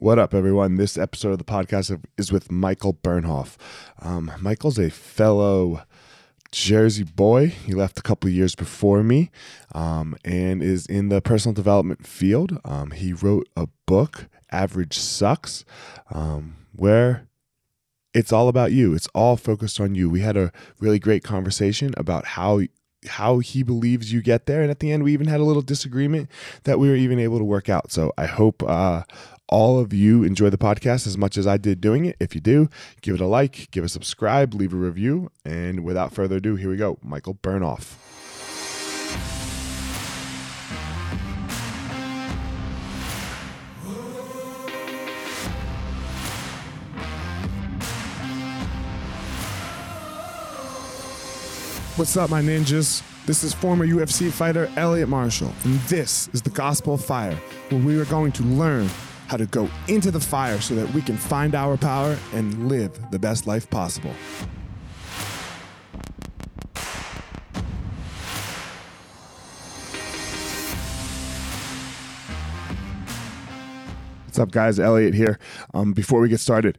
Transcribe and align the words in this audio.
What 0.00 0.20
up, 0.20 0.32
everyone? 0.32 0.76
This 0.76 0.96
episode 0.96 1.32
of 1.32 1.38
the 1.38 1.44
podcast 1.44 2.00
is 2.16 2.30
with 2.30 2.52
Michael 2.52 2.94
Bernoff. 2.94 3.56
Um, 4.00 4.30
Michael's 4.40 4.78
a 4.78 4.90
fellow 4.90 5.82
Jersey 6.52 7.02
boy. 7.02 7.48
He 7.48 7.72
left 7.72 7.98
a 7.98 8.02
couple 8.02 8.30
years 8.30 8.54
before 8.54 9.02
me 9.02 9.32
um, 9.74 10.16
and 10.24 10.62
is 10.62 10.86
in 10.86 11.08
the 11.08 11.20
personal 11.20 11.52
development 11.52 12.06
field. 12.06 12.60
Um, 12.64 12.92
he 12.92 13.12
wrote 13.12 13.48
a 13.56 13.66
book, 13.86 14.28
Average 14.52 14.96
Sucks, 14.96 15.64
um, 16.12 16.54
where 16.72 17.26
it's 18.14 18.32
all 18.32 18.46
about 18.46 18.70
you. 18.70 18.94
It's 18.94 19.08
all 19.16 19.36
focused 19.36 19.80
on 19.80 19.96
you. 19.96 20.08
We 20.08 20.20
had 20.20 20.36
a 20.36 20.52
really 20.78 21.00
great 21.00 21.24
conversation 21.24 21.92
about 21.96 22.24
how 22.24 22.60
how 23.06 23.38
he 23.38 23.62
believes 23.62 24.12
you 24.12 24.20
get 24.20 24.46
there 24.46 24.60
and 24.60 24.72
at 24.72 24.80
the 24.80 24.90
end 24.90 25.04
we 25.04 25.12
even 25.12 25.28
had 25.28 25.38
a 25.38 25.44
little 25.44 25.62
disagreement 25.62 26.28
that 26.64 26.80
we 26.80 26.88
were 26.88 26.96
even 26.96 27.20
able 27.20 27.38
to 27.38 27.44
work 27.44 27.68
out 27.68 27.92
so 27.92 28.12
i 28.18 28.26
hope 28.26 28.60
uh, 28.64 29.04
all 29.48 29.78
of 29.78 29.92
you 29.92 30.22
enjoy 30.24 30.50
the 30.50 30.58
podcast 30.58 31.06
as 31.06 31.16
much 31.16 31.36
as 31.36 31.46
I 31.46 31.56
did 31.56 31.80
doing 31.80 32.04
it. 32.04 32.16
If 32.20 32.34
you 32.34 32.40
do, 32.40 32.68
give 33.00 33.14
it 33.14 33.20
a 33.20 33.26
like, 33.26 33.70
give 33.70 33.84
a 33.84 33.88
subscribe, 33.88 34.54
leave 34.54 34.72
a 34.72 34.76
review. 34.76 35.30
And 35.44 35.84
without 35.84 36.12
further 36.12 36.36
ado, 36.36 36.56
here 36.56 36.70
we 36.70 36.76
go. 36.76 36.98
Michael 37.02 37.34
Bernoff. 37.34 37.96
What's 51.96 52.16
up, 52.16 52.30
my 52.30 52.40
ninjas? 52.40 53.02
This 53.26 53.42
is 53.42 53.52
former 53.52 53.84
UFC 53.84 54.30
fighter 54.30 54.70
Elliot 54.76 55.08
Marshall, 55.08 55.52
and 55.64 55.74
this 55.80 56.28
is 56.32 56.40
the 56.40 56.50
Gospel 56.50 56.94
of 56.94 57.04
Fire, 57.04 57.34
where 57.70 57.80
we 57.82 57.98
are 57.98 58.04
going 58.04 58.30
to 58.32 58.44
learn 58.44 58.88
how 59.28 59.36
to 59.36 59.46
go 59.46 59.68
into 59.88 60.10
the 60.10 60.20
fire 60.20 60.60
so 60.60 60.74
that 60.74 60.92
we 60.94 61.02
can 61.02 61.16
find 61.16 61.54
our 61.54 61.76
power 61.76 62.18
and 62.32 62.68
live 62.68 62.98
the 63.10 63.18
best 63.18 63.46
life 63.46 63.68
possible. 63.68 64.12
What's 74.24 74.38
up, 74.38 74.50
guys? 74.50 74.78
Elliot 74.78 75.14
here. 75.14 75.38
Um, 75.74 75.92
before 75.92 76.20
we 76.20 76.28
get 76.28 76.40
started, 76.40 76.78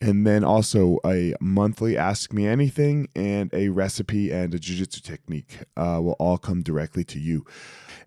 and 0.00 0.26
then 0.26 0.44
also 0.44 0.98
a 1.06 1.34
monthly 1.40 1.96
ask 1.96 2.32
me 2.32 2.46
anything 2.46 3.08
and 3.14 3.52
a 3.54 3.68
recipe 3.68 4.30
and 4.30 4.54
a 4.54 4.58
jiu-jitsu 4.58 5.00
technique 5.00 5.60
uh, 5.76 5.98
will 6.02 6.16
all 6.18 6.38
come 6.38 6.62
directly 6.62 7.04
to 7.04 7.18
you. 7.18 7.44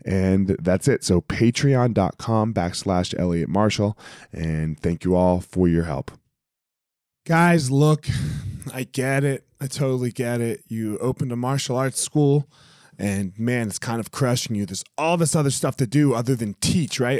And 0.05 0.55
that's 0.59 0.87
it. 0.87 1.03
So 1.03 1.21
patreon.com 1.21 2.53
backslash 2.53 3.17
elliot 3.17 3.49
marshall 3.49 3.97
and 4.31 4.79
thank 4.79 5.03
you 5.03 5.15
all 5.15 5.41
for 5.41 5.67
your 5.67 5.85
help. 5.85 6.11
Guys 7.25 7.69
look 7.71 8.07
i 8.73 8.83
get 8.83 9.23
it. 9.23 9.45
I 9.61 9.67
totally 9.67 10.11
get 10.11 10.41
it. 10.41 10.63
You 10.67 10.97
opened 10.99 11.31
a 11.31 11.35
martial 11.35 11.77
arts 11.77 12.01
school 12.01 12.49
and 12.99 13.37
man 13.39 13.67
it's 13.67 13.79
kind 13.79 13.99
of 13.99 14.11
crushing 14.11 14.55
you. 14.55 14.65
There's 14.65 14.83
all 14.97 15.17
this 15.17 15.35
other 15.35 15.51
stuff 15.51 15.75
to 15.77 15.87
do 15.87 16.13
other 16.13 16.35
than 16.35 16.55
teach 16.55 16.99
right 16.99 17.19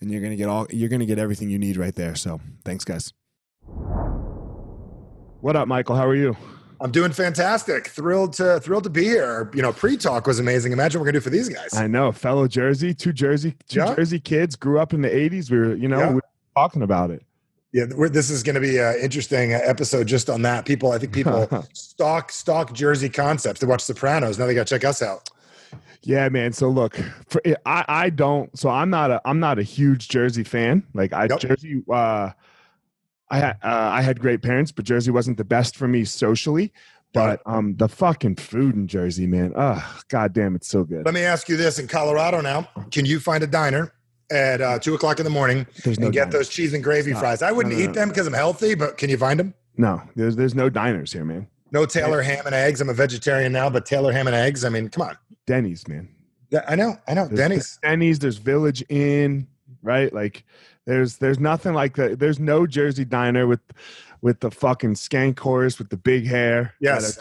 and 0.00 0.10
you're 0.10 0.20
going 0.20 0.32
to 0.32 0.36
get 0.36 0.48
all 0.48 0.66
you're 0.70 0.88
going 0.88 1.00
to 1.00 1.06
get 1.06 1.18
everything 1.18 1.50
you 1.50 1.58
need 1.58 1.76
right 1.76 1.94
there. 1.94 2.14
So, 2.14 2.40
thanks 2.64 2.84
guys. 2.84 3.12
What 5.40 5.56
up, 5.56 5.68
Michael? 5.68 5.96
How 5.96 6.06
are 6.06 6.14
you? 6.14 6.36
I'm 6.82 6.90
doing 6.90 7.12
fantastic. 7.12 7.88
Thrilled 7.88 8.32
to 8.34 8.60
thrilled 8.60 8.84
to 8.84 8.90
be 8.90 9.04
here. 9.04 9.50
You 9.54 9.62
know, 9.62 9.72
pre-talk 9.72 10.26
was 10.26 10.38
amazing. 10.38 10.72
Imagine 10.72 10.98
what 10.98 11.04
we're 11.04 11.12
gonna 11.12 11.20
do 11.20 11.24
for 11.24 11.30
these 11.30 11.48
guys. 11.48 11.74
I 11.74 11.86
know, 11.86 12.10
fellow 12.10 12.48
Jersey, 12.48 12.94
two 12.94 13.12
Jersey, 13.12 13.54
two 13.68 13.80
yeah. 13.80 13.94
Jersey 13.94 14.18
kids 14.18 14.56
grew 14.56 14.80
up 14.80 14.94
in 14.94 15.02
the 15.02 15.10
'80s. 15.10 15.50
We 15.50 15.58
were, 15.58 15.74
you 15.74 15.88
know, 15.88 15.98
yeah. 15.98 16.08
we 16.08 16.14
were 16.14 16.24
talking 16.56 16.82
about 16.82 17.10
it. 17.10 17.22
Yeah, 17.72 17.84
this 17.88 18.30
is 18.30 18.42
going 18.42 18.56
to 18.56 18.60
be 18.60 18.78
an 18.78 18.96
interesting 19.00 19.52
episode 19.52 20.08
just 20.08 20.28
on 20.28 20.42
that. 20.42 20.64
People, 20.64 20.90
I 20.90 20.98
think 20.98 21.12
people 21.12 21.48
stock 21.72 22.32
stock 22.32 22.72
Jersey 22.72 23.08
concepts. 23.08 23.60
They 23.60 23.66
watch 23.66 23.82
Sopranos. 23.82 24.38
Now 24.38 24.46
they 24.46 24.54
got 24.54 24.66
to 24.66 24.74
check 24.74 24.84
us 24.84 25.02
out. 25.02 25.28
Yeah, 26.02 26.28
man. 26.28 26.52
So 26.52 26.68
look, 26.68 26.98
for, 27.28 27.42
I 27.66 27.84
I 27.88 28.10
don't. 28.10 28.56
So 28.58 28.68
I'm 28.70 28.90
not 28.90 29.10
a 29.10 29.20
I'm 29.24 29.40
not 29.40 29.58
a 29.58 29.62
huge 29.62 30.08
Jersey 30.08 30.44
fan. 30.44 30.84
Like 30.94 31.12
I 31.12 31.26
nope. 31.26 31.40
Jersey. 31.40 31.82
Uh, 31.90 32.30
I 33.30 33.38
had 33.38 33.58
uh, 33.62 33.90
I 33.92 34.02
had 34.02 34.18
great 34.20 34.42
parents, 34.42 34.72
but 34.72 34.84
Jersey 34.84 35.10
wasn't 35.10 35.36
the 35.36 35.44
best 35.44 35.76
for 35.76 35.86
me 35.86 36.04
socially. 36.04 36.72
But 37.12 37.42
um, 37.44 37.76
the 37.76 37.88
fucking 37.88 38.36
food 38.36 38.76
in 38.76 38.86
Jersey, 38.86 39.26
man. 39.26 39.52
Oh, 39.56 40.00
god 40.08 40.32
damn, 40.32 40.54
it's 40.54 40.68
so 40.68 40.84
good. 40.84 41.04
Let 41.04 41.14
me 41.14 41.22
ask 41.22 41.48
you 41.48 41.56
this: 41.56 41.78
in 41.78 41.88
Colorado 41.88 42.40
now, 42.40 42.68
can 42.92 43.04
you 43.04 43.18
find 43.18 43.42
a 43.42 43.48
diner 43.48 43.92
at 44.30 44.60
uh, 44.60 44.78
two 44.78 44.94
o'clock 44.94 45.18
in 45.18 45.24
the 45.24 45.30
morning 45.30 45.66
there's 45.82 45.96
and 45.96 46.06
no 46.06 46.10
get 46.10 46.26
diners. 46.26 46.32
those 46.34 46.48
cheese 46.48 46.72
and 46.72 46.84
gravy 46.84 47.10
Stop. 47.10 47.22
fries. 47.22 47.42
I 47.42 47.52
wouldn't 47.52 47.74
no, 47.74 47.80
no, 47.84 47.90
eat 47.90 47.94
them 47.94 48.08
because 48.08 48.26
I'm 48.26 48.32
healthy, 48.32 48.74
but 48.74 48.96
can 48.96 49.10
you 49.10 49.18
find 49.18 49.40
them? 49.40 49.54
No, 49.76 50.02
there's 50.14 50.36
there's 50.36 50.54
no 50.54 50.68
diners 50.70 51.12
here, 51.12 51.24
man. 51.24 51.48
No 51.72 51.86
Taylor 51.86 52.22
ham 52.22 52.46
and 52.46 52.54
eggs. 52.54 52.80
I'm 52.80 52.88
a 52.88 52.94
vegetarian 52.94 53.52
now, 53.52 53.70
but 53.70 53.86
Taylor 53.86 54.12
ham 54.12 54.26
and 54.26 54.36
eggs. 54.36 54.64
I 54.64 54.68
mean, 54.68 54.88
come 54.88 55.08
on. 55.08 55.16
Denny's, 55.46 55.86
man. 55.88 56.08
Yeah, 56.50 56.64
I 56.68 56.74
know, 56.74 56.98
I 57.06 57.14
know. 57.14 57.26
There's 57.26 57.38
Denny's. 57.38 57.78
Denny's. 57.82 58.18
There's 58.18 58.38
Village 58.38 58.84
Inn, 58.88 59.46
right? 59.82 60.12
Like, 60.12 60.44
there's 60.84 61.16
there's 61.18 61.38
nothing 61.38 61.74
like 61.74 61.96
that. 61.96 62.18
There's 62.18 62.40
no 62.40 62.66
Jersey 62.66 63.04
diner 63.04 63.46
with 63.46 63.60
with 64.20 64.40
the 64.40 64.50
fucking 64.50 64.94
skank 64.94 65.38
horse 65.38 65.78
with 65.78 65.90
the 65.90 65.96
big 65.96 66.26
hair. 66.26 66.74
Yes. 66.80 67.18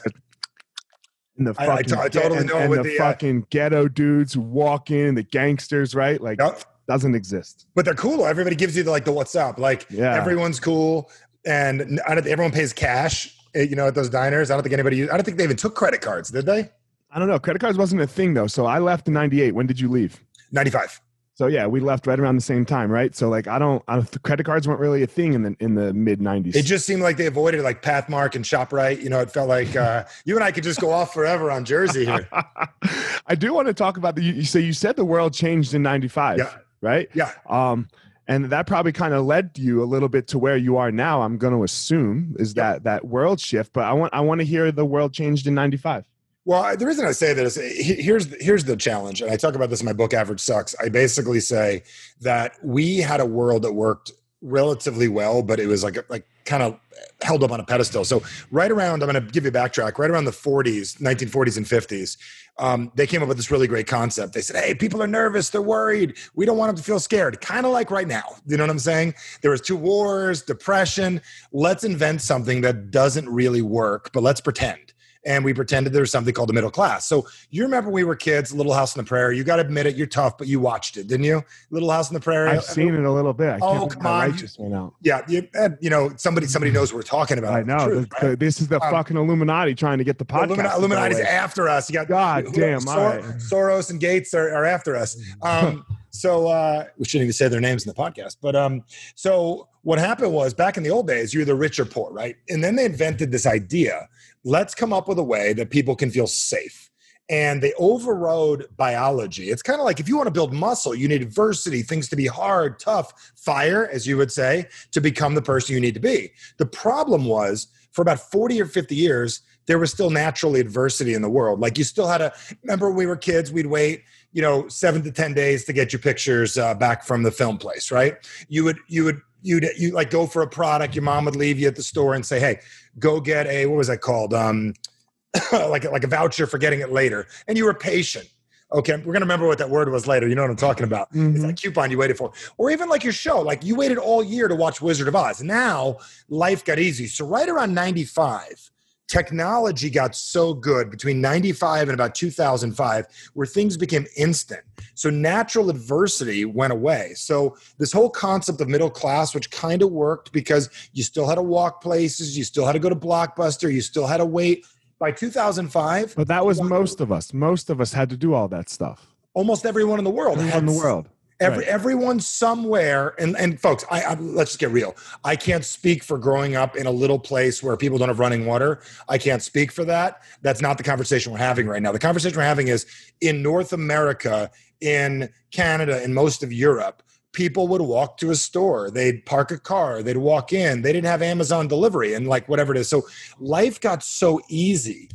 And 1.38 1.48
the 1.48 1.54
fucking, 1.54 1.72
I, 1.72 1.75
I, 1.75 1.81
t- 1.84 1.95
I 1.95 2.10
totally 2.10 2.44
know 2.44 2.57
and, 2.57 2.74
the, 2.74 2.84
the, 2.84 2.95
uh, 2.95 2.98
fucking 2.98 3.48
ghetto 3.50 3.88
dudes 3.88 4.34
who 4.34 4.42
walk 4.42 4.92
in, 4.92 5.16
the 5.16 5.24
gangsters, 5.24 5.95
right? 5.95 6.19
Like, 6.19 6.40
yep 6.40 6.62
Doesn't 6.90 7.16
exist. 7.16 7.68
But 7.75 7.86
they're 7.86 7.94
cool. 7.94 8.25
Everybody 8.25 8.57
gives 8.57 8.75
you 8.75 8.84
the, 8.84 8.92
like 8.92 9.06
the 9.06 9.12
what's 9.12 9.36
up. 9.36 9.60
Like 9.60 9.86
yeah. 9.90 10.18
everyone's 10.18 10.60
cool, 10.60 11.10
and 11.45 12.02
everyone 12.06 12.52
pays 12.52 12.74
cash. 12.74 13.38
Eh, 13.56 13.63
you 13.63 13.75
know, 13.75 13.88
at 13.88 13.96
those 13.96 14.10
diners. 14.10 14.51
I 14.51 14.56
don't 14.56 14.63
think 14.63 14.74
anybody. 14.74 15.10
I 15.10 15.16
don't 15.16 15.24
think 15.24 15.38
they 15.38 15.44
even 15.44 15.57
took 15.57 15.75
credit 15.75 16.01
cards. 16.01 16.30
Did 16.30 16.46
they? 16.46 16.69
I 17.12 17.19
don't 17.19 17.28
know. 17.28 17.40
Credit 17.40 17.60
cards 17.60 17.78
wasn't 17.78 18.01
a 18.01 18.07
thing 18.07 18.34
though. 18.34 18.48
So 18.48 18.66
I 18.66 18.80
left 18.80 19.07
in 19.07 19.13
'98. 19.13 19.54
When 19.56 19.66
did 19.66 19.80
you 19.80 19.90
leave? 19.90 20.19
'95. 20.51 21.01
So 21.40 21.48
yeah, 21.48 21.68
we 21.68 21.80
left 21.80 22.06
right 22.06 22.19
around 22.19 22.36
the 22.36 22.42
same 22.42 22.66
time, 22.66 22.92
right? 22.92 23.16
So 23.16 23.30
like, 23.30 23.48
I 23.48 23.57
don't, 23.60 23.81
I 23.88 23.96
don't 23.96 24.24
credit 24.24 24.46
cards 24.46 24.68
weren't 24.68 24.81
really 24.81 25.04
a 25.04 25.07
thing 25.07 25.34
in 25.34 25.44
the 25.44 25.56
in 25.62 25.75
the 25.75 25.94
mid 25.94 26.19
'90s. 26.19 26.54
It 26.54 26.63
just 26.63 26.86
seemed 26.86 27.01
like 27.01 27.16
they 27.16 27.28
avoided 27.28 27.63
like 27.63 27.81
Pathmark 27.81 28.36
and 28.36 28.44
Shoprite. 28.44 29.01
You 29.01 29.10
know, 29.10 29.22
it 29.22 29.31
felt 29.31 29.48
like 29.48 29.74
uh, 29.75 30.04
you 30.25 30.36
and 30.36 30.44
I 30.44 30.52
could 30.52 30.66
just 30.66 30.81
go 30.81 30.92
off 30.92 31.13
forever 31.13 31.50
on 31.50 31.63
Jersey 31.63 32.06
here. 32.06 32.28
I 33.25 33.36
do 33.36 33.54
want 33.54 33.68
to 33.68 33.74
talk 33.74 33.95
about 33.95 34.16
the. 34.16 34.22
You, 34.22 34.44
so 34.44 34.60
you 34.60 34.74
said 34.74 34.98
the 34.98 35.06
world 35.06 35.34
changed 35.34 35.74
in 35.74 35.81
'95, 35.81 36.40
yeah. 36.40 36.57
right? 36.81 37.10
Yeah. 37.13 37.31
Um, 37.48 37.88
and 38.30 38.46
that 38.46 38.68
probably 38.68 38.92
kind 38.92 39.16
of 39.16 39.26
led 39.26 39.50
you 39.56 39.84
a 39.84 39.86
little 39.86 40.08
bit 40.08 40.28
to 40.28 40.38
where 40.38 40.56
you 40.56 40.78
are 40.78 40.92
now. 40.92 41.24
I'm 41.24 41.40
going 41.40 41.54
to 41.54 41.64
assume 41.64 42.36
is 42.38 42.54
that 42.54 42.84
that 42.84 43.08
world 43.08 43.40
shift. 43.40 43.74
But 43.74 43.86
I 43.86 43.94
want 43.94 44.14
I 44.14 44.22
want 44.22 44.40
to 44.40 44.46
hear 44.46 44.72
the 44.72 44.86
world 44.86 45.14
changed 45.14 45.48
in 45.48 45.56
'95. 45.56 46.06
Well, 46.46 46.78
the 46.78 46.86
reason 46.86 47.06
I 47.06 47.12
say 47.12 47.34
that 47.34 47.44
is 47.44 47.58
eh, 47.58 47.96
here's 48.02 48.28
here's 48.42 48.64
the 48.64 48.78
challenge, 48.78 49.22
and 49.22 49.31
I 49.31 49.36
talk 49.36 49.56
about 49.56 49.72
this 49.72 49.81
in 49.81 49.86
my 49.86 49.94
book, 49.94 50.14
Average 50.14 50.40
Sucks. 50.40 50.76
I 50.80 50.90
basically 50.90 51.40
say 51.40 51.81
that 52.22 52.54
we 52.64 52.98
had 52.98 53.20
a 53.20 53.26
world 53.26 53.64
that 53.64 53.74
worked 53.74 54.12
relatively 54.41 55.07
well, 55.07 55.41
but 55.41 55.59
it 55.59 55.68
was 55.68 55.83
like 55.83 55.97
like 56.09 56.25
kind 56.45 56.63
of 56.63 56.80
held 57.21 57.44
up 57.44 57.51
on 57.51 57.59
a 57.59 57.63
pedestal. 57.63 58.03
So 58.06 58.24
right 58.51 58.71
around, 58.71 59.03
I'm 59.03 59.12
going 59.12 59.24
to 59.24 59.31
give 59.31 59.44
you 59.44 59.50
a 59.50 59.53
backtrack. 59.53 59.97
Right 59.97 60.09
around 60.09 60.25
the 60.25 60.31
40s, 60.31 61.00
1940s 61.00 61.57
and 61.57 61.65
50s, 61.65 62.18
um, 62.57 62.91
they 62.95 63.06
came 63.06 63.21
up 63.21 63.27
with 63.27 63.38
this 63.38 63.51
really 63.51 63.68
great 63.68 63.88
concept. 63.88 64.33
They 64.33 64.41
said, 64.41 64.63
"Hey, 64.63 64.74
people 64.74 65.01
are 65.01 65.07
nervous. 65.07 65.50
They're 65.50 65.62
worried. 65.62 66.18
We 66.36 66.45
don't 66.45 66.57
want 66.57 66.69
them 66.69 66.77
to 66.77 66.83
feel 66.83 67.00
scared." 67.00 67.39
Kind 67.41 67.65
of 67.65 67.71
like 67.71 67.91
right 67.91 68.07
now. 68.07 68.36
You 68.45 68.57
know 68.57 68.63
what 68.63 68.71
I'm 68.71 68.80
saying? 68.80 69.15
There 69.41 69.51
was 69.51 69.62
two 69.62 69.77
wars, 69.77 70.42
depression. 70.42 71.21
Let's 71.51 71.83
invent 71.83 72.21
something 72.21 72.62
that 72.62 72.92
doesn't 72.92 73.30
really 73.30 73.62
work, 73.62 74.12
but 74.13 74.24
let's 74.24 74.42
pretend 74.42 74.94
and 75.25 75.44
we 75.44 75.54
pretended 75.54 75.94
there 75.94 76.01
was 76.01 76.12
something 76.12 76.33
called 76.33 76.50
the 76.50 76.54
middle 76.54 76.71
class. 76.71 77.06
So 77.07 77.27
you 77.50 77.63
remember 77.63 77.89
we 77.89 78.04
were 78.04 78.16
kids, 78.16 78.54
Little 78.54 78.74
House 78.74 78.98
on 78.98 79.04
the 79.04 79.07
Prairie. 79.07 79.38
You 79.38 79.44
got 79.44 79.57
to 79.57 79.63
admit 79.63 79.86
it, 79.86 79.95
you're 79.95 80.07
tough, 80.07 80.38
but 80.38 80.48
you 80.48 80.60
watched 80.60 80.98
it, 80.98 81.07
didn't 81.07 81.25
you? 81.25 81.44
Little 81.71 81.92
House 81.92 82.10
on 82.10 82.13
the 82.13 82.19
Prairie. 82.19 82.50
I've 82.50 82.63
seen 82.63 82.95
it 82.95 83.04
a 83.04 83.12
little 83.12 83.33
bit. 83.33 83.50
I 83.50 83.60
oh 83.62 83.88
come 83.88 84.06
on, 84.06 84.38
just 84.38 84.60
went 84.60 84.74
out. 84.74 84.94
Yeah, 85.01 85.21
you, 85.27 85.48
you, 85.81 85.89
know 85.89 86.12
somebody 86.16 86.48
somebody 86.48 86.71
knows 86.71 86.94
what 86.94 86.98
we're 86.98 87.04
talking 87.04 87.38
about. 87.38 87.54
I 87.54 87.63
know. 87.63 87.86
Truth, 87.86 88.10
the, 88.21 88.27
right? 88.30 88.39
this 88.39 88.62
is 88.62 88.68
the 88.68 88.81
um, 88.81 88.92
fucking 88.92 89.18
Illuminati 89.18 89.75
trying 89.75 89.98
to 89.98 90.04
get 90.04 90.18
the 90.18 90.25
podcast. 90.25 90.56
Illumina- 90.56 90.77
Illuminati's 90.77 91.19
after 91.19 91.68
us. 91.68 91.89
You 91.89 91.94
got 91.94 92.07
God 92.07 92.45
damn. 92.54 92.81
Sor- 92.81 93.21
Soros 93.38 93.89
and 93.89 94.00
Gates 94.00 94.33
are, 94.33 94.50
are 94.54 94.66
after 94.66 94.95
us. 94.95 95.18
Um, 95.42 95.86
so 96.12 96.48
uh, 96.48 96.86
we 96.98 97.06
shouldn't 97.06 97.24
even 97.24 97.33
say 97.33 97.48
their 97.48 97.62
names 97.62 97.86
in 97.86 97.89
the 97.89 97.95
podcast. 97.95 98.38
But 98.42 98.56
um, 98.56 98.83
so 99.16 99.68
what 99.83 100.00
happened 100.00 100.33
was 100.33 100.54
back 100.54 100.77
in 100.77 100.83
the 100.83 100.89
old 100.89 101.07
days, 101.07 101.33
you're 101.33 101.45
the 101.45 101.56
rich 101.56 101.80
or 101.80 101.86
poor, 101.86 102.12
right? 102.12 102.36
And 102.50 102.63
then 102.63 102.75
they 102.75 102.86
invented 102.86 103.31
this 103.31 103.45
idea 103.45 104.07
let's 104.44 104.75
come 104.75 104.94
up 104.94 105.07
with 105.07 105.19
a 105.19 105.24
way 105.24 105.53
that 105.53 105.69
people 105.69 105.95
can 105.95 106.12
feel 106.12 106.27
safe. 106.27 106.89
And 107.30 107.62
they 107.62 107.74
overrode 107.77 108.65
biology. 108.75 109.51
It's 109.51 109.62
kind 109.62 109.80
of 109.80 109.86
like 109.86 110.00
if 110.00 110.07
you 110.07 110.18
want 110.18 110.27
to 110.27 110.31
build 110.31 110.51
muscle, 110.51 110.95
you 110.95 111.07
need 111.07 111.21
adversity, 111.21 111.83
things 111.83 112.09
to 112.09 112.15
be 112.15 112.25
hard, 112.25 112.80
tough, 112.80 113.13
fire, 113.36 113.88
as 113.88 114.07
you 114.07 114.18
would 114.18 114.31
say, 114.31 114.65
to 114.91 115.01
become 115.01 115.36
the 115.36 115.41
person 115.41 115.75
you 115.75 115.81
need 115.81 115.94
to 115.94 116.00
be. 116.00 116.31
The 116.57 116.65
problem 116.65 117.25
was 117.25 117.68
for 117.91 118.01
about 118.01 118.19
40 118.19 118.62
or 118.62 118.65
50 118.65 118.95
years, 118.95 119.41
there 119.68 119.77
was 119.77 119.91
still 119.91 120.09
naturally 120.09 120.59
adversity 120.59 121.13
in 121.13 121.21
the 121.21 121.30
world. 121.30 121.59
Like 121.59 121.77
you 121.77 121.83
still 121.83 122.07
had 122.07 122.19
to 122.19 122.33
remember 122.63 122.88
when 122.88 122.97
we 122.97 123.06
were 123.06 123.15
kids, 123.15 123.51
we'd 123.51 123.68
wait, 123.68 124.03
you 124.31 124.42
know, 124.42 124.68
seven 124.68 125.03
to 125.03 125.12
10 125.12 125.35
days 125.35 125.65
to 125.65 125.74
get 125.74 125.94
your 125.94 126.00
pictures 126.00 126.57
uh, 126.57 126.74
back 126.74 127.03
from 127.03 127.21
the 127.21 127.31
film 127.31 127.59
place, 127.59 127.92
right? 127.92 128.15
You 128.47 128.63
would, 128.63 128.80
you 128.88 129.03
would, 129.03 129.21
you'd 129.42 129.65
you 129.77 129.92
like 129.92 130.09
go 130.09 130.25
for 130.27 130.42
a 130.42 130.47
product 130.47 130.95
your 130.95 131.03
mom 131.03 131.25
would 131.25 131.35
leave 131.35 131.59
you 131.59 131.68
at 131.68 131.75
the 131.75 131.83
store 131.83 132.13
and 132.13 132.25
say 132.25 132.39
hey 132.39 132.59
go 133.00 133.19
get 133.19 133.48
a 133.48 133.66
what 133.66 133.78
was 133.78 133.88
that 133.88 134.01
called? 134.01 134.34
Um 134.34 134.74
like 135.51 135.84
like 135.86 136.04
a 136.04 136.07
voucher 136.07 136.48
for 136.48 136.57
getting 136.57 136.80
it 136.80 136.92
later. 136.92 137.28
And 137.48 137.57
you 137.57 137.66
were 137.66 137.74
patient. 137.74 138.30
Okay 138.72 138.98
we're 138.98 139.13
gonna 139.13 139.25
remember 139.25 139.48
what 139.48 139.57
that 139.57 139.69
word 139.69 139.90
was 139.90 140.07
later. 140.07 140.28
You 140.28 140.36
know 140.36 140.44
what 140.44 140.51
i'm 140.51 140.57
talking 140.57 140.84
about. 140.84 141.10
Mm-hmm. 141.10 141.36
it's 141.36 141.44
that 141.44 141.62
coupon 141.62 141.92
you 141.92 141.98
waited 141.98 142.18
for. 142.18 142.31
Or 142.57 142.72
even 142.72 142.90
like 142.90 143.04
your 143.04 143.13
show. 143.13 143.42
Like 143.42 143.63
you 143.63 143.75
waited 143.75 143.98
all 143.98 144.24
year 144.24 144.48
to 144.48 144.56
watch 144.56 144.81
wizard 144.81 145.07
of 145.07 145.16
oz. 145.16 145.42
Now 145.42 145.98
life 146.30 146.63
got 146.63 146.80
easy. 146.80 147.07
So 147.07 147.25
right 147.25 147.50
around 147.50 147.74
95 147.74 148.72
technology 149.09 149.89
got 149.89 150.15
so 150.15 150.53
good 150.53 150.89
between 150.89 151.19
95 151.19 151.89
and 151.89 151.95
about 151.95 152.15
2005 152.15 153.07
where 153.33 153.47
things 153.47 153.75
became 153.75 154.06
instant. 154.15 154.61
So 154.94 155.09
natural 155.09 155.69
adversity 155.69 156.45
went 156.45 156.71
away. 156.71 157.13
So 157.15 157.57
this 157.79 157.91
whole 157.91 158.09
concept 158.09 158.61
of 158.61 158.69
middle 158.69 158.89
class 158.89 159.33
which 159.33 159.51
kind 159.51 159.81
of 159.81 159.91
worked 159.91 160.31
because 160.31 160.69
you 160.94 161.03
still 161.03 161.27
had 161.27 161.35
to 161.35 161.41
walk 161.41 161.81
places 161.81 162.38
you 162.38 162.44
still 162.44 162.65
had 162.65 162.73
to 162.73 162.79
go 162.79 162.89
to 162.89 162.95
blockbuster 162.95 163.71
you 163.73 163.81
still 163.81 164.07
had 164.07 164.17
to 164.17 164.25
wait. 164.25 164.65
By 165.00 165.11
2005 165.11 166.15
but 166.15 166.27
that 166.27 166.45
was 166.45 166.61
most 166.61 167.01
of 167.01 167.11
us. 167.11 167.33
Most 167.33 167.69
of 167.69 167.81
us 167.81 167.94
had 167.94 168.09
to 168.09 168.17
do 168.17 168.33
all 168.33 168.47
that 168.50 168.69
stuff. 168.69 169.07
Almost 169.33 169.65
everyone 169.65 169.97
in 169.97 170.06
the 170.06 170.11
world 170.11 170.38
everyone 170.38 170.59
in 170.59 170.65
the 170.65 170.77
world 170.77 171.09
Every, 171.41 171.59
right. 171.59 171.68
Everyone 171.68 172.19
somewhere, 172.19 173.15
and, 173.18 173.38
and 173.38 173.59
folks, 173.59 173.86
I, 173.89 174.01
I, 174.01 174.13
let's 174.15 174.51
just 174.51 174.59
get 174.59 174.71
real. 174.71 174.95
I 175.24 175.38
can't 175.38 175.63
speak 175.63 176.03
for 176.03 176.18
growing 176.18 176.57
up 176.57 176.75
in 176.75 176.86
a 176.86 176.91
little 176.91 177.19
place 177.19 177.63
where 177.63 177.77
people 177.77 177.97
don't 177.97 178.09
have 178.09 178.19
running 178.19 178.45
water. 178.45 178.81
I 179.07 179.18
can't 179.18 179.41
speak 179.41 179.71
for 179.71 179.86
that. 179.86 180.21
That's 180.41 180.62
not 180.62 180.77
the 180.77 180.83
conversation 180.83 181.31
we're 181.31 181.38
having 181.38 181.65
right 181.68 181.81
now. 181.81 181.94
The 181.94 182.00
conversation 182.00 182.38
we're 182.38 182.44
having 182.44 182.68
is 182.68 182.86
in 183.21 183.41
North 183.41 183.71
America, 183.71 184.51
in 184.81 185.30
Canada, 185.51 186.03
in 186.03 186.13
most 186.13 186.44
of 186.44 186.51
Europe, 186.51 187.03
people 187.31 187.69
would 187.69 187.81
walk 187.81 188.18
to 188.18 188.31
a 188.31 188.35
store. 188.35 188.92
They'd 188.92 189.25
park 189.25 189.51
a 189.51 189.57
car. 189.57 190.03
They'd 190.03 190.18
walk 190.18 190.51
in. 190.51 190.81
They 190.81 190.92
didn't 190.92 191.07
have 191.07 191.21
Amazon 191.21 191.69
delivery 191.69 192.15
and 192.15 192.27
like 192.27 192.50
whatever 192.50 192.74
it 192.74 192.80
is. 192.80 192.89
So 192.89 193.07
life 193.39 193.80
got 193.80 194.03
so 194.03 194.42
easy 194.50 195.09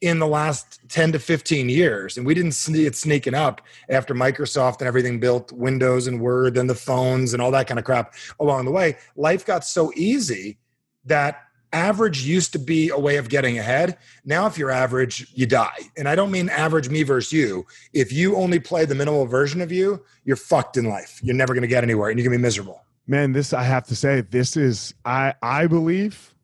in 0.00 0.18
the 0.18 0.26
last 0.26 0.80
10 0.88 1.12
to 1.12 1.18
15 1.18 1.68
years. 1.68 2.16
And 2.16 2.26
we 2.26 2.34
didn't 2.34 2.52
see 2.52 2.86
it 2.86 2.96
sneaking 2.96 3.34
up 3.34 3.60
after 3.88 4.14
Microsoft 4.14 4.78
and 4.78 4.88
everything 4.88 5.20
built 5.20 5.52
Windows 5.52 6.06
and 6.06 6.20
Word 6.20 6.56
and 6.56 6.70
the 6.70 6.74
phones 6.74 7.34
and 7.34 7.42
all 7.42 7.50
that 7.50 7.66
kind 7.66 7.78
of 7.78 7.84
crap 7.84 8.14
along 8.38 8.64
the 8.64 8.70
way. 8.70 8.96
Life 9.16 9.44
got 9.44 9.64
so 9.64 9.92
easy 9.94 10.58
that 11.04 11.42
average 11.72 12.22
used 12.22 12.52
to 12.52 12.58
be 12.58 12.88
a 12.88 12.98
way 12.98 13.16
of 13.16 13.28
getting 13.28 13.58
ahead. 13.58 13.96
Now, 14.24 14.46
if 14.46 14.58
you're 14.58 14.70
average, 14.70 15.30
you 15.34 15.46
die. 15.46 15.78
And 15.96 16.08
I 16.08 16.14
don't 16.14 16.30
mean 16.30 16.48
average 16.48 16.88
me 16.88 17.02
versus 17.02 17.32
you. 17.32 17.66
If 17.92 18.12
you 18.12 18.36
only 18.36 18.58
play 18.58 18.84
the 18.84 18.94
minimal 18.94 19.26
version 19.26 19.60
of 19.60 19.70
you, 19.70 20.02
you're 20.24 20.36
fucked 20.36 20.76
in 20.76 20.86
life. 20.86 21.20
You're 21.22 21.36
never 21.36 21.54
going 21.54 21.62
to 21.62 21.68
get 21.68 21.84
anywhere 21.84 22.10
and 22.10 22.18
you're 22.18 22.28
going 22.28 22.36
to 22.36 22.38
be 22.38 22.42
miserable. 22.42 22.82
Man, 23.06 23.32
this, 23.32 23.52
I 23.52 23.64
have 23.64 23.86
to 23.88 23.96
say, 23.96 24.20
this 24.20 24.56
is, 24.56 24.94
I, 25.04 25.34
I 25.42 25.66
believe 25.66 26.34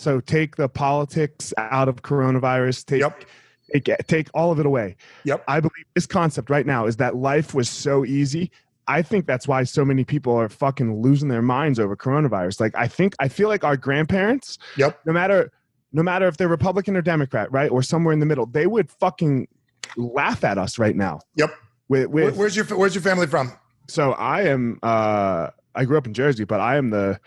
so 0.00 0.20
take 0.20 0.56
the 0.56 0.68
politics 0.68 1.52
out 1.56 1.88
of 1.88 2.02
coronavirus. 2.02 2.84
Take, 2.86 3.00
yep. 3.00 3.24
take 3.72 4.06
take 4.06 4.28
all 4.34 4.52
of 4.52 4.58
it 4.58 4.66
away. 4.66 4.96
Yep. 5.24 5.44
I 5.48 5.60
believe 5.60 5.84
this 5.94 6.06
concept 6.06 6.50
right 6.50 6.66
now 6.66 6.86
is 6.86 6.96
that 6.96 7.16
life 7.16 7.54
was 7.54 7.68
so 7.68 8.04
easy. 8.04 8.50
I 8.86 9.02
think 9.02 9.26
that's 9.26 9.48
why 9.48 9.64
so 9.64 9.84
many 9.84 10.04
people 10.04 10.34
are 10.34 10.48
fucking 10.48 11.00
losing 11.00 11.28
their 11.28 11.42
minds 11.42 11.78
over 11.78 11.96
coronavirus. 11.96 12.60
Like 12.60 12.74
I 12.74 12.86
think 12.88 13.14
I 13.18 13.28
feel 13.28 13.48
like 13.48 13.64
our 13.64 13.76
grandparents, 13.76 14.58
yep. 14.76 15.00
no 15.06 15.12
matter 15.12 15.50
no 15.92 16.02
matter 16.02 16.26
if 16.26 16.36
they're 16.36 16.48
Republican 16.48 16.96
or 16.96 17.02
Democrat, 17.02 17.50
right, 17.52 17.70
or 17.70 17.82
somewhere 17.82 18.12
in 18.12 18.18
the 18.18 18.26
middle, 18.26 18.46
they 18.46 18.66
would 18.66 18.90
fucking 18.90 19.48
laugh 19.96 20.44
at 20.44 20.58
us 20.58 20.78
right 20.78 20.96
now. 20.96 21.20
Yep. 21.36 21.54
With, 21.88 22.06
with 22.08 22.36
where's 22.36 22.56
your 22.56 22.64
where's 22.66 22.94
your 22.94 23.02
family 23.02 23.26
from? 23.26 23.52
So 23.88 24.12
I 24.12 24.42
am 24.42 24.78
uh 24.82 25.50
I 25.74 25.84
grew 25.84 25.98
up 25.98 26.06
in 26.06 26.14
Jersey, 26.14 26.44
but 26.44 26.60
I 26.60 26.76
am 26.76 26.90
the 26.90 27.20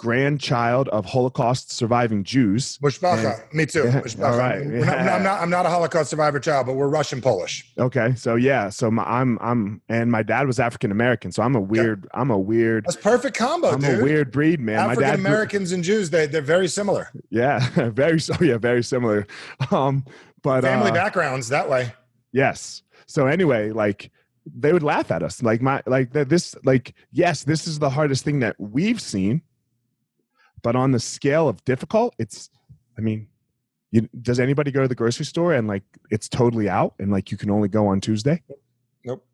grandchild 0.00 0.88
of 0.88 1.04
Holocaust 1.04 1.70
surviving 1.70 2.24
Jews. 2.24 2.78
Mishpacha, 2.78 3.52
me 3.52 3.66
too. 3.66 3.84
Yeah, 3.84 4.26
all 4.26 4.38
right. 4.38 4.64
Yeah. 4.64 4.80
Not, 4.80 4.98
I'm 4.98 5.22
not. 5.22 5.40
I'm 5.42 5.50
not 5.50 5.66
a 5.66 5.68
Holocaust 5.68 6.08
survivor 6.08 6.40
child, 6.40 6.66
but 6.66 6.72
we're 6.72 6.88
Russian 6.88 7.20
Polish. 7.20 7.70
Okay, 7.76 8.14
so 8.14 8.34
yeah, 8.34 8.70
so 8.70 8.90
my, 8.90 9.02
I'm 9.02 9.38
I'm 9.42 9.82
and 9.90 10.10
my 10.10 10.22
dad 10.22 10.46
was 10.46 10.58
African 10.58 10.90
American, 10.90 11.32
so 11.32 11.42
I'm 11.42 11.54
a 11.54 11.60
weird. 11.60 12.08
Yeah. 12.14 12.20
I'm 12.22 12.30
a 12.30 12.38
weird. 12.38 12.86
That's 12.86 12.96
perfect 12.96 13.36
combo. 13.36 13.72
I'm 13.72 13.80
dude. 13.82 14.00
a 14.00 14.02
weird 14.02 14.32
breed, 14.32 14.58
man. 14.58 14.78
African 14.78 15.14
Americans 15.16 15.70
and 15.70 15.84
Jews, 15.84 16.08
they 16.08 16.26
they're 16.26 16.40
very 16.40 16.68
similar. 16.68 17.10
Yeah, 17.28 17.68
very 17.90 18.20
so. 18.20 18.34
Yeah, 18.40 18.56
very 18.56 18.82
similar. 18.82 19.26
Um, 19.70 20.04
but 20.42 20.62
family 20.62 20.90
uh, 20.90 20.94
backgrounds 20.94 21.48
that 21.50 21.68
way. 21.68 21.92
Yes. 22.32 22.82
So 23.06 23.26
anyway, 23.26 23.70
like 23.70 24.10
they 24.46 24.72
would 24.72 24.82
laugh 24.82 25.10
at 25.10 25.22
us 25.22 25.42
like 25.42 25.60
my 25.60 25.82
like 25.86 26.12
that 26.12 26.28
this 26.30 26.56
like 26.64 26.94
yes 27.12 27.44
this 27.44 27.66
is 27.68 27.78
the 27.78 27.90
hardest 27.90 28.24
thing 28.24 28.40
that 28.40 28.56
we've 28.58 29.00
seen 29.00 29.42
but 30.62 30.76
on 30.76 30.92
the 30.92 31.00
scale 31.00 31.48
of 31.48 31.64
difficult, 31.64 32.14
it's, 32.18 32.50
I 32.98 33.00
mean, 33.00 33.26
you, 33.90 34.08
does 34.22 34.38
anybody 34.38 34.70
go 34.70 34.82
to 34.82 34.88
the 34.88 34.94
grocery 34.94 35.24
store 35.24 35.52
and 35.52 35.66
like 35.66 35.82
it's 36.10 36.28
totally 36.28 36.68
out 36.68 36.94
and 36.98 37.10
like 37.10 37.30
you 37.30 37.36
can 37.36 37.50
only 37.50 37.68
go 37.68 37.86
on 37.88 38.00
Tuesday? 38.00 38.42
Nope. 39.04 39.24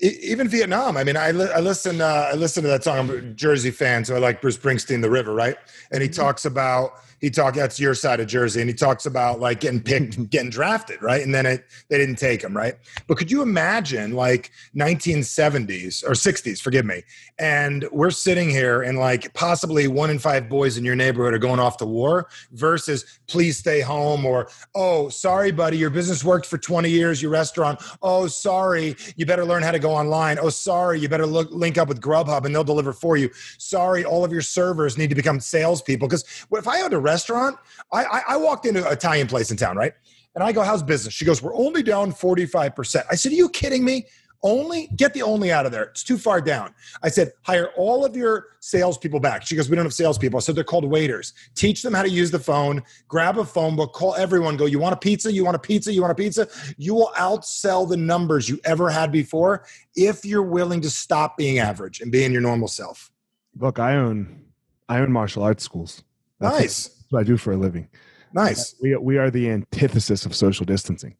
Even 0.00 0.48
Vietnam. 0.48 0.96
I 0.96 1.04
mean, 1.04 1.16
I, 1.16 1.30
li- 1.30 1.50
I 1.54 1.60
listen. 1.60 2.00
Uh, 2.00 2.30
I 2.32 2.34
listen 2.34 2.62
to 2.62 2.68
that 2.70 2.82
song. 2.82 2.98
I'm 2.98 3.10
a 3.10 3.20
Jersey 3.20 3.70
fan, 3.70 4.04
so 4.04 4.16
I 4.16 4.18
like 4.18 4.40
Bruce 4.40 4.56
Springsteen, 4.56 5.02
"The 5.02 5.10
River," 5.10 5.34
right? 5.34 5.56
And 5.92 6.02
he 6.02 6.08
mm-hmm. 6.08 6.20
talks 6.20 6.44
about 6.46 6.94
he 7.20 7.30
talked 7.30 7.56
that's 7.56 7.78
your 7.78 7.94
side 7.94 8.20
of 8.20 8.26
Jersey, 8.26 8.60
and 8.60 8.68
he 8.68 8.74
talks 8.74 9.06
about 9.06 9.40
like 9.40 9.60
getting 9.60 9.80
picked, 9.80 10.30
getting 10.30 10.50
drafted, 10.50 11.02
right? 11.02 11.22
And 11.22 11.34
then 11.34 11.46
it 11.46 11.64
they 11.88 11.98
didn't 11.98 12.16
take 12.16 12.42
him, 12.42 12.56
right? 12.56 12.74
But 13.06 13.18
could 13.18 13.30
you 13.30 13.42
imagine 13.42 14.12
like 14.12 14.50
1970s 14.76 16.04
or 16.04 16.12
60s, 16.12 16.60
forgive 16.60 16.84
me, 16.84 17.02
and 17.38 17.88
we're 17.90 18.10
sitting 18.10 18.50
here 18.50 18.82
and 18.82 18.98
like 18.98 19.32
possibly 19.34 19.88
one 19.88 20.10
in 20.10 20.18
five 20.18 20.48
boys 20.48 20.76
in 20.76 20.84
your 20.84 20.94
neighborhood 20.94 21.32
are 21.32 21.38
going 21.38 21.58
off 21.58 21.76
to 21.78 21.86
war 21.86 22.28
versus 22.52 23.20
please 23.26 23.56
stay 23.56 23.80
home 23.80 24.26
or 24.26 24.48
oh 24.74 25.08
sorry 25.08 25.50
buddy 25.50 25.78
your 25.78 25.90
business 25.90 26.22
worked 26.22 26.44
for 26.44 26.58
20 26.58 26.90
years 26.90 27.22
your 27.22 27.30
restaurant 27.30 27.80
oh 28.02 28.26
sorry 28.26 28.94
you 29.16 29.24
better 29.24 29.44
learn 29.44 29.62
how 29.62 29.70
to 29.70 29.78
go 29.78 29.90
online 29.90 30.38
oh 30.40 30.50
sorry 30.50 31.00
you 31.00 31.08
better 31.08 31.26
look 31.26 31.50
link 31.50 31.78
up 31.78 31.88
with 31.88 32.00
Grubhub 32.00 32.44
and 32.44 32.54
they'll 32.54 32.62
deliver 32.62 32.92
for 32.92 33.16
you 33.16 33.30
sorry 33.56 34.04
all 34.04 34.24
of 34.24 34.32
your 34.32 34.42
servers 34.42 34.98
need 34.98 35.08
to 35.08 35.16
become 35.16 35.40
salespeople 35.40 36.08
because 36.08 36.24
what 36.50 36.58
if 36.58 36.68
I 36.68 36.82
owned 36.82 36.92
a 36.92 36.98
restaurant, 37.10 37.56
I, 37.92 38.04
I, 38.04 38.20
I 38.30 38.36
walked 38.36 38.66
into 38.66 38.86
an 38.86 38.92
Italian 38.92 39.26
place 39.26 39.50
in 39.50 39.56
town, 39.56 39.76
right? 39.76 39.92
And 40.34 40.44
I 40.44 40.52
go, 40.52 40.62
how's 40.62 40.82
business? 40.82 41.12
She 41.12 41.24
goes, 41.24 41.42
we're 41.42 41.56
only 41.56 41.82
down 41.82 42.12
45%. 42.12 43.04
I 43.10 43.16
said, 43.16 43.32
are 43.32 43.34
you 43.34 43.48
kidding 43.48 43.84
me? 43.84 44.06
Only 44.42 44.88
get 44.96 45.12
the 45.12 45.20
only 45.22 45.52
out 45.52 45.66
of 45.66 45.72
there. 45.72 45.84
It's 45.84 46.02
too 46.02 46.16
far 46.16 46.40
down. 46.40 46.72
I 47.02 47.10
said, 47.10 47.32
hire 47.42 47.68
all 47.76 48.06
of 48.06 48.16
your 48.16 48.46
salespeople 48.60 49.20
back. 49.20 49.44
She 49.44 49.54
goes, 49.54 49.68
we 49.68 49.76
don't 49.76 49.84
have 49.84 49.92
salespeople. 49.92 50.38
I 50.38 50.40
said, 50.40 50.54
they're 50.54 50.64
called 50.64 50.86
waiters. 50.86 51.34
Teach 51.54 51.82
them 51.82 51.92
how 51.92 52.02
to 52.02 52.08
use 52.08 52.30
the 52.30 52.38
phone. 52.38 52.82
Grab 53.06 53.36
a 53.36 53.44
phone 53.44 53.76
book. 53.76 53.92
Call 53.92 54.14
everyone. 54.14 54.56
Go, 54.56 54.64
you 54.64 54.78
want 54.78 54.94
a 54.94 54.96
pizza? 54.96 55.30
You 55.30 55.44
want 55.44 55.56
a 55.56 55.58
pizza? 55.58 55.92
You 55.92 56.00
want 56.00 56.12
a 56.12 56.14
pizza? 56.14 56.48
You 56.78 56.94
will 56.94 57.12
outsell 57.18 57.86
the 57.86 57.98
numbers 57.98 58.48
you 58.48 58.58
ever 58.64 58.88
had 58.88 59.12
before 59.12 59.66
if 59.94 60.24
you're 60.24 60.50
willing 60.56 60.80
to 60.82 60.90
stop 60.90 61.36
being 61.36 61.58
average 61.58 62.00
and 62.00 62.10
being 62.10 62.32
your 62.32 62.40
normal 62.40 62.68
self. 62.68 63.10
Look, 63.58 63.78
I 63.78 63.96
own 63.96 64.44
I 64.88 64.98
own 65.00 65.12
martial 65.12 65.42
arts 65.42 65.62
schools. 65.62 66.02
That's 66.40 66.58
nice. 66.58 66.88
That's 66.88 66.99
what 67.10 67.20
I 67.20 67.24
do 67.24 67.36
for 67.36 67.52
a 67.52 67.56
living. 67.56 67.88
Nice. 68.32 68.74
We, 68.80 68.96
we 68.96 69.18
are 69.18 69.30
the 69.30 69.50
antithesis 69.50 70.24
of 70.24 70.34
social 70.34 70.64
distancing. 70.64 71.16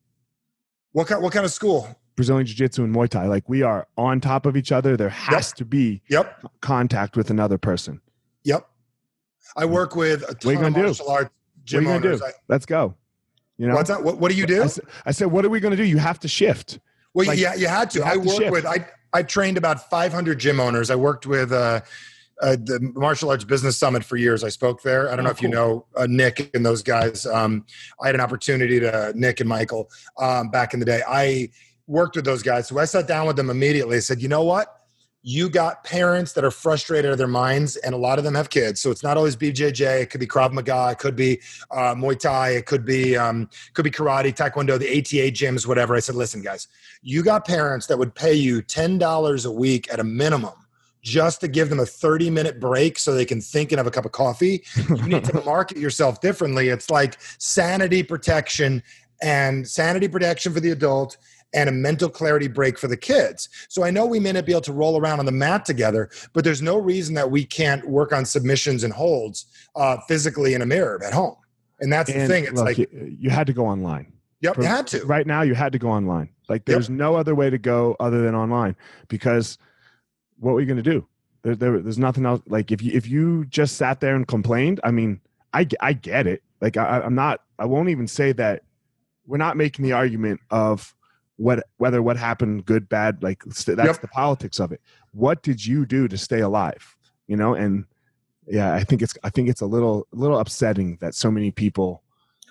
What 0.92 1.08
kind, 1.08 1.22
what 1.22 1.32
kind 1.32 1.44
of 1.44 1.52
school? 1.52 1.88
Brazilian 2.16 2.46
Jiu 2.46 2.56
Jitsu 2.56 2.84
and 2.84 2.94
Muay 2.94 3.08
Thai. 3.08 3.26
Like 3.26 3.48
we 3.48 3.62
are 3.62 3.86
on 3.96 4.20
top 4.20 4.46
of 4.46 4.56
each 4.56 4.72
other. 4.72 4.96
There 4.96 5.08
has 5.08 5.50
yep. 5.50 5.56
to 5.56 5.64
be 5.64 6.02
yep. 6.08 6.44
contact 6.60 7.16
with 7.16 7.30
another 7.30 7.58
person. 7.58 8.00
Yep. 8.44 8.68
I 9.56 9.64
work 9.64 9.96
with 9.96 10.22
a 10.28 10.34
ton 10.34 10.64
of 10.64 10.72
martial 10.72 11.06
do? 11.06 11.12
arts 11.12 11.30
gym 11.64 11.84
what 11.84 11.90
are 11.90 11.94
you 11.94 12.00
gonna 12.00 12.18
Do? 12.18 12.24
I, 12.24 12.30
Let's 12.48 12.66
go. 12.66 12.94
You 13.60 13.66
know, 13.68 13.74
What's 13.74 13.90
that? 13.90 14.02
What, 14.02 14.18
what 14.18 14.30
do 14.30 14.38
you 14.38 14.46
do? 14.46 14.62
I 14.62 14.66
said, 14.66 14.84
I 15.04 15.10
said, 15.10 15.26
what 15.30 15.44
are 15.44 15.50
we 15.50 15.60
going 15.60 15.72
to 15.72 15.76
do? 15.76 15.84
You 15.84 15.98
have 15.98 16.18
to 16.20 16.28
shift. 16.28 16.78
Well, 17.12 17.26
like, 17.26 17.38
yeah, 17.38 17.54
you 17.54 17.68
had 17.68 17.90
to. 17.90 18.02
I 18.02 18.16
worked 18.16 18.50
with, 18.50 18.64
I, 18.64 18.88
I 19.12 19.22
trained 19.22 19.58
about 19.58 19.90
500 19.90 20.40
gym 20.40 20.60
owners. 20.60 20.90
I 20.90 20.94
worked 20.94 21.26
with, 21.26 21.52
uh, 21.52 21.82
uh, 22.40 22.56
the 22.56 22.80
martial 22.94 23.30
arts 23.30 23.44
business 23.44 23.76
summit 23.76 24.04
for 24.04 24.16
years. 24.16 24.42
I 24.44 24.48
spoke 24.48 24.82
there. 24.82 25.08
I 25.08 25.16
don't 25.16 25.20
oh, 25.20 25.24
know 25.24 25.30
if 25.30 25.38
cool. 25.38 25.48
you 25.48 25.54
know 25.54 25.86
uh, 25.96 26.06
Nick 26.08 26.50
and 26.54 26.64
those 26.64 26.82
guys. 26.82 27.26
Um, 27.26 27.64
I 28.02 28.06
had 28.06 28.14
an 28.14 28.20
opportunity 28.20 28.80
to 28.80 29.12
Nick 29.14 29.40
and 29.40 29.48
Michael 29.48 29.90
um, 30.18 30.50
back 30.50 30.74
in 30.74 30.80
the 30.80 30.86
day. 30.86 31.02
I 31.06 31.50
worked 31.86 32.16
with 32.16 32.24
those 32.24 32.42
guys, 32.42 32.68
so 32.68 32.78
I 32.78 32.84
sat 32.84 33.06
down 33.06 33.26
with 33.26 33.36
them 33.36 33.50
immediately. 33.50 33.96
I 33.96 34.00
said, 34.00 34.22
you 34.22 34.28
know 34.28 34.44
what? 34.44 34.76
You 35.22 35.50
got 35.50 35.84
parents 35.84 36.32
that 36.32 36.44
are 36.44 36.50
frustrated 36.50 37.10
out 37.10 37.12
of 37.12 37.18
their 37.18 37.28
minds, 37.28 37.76
and 37.76 37.94
a 37.94 37.98
lot 37.98 38.16
of 38.16 38.24
them 38.24 38.34
have 38.34 38.48
kids. 38.48 38.80
So 38.80 38.90
it's 38.90 39.02
not 39.02 39.18
always 39.18 39.36
BJJ. 39.36 40.00
It 40.00 40.10
could 40.10 40.20
be 40.20 40.26
Krav 40.26 40.50
Maga. 40.52 40.92
It 40.92 40.98
could 40.98 41.14
be 41.14 41.42
uh, 41.70 41.94
Muay 41.94 42.18
Thai. 42.18 42.50
It 42.50 42.64
could 42.64 42.86
be 42.86 43.18
um, 43.18 43.50
could 43.74 43.84
be 43.84 43.90
karate, 43.90 44.34
Taekwondo, 44.34 44.78
the 44.78 44.88
ATA 44.88 45.30
gyms, 45.30 45.66
whatever. 45.66 45.94
I 45.94 46.00
said, 46.00 46.14
listen, 46.14 46.40
guys, 46.40 46.68
you 47.02 47.22
got 47.22 47.46
parents 47.46 47.86
that 47.88 47.98
would 47.98 48.14
pay 48.14 48.32
you 48.32 48.62
ten 48.62 48.96
dollars 48.96 49.44
a 49.44 49.52
week 49.52 49.92
at 49.92 50.00
a 50.00 50.04
minimum 50.04 50.54
just 51.02 51.40
to 51.40 51.48
give 51.48 51.70
them 51.70 51.80
a 51.80 51.86
30 51.86 52.30
minute 52.30 52.60
break 52.60 52.98
so 52.98 53.14
they 53.14 53.24
can 53.24 53.40
think 53.40 53.72
and 53.72 53.78
have 53.78 53.86
a 53.86 53.90
cup 53.90 54.04
of 54.04 54.12
coffee. 54.12 54.64
You 54.88 55.06
need 55.06 55.24
to 55.24 55.40
market 55.44 55.78
yourself 55.78 56.20
differently. 56.20 56.68
It's 56.68 56.90
like 56.90 57.16
sanity 57.38 58.02
protection 58.02 58.82
and 59.22 59.66
sanity 59.66 60.08
protection 60.08 60.52
for 60.52 60.60
the 60.60 60.70
adult 60.70 61.16
and 61.52 61.68
a 61.68 61.72
mental 61.72 62.08
clarity 62.08 62.46
break 62.46 62.78
for 62.78 62.86
the 62.86 62.96
kids. 62.96 63.48
So 63.68 63.82
I 63.82 63.90
know 63.90 64.06
we 64.06 64.20
may 64.20 64.32
not 64.32 64.46
be 64.46 64.52
able 64.52 64.60
to 64.62 64.72
roll 64.72 65.00
around 65.00 65.18
on 65.18 65.26
the 65.26 65.32
mat 65.32 65.64
together, 65.64 66.10
but 66.32 66.44
there's 66.44 66.62
no 66.62 66.78
reason 66.78 67.14
that 67.16 67.30
we 67.30 67.44
can't 67.44 67.86
work 67.88 68.12
on 68.12 68.24
submissions 68.24 68.84
and 68.84 68.92
holds 68.92 69.46
uh, 69.74 69.96
physically 70.06 70.54
in 70.54 70.62
a 70.62 70.66
mirror 70.66 71.02
at 71.04 71.12
home. 71.12 71.36
And 71.80 71.92
that's 71.92 72.10
and 72.10 72.22
the 72.22 72.26
thing. 72.28 72.44
It's 72.44 72.52
look, 72.52 72.66
like 72.66 72.78
you, 72.78 73.16
you, 73.18 73.30
had 73.30 73.46
to 73.48 73.52
go 73.52 73.66
online. 73.66 74.12
Yep, 74.42 74.56
For, 74.56 74.62
you 74.62 74.68
had 74.68 74.86
to. 74.88 75.04
Right 75.06 75.26
now, 75.26 75.42
you 75.42 75.54
had 75.54 75.72
to 75.72 75.78
go 75.78 75.88
online. 75.88 76.28
Like 76.48 76.66
there's 76.66 76.88
yep. 76.88 76.98
no 76.98 77.16
other 77.16 77.34
way 77.34 77.50
to 77.50 77.58
go 77.58 77.96
other 77.98 78.22
than 78.22 78.34
online 78.34 78.76
because– 79.08 79.58
what 80.40 80.54
were 80.54 80.60
you 80.60 80.66
going 80.66 80.82
to 80.82 80.82
do? 80.82 81.06
There, 81.42 81.54
there, 81.54 81.78
there's 81.78 81.98
nothing 81.98 82.26
else. 82.26 82.42
Like 82.46 82.70
if 82.72 82.82
you 82.82 82.92
if 82.94 83.08
you 83.08 83.44
just 83.46 83.76
sat 83.76 84.00
there 84.00 84.16
and 84.16 84.26
complained, 84.26 84.80
I 84.84 84.90
mean, 84.90 85.20
I 85.52 85.66
I 85.80 85.92
get 85.92 86.26
it. 86.26 86.42
Like 86.60 86.76
I, 86.76 87.00
I'm 87.00 87.14
not. 87.14 87.42
I 87.58 87.66
won't 87.66 87.88
even 87.88 88.06
say 88.06 88.32
that. 88.32 88.62
We're 89.26 89.38
not 89.38 89.56
making 89.56 89.84
the 89.84 89.92
argument 89.92 90.40
of 90.50 90.94
what 91.36 91.64
whether 91.78 92.02
what 92.02 92.16
happened, 92.16 92.66
good, 92.66 92.88
bad. 92.88 93.22
Like 93.22 93.42
that's 93.44 93.66
yep. 93.68 94.00
the 94.00 94.08
politics 94.08 94.60
of 94.60 94.72
it. 94.72 94.80
What 95.12 95.42
did 95.42 95.64
you 95.64 95.86
do 95.86 96.08
to 96.08 96.18
stay 96.18 96.40
alive? 96.40 96.96
You 97.26 97.36
know, 97.36 97.54
and 97.54 97.86
yeah, 98.46 98.74
I 98.74 98.84
think 98.84 99.00
it's 99.02 99.14
I 99.22 99.30
think 99.30 99.48
it's 99.48 99.60
a 99.60 99.66
little 99.66 100.06
a 100.12 100.16
little 100.16 100.38
upsetting 100.38 100.98
that 101.00 101.14
so 101.14 101.30
many 101.30 101.50
people 101.50 102.02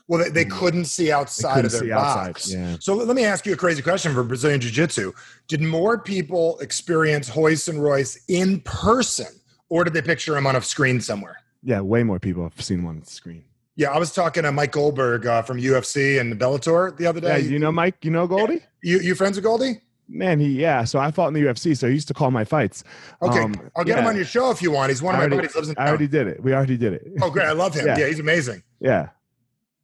well, 0.09 0.23
they, 0.23 0.29
they 0.29 0.45
couldn't 0.45 0.85
see 0.85 1.11
outside 1.11 1.53
couldn't 1.53 1.73
of 1.73 1.79
their 1.79 1.95
box. 1.95 2.47
Outside, 2.51 2.57
yeah. 2.57 2.77
So 2.79 2.95
let 2.95 3.15
me 3.15 3.23
ask 3.23 3.45
you 3.45 3.53
a 3.53 3.55
crazy 3.55 3.83
question 3.83 4.11
for 4.11 4.23
Brazilian 4.23 4.59
Jiu 4.59 4.71
Jitsu. 4.71 5.13
Did 5.47 5.61
more 5.61 5.99
people 5.99 6.57
experience 6.59 7.33
Royce 7.33 7.67
and 7.67 7.81
Royce 7.81 8.19
in 8.27 8.59
person, 8.61 9.27
or 9.69 9.83
did 9.83 9.93
they 9.93 10.01
picture 10.01 10.35
him 10.35 10.47
on 10.47 10.55
a 10.55 10.61
screen 10.63 10.99
somewhere? 10.99 11.37
Yeah, 11.61 11.81
way 11.81 12.01
more 12.01 12.19
people 12.19 12.41
have 12.41 12.59
seen 12.59 12.83
one 12.83 12.95
on 12.95 13.01
the 13.01 13.05
screen. 13.05 13.43
Yeah, 13.75 13.91
I 13.91 13.99
was 13.99 14.11
talking 14.11 14.43
to 14.43 14.51
Mike 14.51 14.71
Goldberg 14.71 15.27
uh, 15.27 15.43
from 15.43 15.61
UFC 15.61 16.19
and 16.19 16.37
Bellator 16.39 16.97
the 16.97 17.05
other 17.05 17.21
day. 17.21 17.41
Yeah, 17.41 17.47
you 17.47 17.59
know 17.59 17.71
Mike? 17.71 18.03
You 18.03 18.09
know 18.09 18.25
Goldie? 18.25 18.55
Yeah. 18.55 18.59
You 18.81 18.99
you 19.01 19.15
friends 19.15 19.37
with 19.37 19.43
Goldie? 19.43 19.79
Man, 20.07 20.39
he 20.39 20.59
yeah. 20.59 20.85
So 20.85 20.97
I 20.97 21.11
fought 21.11 21.27
in 21.27 21.35
the 21.35 21.41
UFC, 21.41 21.77
so 21.77 21.87
he 21.87 21.93
used 21.93 22.07
to 22.07 22.15
call 22.15 22.31
my 22.31 22.43
fights. 22.43 22.83
Okay, 23.21 23.41
um, 23.41 23.53
I'll 23.75 23.83
get 23.83 23.97
yeah. 23.97 24.01
him 24.01 24.07
on 24.07 24.15
your 24.15 24.25
show 24.25 24.49
if 24.49 24.59
you 24.59 24.71
want. 24.71 24.89
He's 24.89 25.03
one 25.03 25.13
of 25.13 25.21
my 25.21 25.27
buddies. 25.27 25.55
Lives 25.55 25.69
in 25.69 25.75
I 25.77 25.87
already 25.87 26.07
did 26.07 26.25
it. 26.25 26.41
We 26.41 26.51
already 26.51 26.77
did 26.77 26.93
it. 26.93 27.07
Oh, 27.21 27.29
great! 27.29 27.45
I 27.45 27.51
love 27.51 27.75
him. 27.75 27.85
yeah, 27.85 27.99
yeah 27.99 28.07
he's 28.07 28.19
amazing. 28.19 28.63
Yeah. 28.79 29.09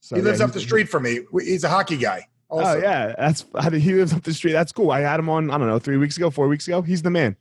So, 0.06 0.16
he 0.16 0.22
lives 0.22 0.38
yeah, 0.38 0.46
up 0.46 0.52
the 0.52 0.60
street 0.60 0.88
from 0.88 1.02
me. 1.02 1.22
He's 1.34 1.64
a 1.64 1.68
hockey 1.68 1.98
guy. 1.98 2.28
Oh, 2.52 2.60
also. 2.60 2.78
Oh 2.78 2.80
yeah, 2.80 3.16
that's 3.18 3.44
he 3.74 3.96
lives 3.96 4.14
up 4.14 4.22
the 4.22 4.36
street. 4.36 4.52
That's 4.52 4.72
cool. 4.72 4.92
I 4.92 5.00
had 5.00 5.20
him 5.20 5.30
on. 5.30 5.50
I 5.50 5.58
don't 5.58 5.68
know, 5.68 5.80
three 5.80 5.98
weeks 5.98 6.16
ago, 6.16 6.30
four 6.30 6.48
weeks 6.48 6.68
ago. 6.68 6.84
He's 6.84 7.02
the 7.02 7.10
man. 7.10 7.36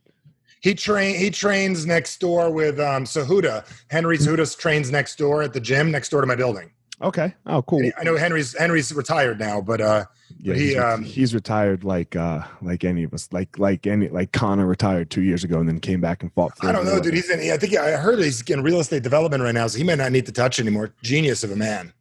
He 0.61 0.73
train 0.73 1.15
he 1.15 1.29
trains 1.29 1.85
next 1.85 2.19
door 2.19 2.49
with 2.49 2.79
um 2.79 3.03
Cejudo. 3.03 3.63
Henry 3.91 4.17
Cejudo 4.17 4.57
trains 4.57 4.89
next 4.89 5.19
door 5.19 5.43
at 5.43 5.53
the 5.53 5.59
gym 5.59 5.91
next 5.91 6.09
door 6.09 6.21
to 6.21 6.27
my 6.27 6.33
building. 6.33 6.71
Okay. 7.03 7.35
Oh, 7.45 7.61
cool. 7.61 7.87
I 7.99 8.03
know 8.03 8.17
Henry's 8.17 8.57
Henry's 8.57 8.91
retired 8.91 9.37
now, 9.37 9.61
but 9.61 9.79
uh, 9.79 10.05
yeah, 10.39 10.53
but 10.53 10.57
he 10.57 10.67
he's, 10.69 10.77
um, 10.77 11.03
he's 11.03 11.35
retired 11.35 11.83
like 11.83 12.15
uh 12.15 12.41
like 12.63 12.83
any 12.83 13.03
of 13.03 13.13
us, 13.13 13.29
like 13.31 13.59
like 13.59 13.85
any 13.85 14.07
like 14.07 14.31
Conor 14.31 14.65
retired 14.65 15.11
two 15.11 15.21
years 15.21 15.43
ago 15.43 15.59
and 15.59 15.69
then 15.69 15.79
came 15.79 16.01
back 16.01 16.23
and 16.23 16.33
fought. 16.33 16.53
I 16.63 16.71
don't 16.71 16.85
know, 16.85 16.99
dude. 16.99 17.13
He's 17.13 17.29
in. 17.29 17.41
I 17.51 17.57
think 17.57 17.77
I 17.77 17.91
heard 17.91 18.17
he's 18.17 18.41
in 18.49 18.63
real 18.63 18.79
estate 18.79 19.03
development 19.03 19.43
right 19.43 19.53
now, 19.53 19.67
so 19.67 19.77
he 19.77 19.83
may 19.83 19.95
not 19.95 20.11
need 20.11 20.25
to 20.25 20.31
touch 20.31 20.59
anymore. 20.59 20.95
Genius 21.03 21.43
of 21.43 21.51
a 21.51 21.55
man 21.55 21.93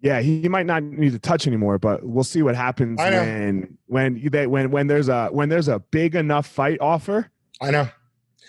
yeah, 0.00 0.20
he 0.20 0.48
might 0.48 0.66
not 0.66 0.82
need 0.82 1.12
to 1.12 1.18
touch 1.18 1.46
anymore, 1.46 1.78
but 1.78 2.04
we'll 2.04 2.24
see 2.24 2.42
what 2.42 2.54
happens 2.54 2.98
when 2.98 3.78
when 3.86 4.28
they 4.30 4.46
when 4.46 4.70
when 4.70 4.86
there's 4.86 5.08
a 5.08 5.28
when 5.28 5.48
there's 5.48 5.68
a 5.68 5.78
big 5.78 6.14
enough 6.14 6.46
fight 6.46 6.78
offer. 6.80 7.30
I 7.60 7.70
know. 7.70 7.88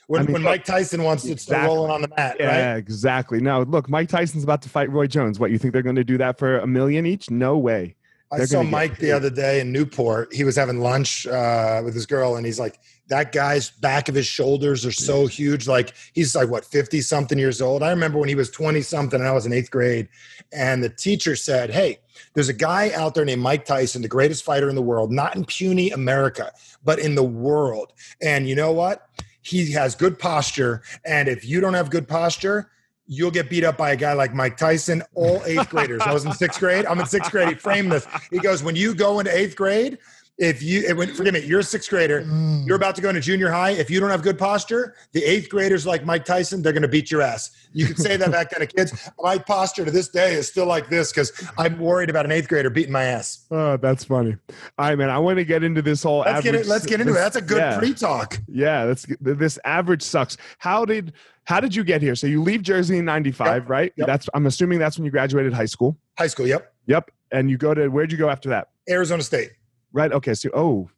When, 0.08 0.22
I 0.22 0.24
mean, 0.26 0.34
when 0.34 0.42
Mike 0.44 0.64
Tyson 0.64 1.04
wants 1.04 1.26
exactly. 1.26 1.36
to 1.36 1.42
start 1.44 1.68
rolling 1.68 1.92
on 1.92 2.02
the 2.02 2.08
mat, 2.16 2.38
yeah, 2.40 2.72
right? 2.72 2.78
exactly. 2.78 3.42
Now 3.42 3.62
look, 3.62 3.90
Mike 3.90 4.08
Tyson's 4.08 4.44
about 4.44 4.62
to 4.62 4.70
fight 4.70 4.90
Roy 4.90 5.08
Jones. 5.08 5.40
What 5.40 5.52
you 5.52 5.58
think 5.58 5.74
they're 5.74 5.82
going 5.82 5.98
to 5.98 6.04
do 6.04 6.18
that 6.18 6.38
for 6.38 6.60
a 6.60 6.68
million 6.68 7.06
each? 7.06 7.30
No 7.30 7.58
way. 7.58 7.96
I 8.32 8.44
saw 8.46 8.62
Mike 8.62 8.98
the 8.98 9.12
other 9.12 9.30
day 9.30 9.62
in 9.62 9.72
Newport. 9.72 10.34
He 10.34 10.44
was 10.44 10.56
having 10.56 10.80
lunch 10.80 11.26
uh, 11.28 11.82
with 11.84 11.94
his 11.94 12.06
girl, 12.06 12.36
and 12.36 12.46
he's 12.46 12.60
like, 12.60 12.80
"That 13.08 13.32
guy's 13.32 13.70
back 13.70 14.10
of 14.10 14.16
his 14.16 14.28
shoulders 14.28 14.86
are 14.86 14.92
so 14.92 15.28
huge. 15.28 15.68
Like 15.68 15.94
he's 16.14 16.36
like 16.36 16.50
what 16.50 16.66
fifty 16.66 17.02
something 17.02 17.38
years 17.38 17.62
old. 17.62 17.84
I 17.84 17.90
remember 17.90 18.18
when 18.20 18.30
he 18.30 18.36
was 18.36 18.50
twenty 18.50 18.82
something, 18.82 19.20
and 19.20 19.28
I 19.28 19.34
was 19.34 19.46
in 19.46 19.54
eighth 19.54 19.72
grade, 19.72 20.10
and 20.52 20.84
the 20.84 20.90
teacher 20.90 21.36
said, 21.36 21.70
"Hey, 21.70 22.00
there's 22.34 22.50
a 22.50 22.54
guy 22.54 22.92
out 22.94 23.16
there 23.16 23.26
named 23.26 23.42
Mike 23.42 23.66
Tyson, 23.66 24.02
the 24.02 24.08
greatest 24.08 24.44
fighter 24.44 24.70
in 24.70 24.76
the 24.76 24.82
world, 24.82 25.12
not 25.12 25.36
in 25.36 25.46
puny 25.46 25.92
America, 25.92 26.52
but 26.84 27.00
in 27.00 27.16
the 27.16 27.24
world. 27.24 27.94
And 28.22 28.48
you 28.48 28.56
know 28.56 28.72
what? 28.72 29.10
He 29.42 29.72
has 29.72 29.96
good 29.96 30.20
posture, 30.20 30.82
and 31.06 31.28
if 31.28 31.46
you 31.46 31.62
don't 31.62 31.74
have 31.74 31.90
good 31.90 32.08
posture." 32.08 32.72
you'll 33.08 33.32
get 33.32 33.50
beat 33.50 33.64
up 33.64 33.78
by 33.78 33.92
a 33.92 33.96
guy 33.96 34.14
like 34.14 34.34
Mike 34.34 34.58
Tyson, 34.58 35.02
all 35.16 35.42
eighth 35.46 35.70
graders. 35.70 36.02
I 36.02 36.14
was 36.14 36.26
in 36.26 36.34
sixth 36.34 36.60
grade. 36.60 36.86
I'm 36.86 37.00
in 37.00 37.06
sixth 37.06 37.32
grade. 37.32 37.48
He 37.48 37.56
framed 37.56 37.92
this. 37.92 38.06
He 38.30 38.40
goes, 38.40 38.62
when 38.62 38.76
you 38.76 38.94
go 38.94 39.20
into 39.20 39.36
eighth 39.36 39.56
grade, 39.56 39.98
if 40.38 40.62
you 40.62 40.96
when, 40.96 41.14
forgive 41.14 41.34
me, 41.34 41.40
you're 41.42 41.62
a 41.62 41.64
sixth 41.64 41.90
grader, 41.90 42.22
mm. 42.22 42.66
you're 42.68 42.76
about 42.76 42.96
to 42.96 43.02
go 43.02 43.10
into 43.10 43.22
junior 43.22 43.50
high. 43.50 43.72
If 43.72 43.90
you 43.90 44.00
don't 44.00 44.10
have 44.10 44.22
good 44.22 44.38
posture, 44.38 44.96
the 45.14 45.24
eighth 45.24 45.50
graders 45.50 45.86
like 45.86 46.06
Mike 46.06 46.26
Tyson, 46.26 46.62
they're 46.62 46.74
going 46.74 46.84
to 46.84 46.88
beat 46.88 47.10
your 47.10 47.22
ass. 47.22 47.52
You 47.74 47.88
can 47.88 47.96
say 47.96 48.18
that 48.18 48.32
back 48.32 48.52
then 48.52 48.60
to 48.60 48.68
kids. 48.68 49.10
My 49.20 49.38
posture 49.38 49.86
to 49.86 49.92
this 49.92 50.10
day 50.10 50.34
is 50.34 50.48
still 50.48 50.68
like 50.68 50.90
this 50.90 51.12
because 51.12 51.32
I'm 51.58 51.80
worried 51.80 52.10
about 52.10 52.26
an 52.26 52.32
eighth 52.32 52.48
grader 52.48 52.70
beating 52.70 52.94
my 52.94 53.04
ass. 53.04 53.46
Oh, 53.52 53.78
that's 53.78 54.04
funny. 54.04 54.36
All 54.78 54.90
right, 54.90 54.98
man. 54.98 55.10
I 55.10 55.18
want 55.18 55.38
to 55.38 55.46
get 55.46 55.64
into 55.64 55.82
this 55.82 56.04
whole. 56.04 56.20
Let's 56.20 56.30
average, 56.30 56.44
get 56.44 56.56
it. 56.56 56.68
Let's 56.68 56.86
get 56.86 57.02
into 57.02 57.14
this, 57.14 57.20
it. 57.20 57.24
That's 57.24 57.36
a 57.36 57.42
good 57.42 57.58
yeah. 57.58 57.78
pre-talk. 57.80 58.40
Yeah, 58.48 58.86
that's 58.86 59.06
this 59.20 59.58
average 59.66 60.04
sucks. 60.04 60.38
How 60.60 60.86
did 60.86 61.14
how 61.46 61.60
did 61.60 61.76
you 61.76 61.84
get 61.84 62.02
here? 62.02 62.16
So 62.16 62.28
you 62.28 62.42
leave 62.44 62.62
Jersey 62.62 62.98
in 62.98 63.06
'95, 63.06 63.48
Yep. 63.48 63.70
right? 63.70 63.94
Yep. 63.96 64.08
That's 64.08 64.30
I'm 64.34 64.46
assuming 64.46 64.80
that's 64.80 64.98
when 64.98 65.06
you 65.06 65.12
graduated 65.12 65.54
high 65.54 65.66
school. 65.66 65.98
High 66.18 66.28
school. 66.28 66.48
Yep. 66.48 66.74
Yep. 66.88 67.12
And 67.32 67.50
you 67.50 67.58
go 67.58 67.74
to 67.74 67.88
where'd 67.88 68.12
you 68.12 68.18
go 68.18 68.30
after 68.30 68.50
that? 68.50 68.70
Arizona 68.90 69.24
State. 69.24 69.52
Right. 69.98 70.12
Okay. 70.12 70.34
So 70.36 70.50
oh, 70.54 70.90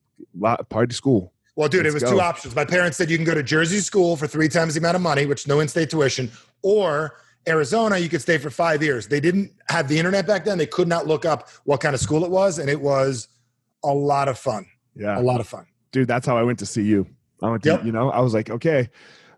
party 0.69 0.93
school. 0.93 1.31
Well, 1.55 1.67
dude, 1.69 1.85
it 1.85 1.93
was 1.93 2.03
Let's 2.03 2.13
two 2.13 2.21
options. 2.21 2.55
My 2.55 2.65
parents 2.65 2.97
said 2.97 3.09
you 3.09 3.17
can 3.17 3.25
go 3.25 3.33
to 3.33 3.43
Jersey 3.43 3.79
school 3.79 4.15
for 4.15 4.27
three 4.27 4.47
times 4.49 4.73
the 4.75 4.79
amount 4.79 4.95
of 4.95 5.01
money, 5.01 5.25
which 5.25 5.47
no 5.47 5.59
in-state 5.59 5.89
tuition, 5.89 6.31
or 6.61 7.15
Arizona, 7.47 7.97
you 7.97 8.07
could 8.09 8.21
stay 8.21 8.37
for 8.37 8.49
five 8.49 8.81
years. 8.83 9.07
They 9.07 9.19
didn't 9.19 9.51
have 9.69 9.87
the 9.87 9.97
internet 9.97 10.27
back 10.27 10.45
then. 10.45 10.57
They 10.57 10.65
could 10.67 10.87
not 10.87 11.07
look 11.07 11.25
up 11.25 11.49
what 11.65 11.81
kind 11.81 11.93
of 11.95 11.99
school 12.01 12.23
it 12.23 12.31
was, 12.31 12.59
and 12.59 12.69
it 12.69 12.79
was 12.81 13.27
a 13.83 13.93
lot 13.93 14.27
of 14.27 14.37
fun. 14.37 14.65
Yeah. 14.95 15.19
A 15.19 15.21
lot 15.21 15.39
of 15.39 15.47
fun. 15.47 15.65
dude 15.93 16.07
that's 16.07 16.27
how 16.27 16.37
i 16.37 16.43
went 16.43 16.59
to 16.59 16.65
see 16.65 16.81
you 16.83 17.07
i 17.41 17.49
went 17.49 17.63
to 17.63 17.69
Yep. 17.69 17.85
you 17.85 17.91
know 17.93 18.11
i 18.11 18.19
was 18.19 18.33
like 18.33 18.49
okay 18.49 18.89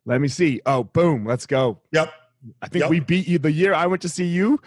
let 0.05 0.19
me 0.19 0.27
see 0.27 0.59
oh 0.65 0.83
boom 0.83 1.25
let's 1.25 1.45
go 1.45 1.79
Yep. 1.91 2.11
i 2.63 2.67
think 2.67 2.81
Yep. 2.81 2.89
we 2.89 2.99
beat 2.99 3.27
you 3.27 3.37
the 3.37 3.51
year 3.51 3.73
i 3.73 3.85
went 3.85 4.01
to 4.01 4.09
see 4.09 4.25
you 4.25 4.59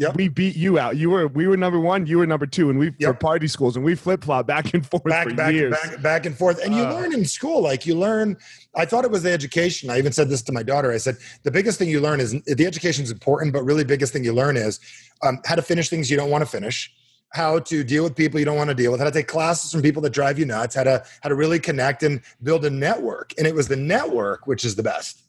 Yep. 0.00 0.16
we 0.16 0.28
beat 0.28 0.56
you 0.56 0.78
out 0.78 0.96
you 0.96 1.10
were 1.10 1.28
we 1.28 1.46
were 1.46 1.56
number 1.56 1.78
one 1.78 2.06
you 2.06 2.16
were 2.18 2.26
number 2.26 2.46
two 2.46 2.70
and 2.70 2.78
we 2.78 2.90
for 2.92 2.96
Yep. 2.98 3.20
party 3.20 3.46
schools 3.46 3.76
and 3.76 3.84
we 3.84 3.94
flip-flop 3.94 4.46
back 4.46 4.72
and 4.72 4.86
forth 4.86 5.04
Back, 5.04 5.28
for 5.28 5.34
back, 5.34 5.52
years 5.52 5.72
back, 5.72 6.00
back 6.02 6.26
and 6.26 6.36
forth. 6.36 6.64
And 6.64 6.74
you 6.74 6.82
Uh. 6.82 6.94
learn 6.94 7.12
in 7.12 7.24
school, 7.26 7.60
like 7.62 7.84
you 7.84 7.94
learn. 7.94 8.36
I 8.74 8.86
thought 8.86 9.04
it 9.04 9.10
was 9.10 9.22
the 9.22 9.30
education. 9.32 9.90
I 9.90 9.98
even 9.98 10.12
said 10.12 10.30
this 10.30 10.40
to 10.42 10.52
my 10.52 10.62
daughter. 10.62 10.90
I 10.92 10.96
said, 10.96 11.16
the 11.42 11.50
biggest 11.50 11.78
thing 11.78 11.90
you 11.90 12.00
learn 12.00 12.20
is 12.20 12.32
the 12.32 12.66
education 12.66 13.04
is 13.04 13.10
important, 13.10 13.52
but 13.52 13.64
really 13.64 13.84
biggest 13.84 14.12
thing 14.14 14.24
you 14.24 14.32
learn 14.32 14.56
is 14.56 14.80
um, 15.22 15.40
how 15.44 15.56
to 15.56 15.62
finish 15.62 15.90
things 15.90 16.10
you 16.10 16.16
don't 16.16 16.30
want 16.30 16.40
to 16.42 16.50
finish, 16.50 16.90
how 17.34 17.58
to 17.58 17.84
deal 17.84 18.02
with 18.04 18.16
people 18.16 18.38
you 18.40 18.46
don't 18.46 18.56
want 18.56 18.70
to 18.70 18.74
deal 18.74 18.90
with, 18.92 19.00
how 19.00 19.06
to 19.06 19.12
take 19.12 19.28
classes 19.28 19.72
from 19.72 19.82
people 19.82 20.00
that 20.02 20.10
drive 20.14 20.38
you 20.38 20.46
nuts, 20.46 20.74
how 20.74 20.84
to 20.84 21.04
how 21.22 21.28
to 21.28 21.34
really 21.34 21.58
connect 21.60 22.02
and 22.02 22.22
build 22.42 22.64
a 22.64 22.70
network. 22.70 23.34
And 23.36 23.46
it 23.46 23.54
was 23.54 23.68
the 23.68 23.76
network 23.76 24.46
which 24.46 24.64
is 24.64 24.74
the 24.76 24.82
best. 24.82 25.20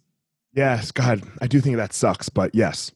yes 0.55 0.91
god 0.91 1.22
i 1.41 1.48
do 1.48 1.60
think 1.60 1.75
that 1.77 1.91
sucks 1.93 2.29
but 2.29 2.53
yes 2.55 2.91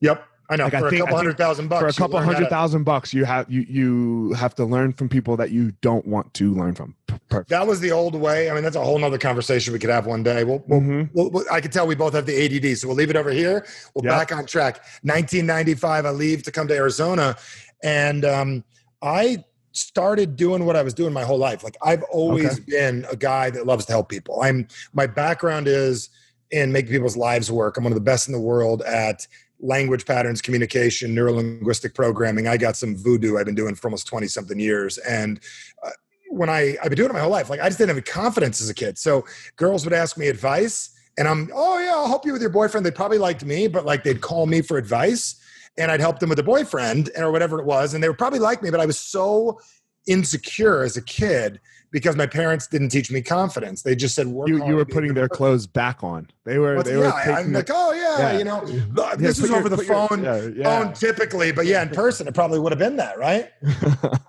Yep. 0.00 0.24
I 0.52 0.56
know. 0.56 0.64
Like, 0.64 0.74
I 0.74 0.80
for 0.80 0.90
think- 0.90 1.00
a 1.00 1.04
I 1.04 1.06
couple 1.06 1.16
hundred 1.16 1.36
thousand 1.38 1.68
bucks. 1.68 1.80
for 1.80 1.88
a 1.88 1.92
couple 1.92 2.20
hundred 2.20 2.48
thousand 2.48 2.84
bucks 2.84 3.12
you 3.14 3.24
have 3.24 3.50
you 3.50 3.62
you 3.68 4.32
have 4.34 4.54
to 4.56 4.64
learn 4.64 4.92
from 4.92 5.08
people 5.08 5.36
that 5.38 5.50
you 5.50 5.72
don't 5.80 6.06
want 6.06 6.32
to 6.34 6.52
learn 6.54 6.74
from 6.74 6.94
perfect 7.28 7.48
That 7.50 7.66
was 7.66 7.80
the 7.80 7.90
old 7.92 8.14
way. 8.14 8.50
I 8.50 8.54
mean, 8.54 8.62
that's 8.62 8.76
a 8.76 8.82
whole 8.84 8.98
nother 8.98 9.18
conversation 9.18 9.72
we 9.72 9.78
could 9.78 9.90
have 9.90 10.06
one 10.06 10.22
day. 10.22 10.44
We'll, 10.44 10.62
we'll 10.66 10.80
Mhm. 10.80 11.10
Well, 11.12 11.30
well, 11.30 11.44
I 11.50 11.60
can 11.60 11.70
tell 11.70 11.86
we 11.86 11.94
both 11.94 12.12
have 12.14 12.26
the 12.26 12.34
ADD, 12.36 12.76
so 12.76 12.88
we'll 12.88 12.96
leave 12.96 13.10
it 13.10 13.16
over 13.16 13.30
here. 13.30 13.66
We'll 13.94 14.04
Yep. 14.04 14.12
back 14.28 14.32
on 14.36 14.46
track. 14.46 14.84
1995, 15.02 16.06
I 16.06 16.10
leave 16.10 16.42
to 16.44 16.52
come 16.52 16.68
to 16.68 16.74
Arizona, 16.74 17.36
and 17.82 18.24
um, 18.24 18.64
I 19.00 19.44
started 19.72 20.36
doing 20.36 20.66
what 20.66 20.76
I 20.76 20.82
was 20.82 20.92
doing 20.94 21.12
my 21.12 21.24
whole 21.24 21.38
life. 21.38 21.64
Like 21.64 21.76
I've 21.82 22.02
always 22.10 22.60
been 22.60 23.06
a 23.10 23.16
guy 23.16 23.48
that 23.50 23.66
loves 23.66 23.86
to 23.86 23.92
help 23.92 24.08
people. 24.10 24.42
I'm 24.42 24.68
my 24.92 25.06
background 25.06 25.66
is 25.68 26.10
in 26.50 26.70
making 26.72 26.92
people's 26.92 27.16
lives 27.16 27.50
work. 27.50 27.78
I'm 27.78 27.84
one 27.84 27.92
of 27.92 27.94
the 27.94 28.02
best 28.02 28.28
in 28.28 28.32
the 28.34 28.40
world 28.40 28.82
at 28.82 29.26
language 29.62 30.04
patterns, 30.04 30.42
communication, 30.42 31.14
neuro 31.14 31.34
linguistic 31.34 31.94
programming. 31.94 32.48
I 32.48 32.56
got 32.56 32.76
some 32.76 32.96
voodoo 32.96 33.38
I've 33.38 33.46
been 33.46 33.54
doing 33.54 33.74
for 33.74 33.88
almost 33.88 34.06
20 34.08 34.26
something 34.26 34.58
years, 34.58 34.98
and 34.98 35.40
uh, 35.82 35.90
when 36.28 36.50
I 36.50 36.76
I've 36.82 36.90
been 36.90 36.96
doing 36.96 37.10
it 37.10 37.14
my 37.14 37.20
whole 37.20 37.30
life, 37.30 37.48
like 37.48 37.60
I 37.60 37.68
just 37.68 37.78
didn't 37.78 37.94
have 37.94 38.04
confidence 38.04 38.60
as 38.60 38.68
a 38.68 38.74
kid. 38.74 38.98
So 38.98 39.24
girls 39.56 39.84
would 39.84 39.94
ask 39.94 40.18
me 40.18 40.28
advice, 40.28 40.90
and 41.16 41.28
I'm, 41.28 41.50
oh 41.54 41.78
yeah, 41.78 41.92
I'll 41.94 42.08
help 42.08 42.26
you 42.26 42.32
with 42.32 42.42
your 42.42 42.50
boyfriend. 42.50 42.84
They 42.84 42.90
probably 42.90 43.18
liked 43.18 43.44
me, 43.44 43.68
but 43.68 43.86
like 43.86 44.02
they'd 44.02 44.20
call 44.20 44.46
me 44.46 44.60
for 44.60 44.76
advice, 44.76 45.40
and 45.78 45.90
I'd 45.90 46.00
help 46.00 46.18
them 46.18 46.28
with 46.28 46.38
a 46.38 46.44
boyfriend 46.44 47.10
or 47.16 47.30
whatever 47.30 47.60
it 47.60 47.64
was, 47.64 47.94
and 47.94 48.02
they 48.02 48.08
would 48.08 48.18
probably 48.18 48.40
like 48.40 48.62
me, 48.62 48.70
but 48.70 48.80
I 48.80 48.86
was 48.86 48.98
so 48.98 49.60
insecure 50.06 50.82
as 50.82 50.96
a 50.96 51.02
kid 51.02 51.60
because 51.92 52.16
my 52.16 52.26
parents 52.26 52.66
didn't 52.66 52.88
teach 52.88 53.10
me 53.12 53.20
confidence. 53.22 53.82
They 53.82 53.94
just 53.94 54.14
said 54.16 54.26
work. 54.26 54.48
you, 54.48 54.56
you 54.66 54.74
were 54.74 54.80
and 54.80 54.86
be 54.88 54.92
a 54.92 54.94
putting 54.94 55.14
their 55.14 55.28
clothes 55.28 55.66
back 55.68 56.02
on 56.02 56.26
they 56.44 56.58
were 56.58 56.82
they 56.82 56.92
yeah, 56.92 56.98
were 56.98 57.12
I'm 57.12 57.52
like, 57.52 57.68
oh 57.70 57.92
yeah, 57.92 58.32
Yeah. 58.32 58.38
you 58.38 58.44
know, 58.44 58.64
Yeah, 58.96 59.14
this 59.16 59.38
is 59.38 59.48
your- 59.50 59.58
over 59.58 59.68
the 59.68 59.76
your- 59.76 60.08
phone. 60.08 60.24
yeah, 60.24 60.48
yeah. 60.56 60.82
Phone 60.84 60.92
typically, 60.94 61.52
but 61.52 61.66
yeah, 61.66 61.82
in 61.82 61.90
person, 61.90 62.26
it 62.26 62.34
probably 62.34 62.58
would 62.58 62.72
have 62.72 62.78
been 62.80 62.96
that, 62.96 63.18
right? 63.18 63.50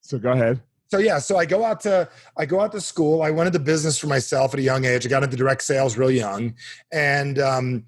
so 0.00 0.18
go 0.18 0.32
ahead 0.32 0.60
so 0.90 0.98
yeah 0.98 1.18
so 1.18 1.36
i 1.36 1.44
go 1.46 1.64
out 1.64 1.80
to 1.80 2.08
i 2.36 2.44
go 2.44 2.60
out 2.60 2.72
to 2.72 2.80
school 2.80 3.22
i 3.22 3.30
went 3.30 3.46
into 3.46 3.60
business 3.60 3.96
for 3.98 4.08
myself 4.08 4.52
at 4.52 4.58
a 4.58 4.62
young 4.62 4.84
age 4.84 5.06
i 5.06 5.08
got 5.08 5.22
into 5.22 5.36
direct 5.36 5.62
sales 5.62 5.96
real 5.96 6.10
young 6.10 6.52
and 6.92 7.38
um, 7.38 7.84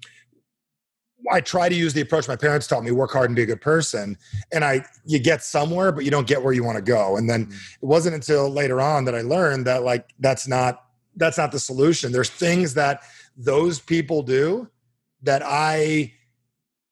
i 1.31 1.41
try 1.41 1.69
to 1.69 1.75
use 1.75 1.93
the 1.93 2.01
approach 2.01 2.27
my 2.27 2.35
parents 2.35 2.67
taught 2.67 2.83
me 2.83 2.91
work 2.91 3.11
hard 3.11 3.29
and 3.29 3.35
be 3.35 3.43
a 3.43 3.45
good 3.45 3.61
person. 3.61 4.17
And 4.51 4.63
i 4.63 4.85
you 5.05 5.19
get 5.19 5.43
somewhere 5.43 5.91
but 5.91 6.03
you 6.05 6.11
don't 6.11 6.27
get 6.27 6.43
where 6.43 6.53
you 6.53 6.63
want 6.63 6.77
to 6.77 6.83
go. 6.83 7.17
And 7.17 7.29
then 7.29 7.45
mm-hmm. 7.45 7.53
it 7.53 7.85
wasn't 7.85 8.15
until 8.15 8.49
later 8.49 8.81
on 8.81 9.05
that 9.05 9.15
i 9.15 9.21
learned 9.21 9.65
that 9.67 9.83
like 9.83 10.09
that's 10.19 10.47
not 10.47 10.85
that's 11.15 11.37
not 11.37 11.51
the 11.51 11.59
solution. 11.59 12.11
There's 12.11 12.29
things 12.29 12.73
that 12.73 13.01
those 13.37 13.79
people 13.79 14.23
do 14.23 14.69
that 15.21 15.41
i 15.45 16.13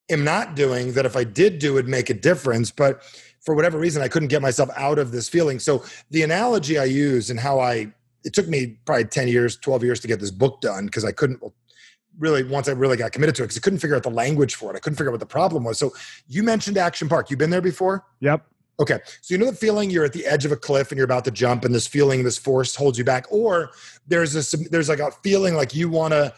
am 0.10 0.24
not 0.24 0.56
doing 0.56 0.94
that 0.94 1.06
if 1.06 1.16
i 1.16 1.24
did 1.24 1.60
do 1.60 1.74
would 1.74 1.88
make 1.88 2.10
a 2.10 2.14
difference. 2.14 2.72
But 2.72 3.04
for 3.42 3.56
whatever 3.56 3.78
reason 3.78 4.02
i 4.02 4.08
couldn't 4.08 4.30
get 4.30 4.42
myself 4.42 4.70
out 4.76 5.00
of 5.00 5.12
this 5.12 5.28
feeling. 5.28 5.60
So 5.60 5.84
the 6.10 6.24
analogy 6.24 6.78
i 6.80 6.86
use 6.86 7.30
and 7.30 7.40
how 7.40 7.60
i 7.60 7.92
it 8.24 8.34
took 8.34 8.48
me 8.48 8.78
probably 8.86 9.06
10 9.06 9.28
years 9.28 9.58
12 9.58 9.84
years 9.84 10.00
to 10.00 10.08
get 10.08 10.20
this 10.20 10.32
book 10.32 10.62
done 10.62 10.86
because 10.86 11.04
i 11.04 11.12
couldn't 11.12 11.42
really 12.22 12.44
once 12.44 12.70
i 12.70 12.72
really 12.72 12.96
got 12.96 13.12
committed 13.12 13.36
to 13.36 13.44
it 13.44 13.48
because 13.48 13.58
i 13.58 13.62
couldn't 13.62 13.80
figure 13.80 13.96
out 13.96 14.04
the 14.04 14.10
language 14.10 14.56
for 14.56 14.72
it 14.72 14.78
i 14.78 14.80
couldn't 14.80 14.96
figure 14.96 15.10
out 15.10 15.14
what 15.14 15.20
the 15.20 15.26
problem 15.26 15.64
was 15.64 15.78
so 15.78 15.92
you 16.28 16.44
mentioned 16.44 16.78
action 16.78 17.10
park 17.10 17.30
you've 17.30 17.40
been 17.40 17.50
there 17.50 17.62
before 17.62 18.06
yep 18.22 18.46
Okay. 18.82 19.00
So 19.22 19.36
you 19.36 19.38
know 19.38 19.52
the 19.52 19.56
feeling 19.56 19.92
you're 19.92 20.06
at 20.06 20.14
the 20.14 20.26
edge 20.26 20.44
of 20.44 20.52
a 20.52 20.56
cliff 20.56 20.92
and 20.92 20.98
you're 20.98 21.06
about 21.06 21.24
to 21.26 21.32
jump 21.32 21.66
and 21.66 21.74
this 21.74 21.86
feeling, 21.86 22.24
this 22.24 22.38
force 22.38 22.76
holds 22.76 22.98
you 22.98 23.04
back, 23.04 23.28
or 23.30 23.72
there's 24.08 24.34
this 24.34 24.52
there's 24.72 24.90
like 24.90 25.00
a 25.00 25.12
feeling 25.24 25.54
like 25.54 25.76
you 25.76 25.88
wanna 25.88 26.34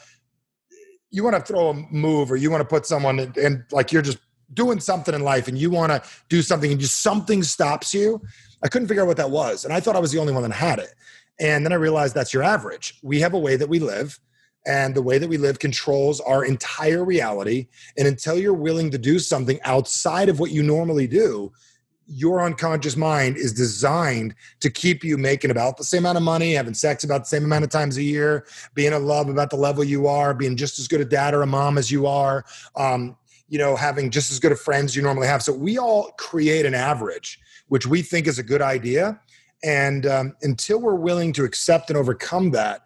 you 1.09 1.23
wanna 1.23 1.39
throw 1.39 1.69
a 1.69 1.73
move 1.73 2.29
or 2.29 2.35
you 2.35 2.51
wanna 2.51 2.65
put 2.65 2.85
someone 2.85 3.19
in, 3.19 3.33
and 3.41 3.63
like 3.71 3.93
you're 3.93 4.01
just 4.01 4.17
doing 4.53 4.81
something 4.81 5.15
in 5.15 5.21
life 5.21 5.47
and 5.47 5.57
you 5.57 5.69
wanna 5.69 6.01
do 6.27 6.41
something 6.41 6.69
and 6.69 6.81
just 6.81 7.01
something 7.01 7.43
stops 7.43 7.93
you. 7.93 8.21
I 8.61 8.67
couldn't 8.67 8.89
figure 8.89 9.03
out 9.03 9.07
what 9.07 9.17
that 9.17 9.31
was. 9.31 9.63
And 9.63 9.73
I 9.73 9.79
thought 9.79 9.95
I 9.95 9.99
was 9.99 10.11
the 10.11 10.19
only 10.19 10.33
one 10.33 10.43
that 10.43 10.51
had 10.51 10.79
it. 10.79 10.93
And 11.39 11.65
then 11.65 11.71
I 11.71 11.77
realized 11.77 12.13
that's 12.13 12.33
your 12.33 12.43
average. 12.43 12.99
We 13.03 13.21
have 13.21 13.33
a 13.33 13.39
way 13.39 13.55
that 13.55 13.69
we 13.69 13.79
live. 13.79 14.19
And 14.65 14.95
the 14.95 15.01
way 15.01 15.17
that 15.17 15.27
we 15.27 15.37
live 15.37 15.59
controls 15.59 16.21
our 16.21 16.45
entire 16.45 17.03
reality. 17.03 17.67
And 17.97 18.07
until 18.07 18.37
you're 18.37 18.53
willing 18.53 18.91
to 18.91 18.97
do 18.97 19.19
something 19.19 19.59
outside 19.63 20.29
of 20.29 20.39
what 20.39 20.51
you 20.51 20.63
normally 20.63 21.07
do, 21.07 21.51
your 22.07 22.43
unconscious 22.43 22.97
mind 22.97 23.37
is 23.37 23.53
designed 23.53 24.35
to 24.59 24.69
keep 24.69 25.03
you 25.03 25.17
making 25.17 25.51
about 25.51 25.77
the 25.77 25.83
same 25.83 25.99
amount 25.99 26.17
of 26.17 26.23
money, 26.23 26.53
having 26.53 26.73
sex 26.73 27.03
about 27.03 27.19
the 27.19 27.27
same 27.27 27.45
amount 27.45 27.63
of 27.63 27.69
times 27.69 27.97
a 27.97 28.03
year, 28.03 28.45
being 28.73 28.93
in 28.93 29.05
love 29.05 29.29
about 29.29 29.49
the 29.49 29.55
level 29.55 29.83
you 29.83 30.07
are, 30.07 30.33
being 30.33 30.55
just 30.55 30.79
as 30.79 30.87
good 30.87 31.01
a 31.01 31.05
dad 31.05 31.33
or 31.33 31.41
a 31.41 31.47
mom 31.47 31.77
as 31.77 31.91
you 31.91 32.05
are, 32.05 32.45
um, 32.75 33.15
you 33.47 33.57
know, 33.57 33.75
having 33.75 34.09
just 34.09 34.31
as 34.31 34.39
good 34.39 34.51
of 34.51 34.59
friends 34.59 34.95
you 34.95 35.01
normally 35.01 35.27
have. 35.27 35.43
So 35.43 35.53
we 35.53 35.77
all 35.77 36.11
create 36.17 36.65
an 36.65 36.73
average, 36.73 37.39
which 37.67 37.87
we 37.87 38.01
think 38.01 38.27
is 38.27 38.39
a 38.39 38.43
good 38.43 38.61
idea. 38.61 39.19
And 39.63 40.05
um, 40.05 40.35
until 40.41 40.81
we're 40.81 40.95
willing 40.95 41.31
to 41.33 41.45
accept 41.45 41.89
and 41.89 41.97
overcome 41.97 42.51
that, 42.51 42.82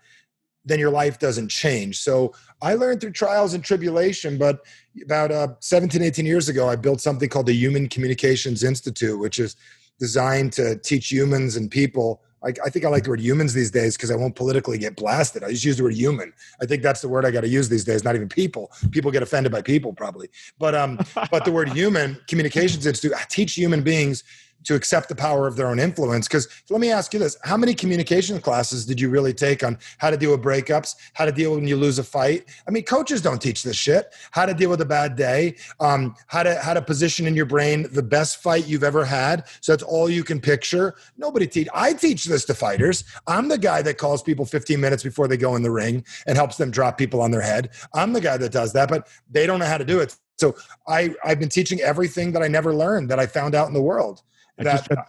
then 0.68 0.80
your 0.80 0.90
life 0.90 1.18
doesn't 1.18 1.48
change. 1.48 2.00
So 2.00 2.34
I 2.62 2.74
learned 2.74 3.02
through 3.02 3.12
trials 3.12 3.54
and 3.54 3.64
tribulation, 3.64 4.38
but 4.38 4.66
about 5.04 5.32
uh, 5.32 5.48
17, 5.60 6.02
18 6.02 6.26
years 6.26 6.50
ago, 6.50 6.68
I 6.68 6.76
built 6.76 7.02
something 7.02 7.30
called 7.30 7.46
the 7.46 7.54
Human 7.54 7.88
Communications 7.88 8.64
Institute, 8.64 9.20
which 9.20 9.40
is 9.40 9.56
designed 10.00 10.54
to 10.54 10.78
teach 10.78 11.12
humans 11.12 11.56
and 11.56 11.72
people. 11.72 12.22
I, 12.44 12.50
I 12.66 12.70
think 12.70 12.86
I 12.86 12.90
like 12.90 13.04
the 13.04 13.10
word 13.10 13.22
humans 13.22 13.54
these 13.54 13.72
days 13.72 13.96
because 13.96 14.12
I 14.12 14.16
won't 14.16 14.36
politically 14.36 14.78
get 14.78 14.96
blasted. 14.96 15.44
I 15.44 15.52
just 15.52 15.66
use 15.66 15.78
the 15.78 15.84
word 15.84 15.96
human. 15.96 16.34
I 16.62 16.66
think 16.66 16.84
that's 16.84 17.02
the 17.02 17.08
word 17.08 17.26
I 17.26 17.32
got 17.32 17.42
to 17.42 17.48
use 17.48 17.70
these 17.70 17.84
days. 17.84 18.04
Not 18.04 18.16
even 18.16 18.30
people. 18.30 18.72
People 18.92 19.10
get 19.10 19.24
offended 19.24 19.52
by 19.52 19.62
people 19.62 19.94
probably, 19.94 20.30
but 20.60 20.76
um, 20.76 21.00
but 21.32 21.46
the 21.46 21.52
word 21.52 21.70
human 21.74 22.20
communications 22.28 22.86
institute 22.86 23.18
I 23.18 23.24
teach 23.30 23.54
human 23.54 23.82
beings 23.82 24.24
to 24.63 24.76
accept 24.76 25.10
the 25.10 25.15
power 25.15 25.48
of 25.48 25.56
their 25.56 25.67
own 25.67 25.80
influence. 25.80 26.28
Because 26.28 26.48
let 26.70 26.80
me 26.80 26.91
ask 26.91 27.13
you 27.13 27.20
this: 27.20 27.38
How 27.43 27.58
many 27.58 27.74
communication 27.74 28.39
classes 28.39 28.86
did 28.86 29.00
you 29.00 29.10
really 29.10 29.34
take 29.34 29.63
on 29.63 29.78
how 29.98 30.10
to 30.10 30.17
deal 30.17 30.32
with 30.32 30.41
breakups, 30.41 30.96
how 31.13 31.26
to 31.26 31.32
deal 31.32 31.56
when 31.56 31.67
you 31.67 31.76
lose 31.76 32.00
a 32.00 32.04
fight? 32.04 32.46
I 32.67 32.72
mean, 32.72 32.84
coaches 32.84 33.22
don't 33.22 33.41
teach 33.41 33.63
this 33.63 33.78
shit. 33.78 34.13
How 34.32 34.46
to 34.46 34.54
deal 34.54 34.70
with 34.70 34.82
a 34.82 34.86
bad 34.86 35.15
day, 35.15 35.56
um, 35.80 36.15
how 36.28 36.43
to 36.43 36.56
how 36.56 36.74
to 36.74 36.82
position 36.82 37.28
in 37.28 37.36
your 37.36 37.46
brain 37.46 37.88
the 37.91 38.04
best 38.04 38.41
fight 38.41 38.67
you've 38.67 38.84
ever 38.84 39.06
had. 39.06 39.48
So 39.62 39.72
that's 39.72 39.84
all 39.84 40.10
you 40.10 40.24
can 40.24 40.39
picture. 40.39 40.96
Nobody 41.17 41.48
teach. 41.48 41.67
I 41.74 41.93
teach 41.93 42.26
this 42.26 42.46
to 42.46 42.54
fighters. 42.54 43.04
I'm 43.28 43.48
the 43.48 43.58
guy 43.58 43.82
that 43.82 43.98
calls 43.98 44.22
people 44.24 44.46
15 44.46 44.80
minutes 44.80 45.04
before 45.04 45.28
they 45.28 45.38
go 45.38 45.56
in 45.56 45.63
the 45.63 45.72
ring 45.72 46.04
and 46.26 46.38
helps 46.38 46.58
them 46.58 46.72
drop 46.72 46.98
people 46.98 47.22
on 47.22 47.32
their 47.32 47.41
head. 47.41 47.70
I'm 47.93 48.13
the 48.13 48.22
guy 48.22 48.38
that 48.38 48.52
does 48.52 48.74
that, 48.74 48.89
but 48.89 49.08
they 49.30 49.46
don't 49.46 49.60
know 49.60 49.65
how 49.65 49.78
to 49.78 49.86
do 49.86 50.00
it. 50.00 50.15
So 50.38 50.56
I 50.88 51.15
I've 51.24 51.39
been 51.39 51.50
teaching 51.50 51.82
everything 51.82 52.32
that 52.34 52.43
I 52.43 52.48
never 52.48 52.74
learned 52.74 53.10
that 53.10 53.20
I 53.20 53.26
found 53.26 53.56
out 53.56 53.67
in 53.67 53.74
the 53.74 53.82
world 53.82 54.22
that 54.65 54.88
read, 54.89 55.00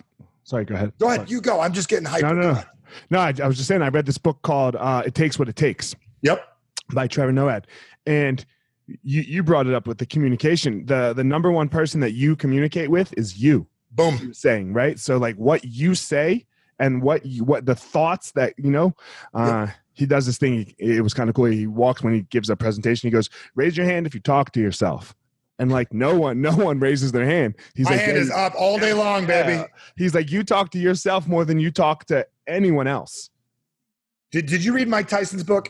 Sorry, 0.44 0.64
go 0.64 0.74
ahead. 0.74 0.92
Go 0.98 1.08
ahead, 1.08 1.30
you 1.30 1.40
go. 1.40 1.60
I'm 1.60 1.72
just 1.72 1.88
getting 1.88 2.06
hyped. 2.06 2.22
No, 2.22 2.32
no, 2.32 2.52
no. 2.52 2.62
No, 3.10 3.18
I, 3.18 3.34
I 3.42 3.46
was 3.46 3.56
just 3.56 3.68
saying. 3.68 3.82
I 3.82 3.88
read 3.88 4.06
this 4.06 4.16
book 4.18 4.40
called 4.42 4.74
uh, 4.76 5.02
"It 5.04 5.14
Takes 5.14 5.38
What 5.38 5.48
It 5.48 5.56
Takes" 5.56 5.94
Yep. 6.22 6.42
by 6.94 7.06
Trevor 7.06 7.32
Moawad, 7.32 7.64
and 8.06 8.44
you 9.02 9.20
you 9.20 9.42
brought 9.42 9.66
it 9.66 9.74
up 9.74 9.86
with 9.86 9.98
the 9.98 10.06
communication. 10.06 10.86
the 10.86 11.12
The 11.14 11.24
number 11.24 11.52
one 11.52 11.68
person 11.68 12.00
that 12.00 12.12
you 12.12 12.34
communicate 12.34 12.88
with 12.90 13.12
is 13.18 13.36
you. 13.36 13.66
Boom. 13.90 14.18
you 14.22 14.32
saying 14.32 14.72
right. 14.72 14.98
So 14.98 15.18
like 15.18 15.36
what 15.36 15.64
you 15.64 15.94
say 15.94 16.46
and 16.78 17.02
what 17.02 17.26
you 17.26 17.44
what 17.44 17.66
the 17.66 17.74
thoughts 17.74 18.32
that 18.32 18.54
you 18.56 18.70
know. 18.70 18.94
Uh, 19.34 19.68
He 19.92 20.06
does 20.06 20.26
this 20.26 20.38
thing. 20.38 20.72
It 20.78 21.02
was 21.02 21.12
kind 21.12 21.28
of 21.28 21.34
cool. 21.34 21.46
He 21.46 21.66
walks 21.66 22.02
when 22.04 22.14
he 22.14 22.20
gives 22.22 22.48
a 22.48 22.56
presentation. 22.56 23.08
He 23.08 23.10
goes, 23.12 23.28
"Raise 23.54 23.76
your 23.76 23.84
hand 23.84 24.06
if 24.06 24.14
you 24.14 24.20
talk 24.20 24.52
to 24.52 24.60
yourself." 24.60 25.14
And 25.58 25.72
like 25.72 25.92
no 25.92 26.16
one, 26.18 26.40
no 26.40 26.54
one 26.54 26.78
raises 26.78 27.10
their 27.12 27.24
hand. 27.24 27.54
He's 27.74 27.86
My 27.86 27.92
like, 27.92 28.00
hand 28.00 28.16
is 28.16 28.30
up 28.30 28.54
all 28.56 28.78
day 28.78 28.92
long, 28.92 29.26
baby. 29.26 29.54
yeah." 29.54 29.66
He's 29.96 30.14
like, 30.14 30.30
you 30.30 30.44
talk 30.44 30.70
to 30.70 30.78
yourself 30.78 31.26
more 31.26 31.44
than 31.44 31.58
you 31.58 31.70
talk 31.70 32.04
to 32.06 32.26
anyone 32.46 32.86
else. 32.86 33.30
Did, 34.30 34.46
did 34.46 34.64
you 34.64 34.72
read 34.72 34.88
Mike 34.88 35.08
Tyson's 35.08 35.42
book? 35.42 35.68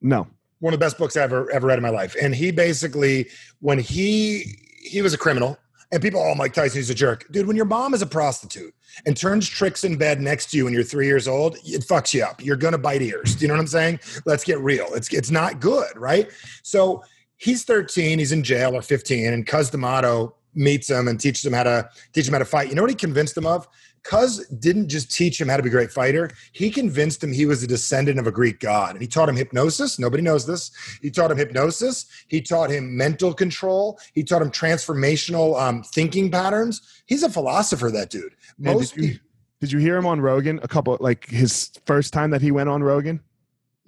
No. 0.00 0.26
One 0.60 0.72
of 0.72 0.80
the 0.80 0.84
best 0.84 0.96
books 0.98 1.16
I 1.16 1.22
ever 1.22 1.50
ever 1.52 1.66
read 1.66 1.78
in 1.78 1.82
my 1.82 1.90
life. 1.90 2.16
And 2.20 2.34
he 2.34 2.50
basically, 2.50 3.28
when 3.60 3.78
he 3.78 4.58
he 4.82 5.02
was 5.02 5.12
a 5.12 5.18
criminal, 5.18 5.58
and 5.92 6.02
people, 6.02 6.20
oh, 6.20 6.34
Mike 6.34 6.52
Tyson, 6.52 6.78
he's 6.78 6.90
a 6.90 6.94
jerk. 6.94 7.26
Dude, 7.30 7.46
when 7.46 7.56
your 7.56 7.64
mom 7.64 7.94
is 7.94 8.02
a 8.02 8.06
prostitute 8.06 8.74
and 9.06 9.16
turns 9.16 9.48
tricks 9.48 9.84
in 9.84 9.96
bed 9.96 10.20
next 10.20 10.50
to 10.50 10.56
you 10.56 10.64
when 10.64 10.72
you're 10.74 10.82
three 10.82 11.06
years 11.06 11.26
old, 11.28 11.56
it 11.64 11.82
fucks 11.82 12.12
you 12.12 12.22
up. 12.22 12.44
You're 12.44 12.56
gonna 12.56 12.78
bite 12.78 13.02
ears. 13.02 13.36
Do 13.36 13.42
you 13.42 13.48
know 13.48 13.54
what 13.54 13.60
I'm 13.60 13.66
saying? 13.66 14.00
Let's 14.24 14.44
get 14.44 14.58
real. 14.60 14.86
It's 14.94 15.12
it's 15.12 15.30
not 15.30 15.60
good, 15.60 15.96
right? 15.96 16.30
So 16.62 17.02
he's 17.38 17.64
13, 17.64 18.18
he's 18.18 18.32
in 18.32 18.42
jail 18.42 18.74
or 18.74 18.82
15, 18.82 19.32
and 19.32 19.46
Cus 19.46 19.70
D'Amato 19.70 20.34
meets 20.54 20.90
him 20.90 21.08
and 21.08 21.20
teaches 21.20 21.44
him 21.44 21.52
how 21.52 21.62
to 21.62 21.88
teach 22.12 22.26
him 22.26 22.32
how 22.32 22.38
to 22.38 22.44
fight. 22.44 22.68
You 22.68 22.74
know 22.74 22.82
what 22.82 22.90
he 22.90 22.96
convinced 22.96 23.36
him 23.36 23.46
of? 23.46 23.68
Cus 24.02 24.46
didn't 24.48 24.88
just 24.88 25.10
teach 25.10 25.40
him 25.40 25.48
how 25.48 25.56
to 25.56 25.62
be 25.62 25.68
a 25.68 25.72
great 25.72 25.92
fighter, 25.92 26.30
he 26.52 26.70
convinced 26.70 27.22
him 27.22 27.32
he 27.32 27.46
was 27.46 27.62
a 27.62 27.66
descendant 27.66 28.18
of 28.18 28.26
a 28.26 28.32
Greek 28.32 28.60
god. 28.60 28.92
And 28.92 29.00
he 29.00 29.06
taught 29.06 29.28
him 29.28 29.36
hypnosis. 29.36 29.98
Nobody 29.98 30.22
knows 30.22 30.46
this. 30.46 30.70
He 31.02 31.10
taught 31.10 31.30
him 31.30 31.36
hypnosis. 31.36 32.06
He 32.28 32.40
taught 32.40 32.70
him 32.70 32.96
mental 32.96 33.34
control. 33.34 33.98
He 34.14 34.24
taught 34.24 34.42
him 34.42 34.50
transformational 34.50 35.60
um, 35.60 35.82
thinking 35.82 36.30
patterns. 36.30 37.02
He's 37.06 37.22
a 37.22 37.30
philosopher, 37.30 37.90
that 37.90 38.10
dude. 38.10 38.34
Most 38.58 38.94
did 38.94 39.04
you, 39.04 39.18
did 39.60 39.72
you 39.72 39.78
hear 39.78 39.96
him 39.96 40.06
on 40.06 40.20
Rogan 40.20 40.60
a 40.62 40.68
couple 40.68 40.96
like 41.00 41.26
his 41.28 41.70
first 41.84 42.12
time 42.12 42.30
that 42.30 42.40
he 42.40 42.50
went 42.50 42.68
on 42.68 42.82
Rogan? 42.82 43.20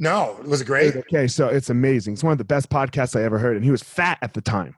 No, 0.01 0.39
it 0.41 0.49
was 0.49 0.63
great? 0.63 0.97
Okay, 0.97 1.29
so 1.29 1.47
it's 1.49 1.69
amazing. 1.69 2.15
It's 2.15 2.25
one 2.25 2.33
of 2.33 2.39
the 2.39 2.45
best 2.45 2.71
podcasts 2.71 3.15
I 3.15 3.23
ever 3.23 3.39
heard, 3.39 3.55
and 3.55 3.65
he 3.65 3.71
was 3.71 3.83
fat 3.83 4.17
at 4.23 4.33
the 4.33 4.41
time, 4.41 4.75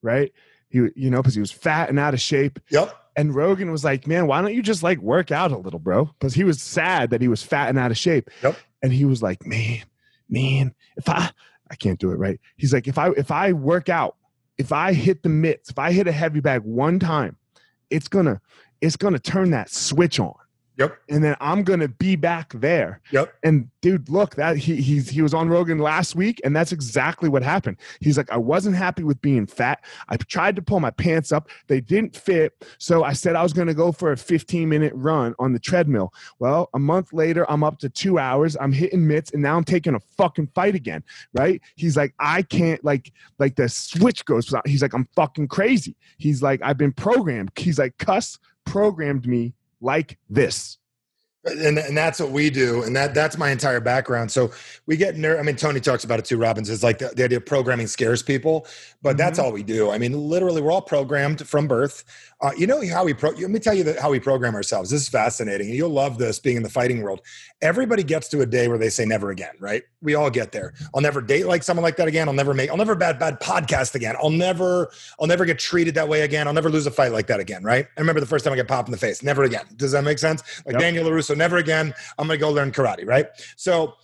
right? 0.00 0.32
He, 0.70 0.88
you 0.96 1.10
know, 1.10 1.18
because 1.18 1.34
he 1.34 1.40
was 1.40 1.52
fat 1.52 1.90
and 1.90 1.98
out 1.98 2.14
of 2.14 2.20
shape. 2.20 2.58
Yep. 2.70 2.96
And 3.14 3.34
Rogan 3.34 3.70
was 3.70 3.84
like, 3.84 4.06
"Man, 4.06 4.26
why 4.26 4.40
don't 4.40 4.54
you 4.54 4.62
just 4.62 4.82
like 4.82 4.98
work 5.00 5.30
out 5.30 5.52
a 5.52 5.58
little, 5.58 5.78
bro?" 5.78 6.06
Because 6.06 6.32
he 6.32 6.44
was 6.44 6.62
sad 6.62 7.10
that 7.10 7.20
he 7.20 7.28
was 7.28 7.42
fat 7.42 7.68
and 7.68 7.78
out 7.78 7.90
of 7.90 7.98
shape. 7.98 8.30
Yep. 8.42 8.56
And 8.82 8.90
he 8.90 9.04
was 9.04 9.22
like, 9.22 9.46
"Man, 9.46 9.82
man, 10.30 10.74
if 10.96 11.10
I, 11.10 11.30
I 11.70 11.74
can't 11.76 12.00
do 12.00 12.10
it 12.10 12.16
right." 12.16 12.40
He's 12.56 12.72
like, 12.72 12.88
"If 12.88 12.96
I, 12.96 13.10
if 13.10 13.30
I 13.30 13.52
work 13.52 13.90
out, 13.90 14.16
if 14.56 14.72
I 14.72 14.94
hit 14.94 15.22
the 15.22 15.28
mitts, 15.28 15.68
if 15.68 15.78
I 15.78 15.92
hit 15.92 16.08
a 16.08 16.12
heavy 16.12 16.40
bag 16.40 16.62
one 16.62 16.98
time, 16.98 17.36
it's 17.90 18.08
gonna, 18.08 18.40
it's 18.80 18.96
gonna 18.96 19.18
turn 19.18 19.50
that 19.50 19.68
switch 19.68 20.18
on." 20.18 20.34
Yep. 20.76 20.98
and 21.08 21.22
then 21.22 21.36
I'm 21.40 21.62
gonna 21.62 21.86
be 21.86 22.16
back 22.16 22.52
there. 22.52 23.00
Yep. 23.12 23.32
And 23.44 23.68
dude, 23.80 24.08
look, 24.08 24.34
that 24.34 24.56
he 24.56 24.76
he's 24.76 25.08
he 25.08 25.22
was 25.22 25.32
on 25.32 25.48
Rogan 25.48 25.78
last 25.78 26.16
week, 26.16 26.40
and 26.44 26.54
that's 26.54 26.72
exactly 26.72 27.28
what 27.28 27.44
happened. 27.44 27.76
He's 28.00 28.16
like, 28.16 28.30
I 28.32 28.36
wasn't 28.38 28.74
happy 28.74 29.04
with 29.04 29.20
being 29.22 29.46
fat. 29.46 29.84
I 30.08 30.16
tried 30.16 30.56
to 30.56 30.62
pull 30.62 30.80
my 30.80 30.90
pants 30.90 31.30
up, 31.30 31.48
they 31.68 31.80
didn't 31.80 32.16
fit. 32.16 32.52
So 32.78 33.04
I 33.04 33.12
said 33.12 33.36
I 33.36 33.42
was 33.42 33.52
gonna 33.52 33.74
go 33.74 33.92
for 33.92 34.12
a 34.12 34.16
15 34.16 34.68
minute 34.68 34.92
run 34.96 35.34
on 35.38 35.52
the 35.52 35.60
treadmill. 35.60 36.12
Well, 36.40 36.70
a 36.74 36.78
month 36.78 37.12
later, 37.12 37.48
I'm 37.48 37.62
up 37.62 37.78
to 37.78 37.88
two 37.88 38.18
hours. 38.18 38.56
I'm 38.60 38.72
hitting 38.72 39.06
mitts, 39.06 39.30
and 39.30 39.42
now 39.42 39.56
I'm 39.56 39.64
taking 39.64 39.94
a 39.94 40.00
fucking 40.00 40.48
fight 40.56 40.74
again. 40.74 41.04
Right? 41.32 41.60
He's 41.76 41.96
like, 41.96 42.14
I 42.18 42.42
can't 42.42 42.82
like 42.84 43.12
like 43.38 43.54
the 43.54 43.68
switch 43.68 44.24
goes. 44.24 44.52
He's 44.66 44.82
like, 44.82 44.94
I'm 44.94 45.08
fucking 45.14 45.48
crazy. 45.48 45.94
He's 46.18 46.42
like, 46.42 46.60
I've 46.62 46.78
been 46.78 46.92
programmed. 46.92 47.52
He's 47.56 47.78
like, 47.78 47.96
Cus 47.98 48.38
programmed 48.64 49.26
me 49.26 49.54
like 49.84 50.18
this. 50.28 50.78
And 51.46 51.78
and 51.78 51.96
that's 51.96 52.18
what 52.20 52.30
we 52.30 52.48
do 52.50 52.82
and 52.84 52.96
that 52.96 53.14
that's 53.14 53.36
my 53.36 53.50
entire 53.50 53.80
background. 53.80 54.30
So 54.30 54.50
we 54.86 54.96
get 54.96 55.16
ner- 55.16 55.38
i 55.38 55.42
mean 55.42 55.56
tony 55.56 55.80
talks 55.80 56.04
about 56.04 56.18
it 56.18 56.24
too 56.24 56.36
robbins 56.38 56.68
is 56.70 56.82
like 56.82 56.98
the, 56.98 57.08
the 57.16 57.24
idea 57.24 57.38
of 57.38 57.46
programming 57.46 57.86
scares 57.86 58.22
people 58.22 58.66
but 59.02 59.16
that's 59.18 59.38
all 59.38 59.52
we 59.52 59.62
do. 59.62 59.90
I 59.90 59.98
mean 59.98 60.12
literally 60.28 60.62
we're 60.62 60.72
all 60.72 60.80
programmed 60.82 61.46
from 61.46 61.68
birth. 61.68 62.04
Uh, 62.40 62.50
you 62.56 62.66
know 62.66 62.82
how 62.88 63.04
we 63.04 63.12
pro 63.14 63.30
let 63.30 63.50
me 63.50 63.58
tell 63.58 63.74
you 63.74 63.84
that 63.84 63.98
how 63.98 64.10
we 64.10 64.18
program 64.20 64.54
ourselves. 64.54 64.90
This 64.90 65.02
is 65.02 65.08
fascinating 65.08 65.66
and 65.68 65.76
you'll 65.76 65.90
love 65.90 66.16
this 66.18 66.38
being 66.38 66.56
in 66.56 66.62
the 66.62 66.70
fighting 66.70 67.02
world. 67.02 67.20
Everybody 67.60 68.02
gets 68.02 68.28
to 68.28 68.40
a 68.40 68.46
day 68.46 68.68
where 68.68 68.78
they 68.78 68.88
say 68.90 69.04
never 69.04 69.30
again 69.30 69.52
right? 69.60 69.82
We 70.02 70.14
all 70.14 70.30
get 70.30 70.52
there. 70.52 70.72
I'll 70.94 71.00
never 71.02 71.20
date 71.20 71.46
like 71.46 71.62
someone 71.62 71.82
like 71.84 71.96
that 71.96 72.08
again. 72.08 72.28
I'll 72.28 72.34
never 72.34 72.54
make 72.54 72.70
i'll 72.70 72.76
never 72.78 72.94
bad 72.94 73.18
bad 73.18 73.40
podcast 73.40 73.94
again. 73.94 74.16
I'll 74.22 74.30
never 74.30 74.90
i'll 75.20 75.26
never 75.26 75.44
get 75.44 75.58
treated 75.58 75.94
that 75.96 76.08
way 76.08 76.22
again. 76.22 76.46
I'll 76.46 76.54
never 76.54 76.70
lose 76.70 76.86
a 76.86 76.90
fight 76.90 77.12
like 77.12 77.26
that 77.26 77.40
again 77.40 77.62
right? 77.62 77.86
I 77.96 78.00
remember 78.00 78.20
the 78.20 78.26
first 78.26 78.44
time 78.44 78.54
i 78.54 78.56
got 78.56 78.68
popped 78.68 78.88
in 78.88 78.92
the 78.92 78.98
face 78.98 79.22
never 79.22 79.42
again. 79.44 79.66
Does 79.76 79.92
that 79.92 80.04
make 80.04 80.18
sense? 80.18 80.42
Like 80.64 80.74
Yep. 80.74 80.80
daniel 80.80 81.04
larusso 81.06 81.33
never 81.34 81.56
again 81.58 81.94
i'm 82.18 82.26
going 82.26 82.38
to 82.38 82.40
go 82.40 82.50
learn 82.50 82.70
karate 82.72 83.06
right? 83.06 83.26
So 83.56 83.94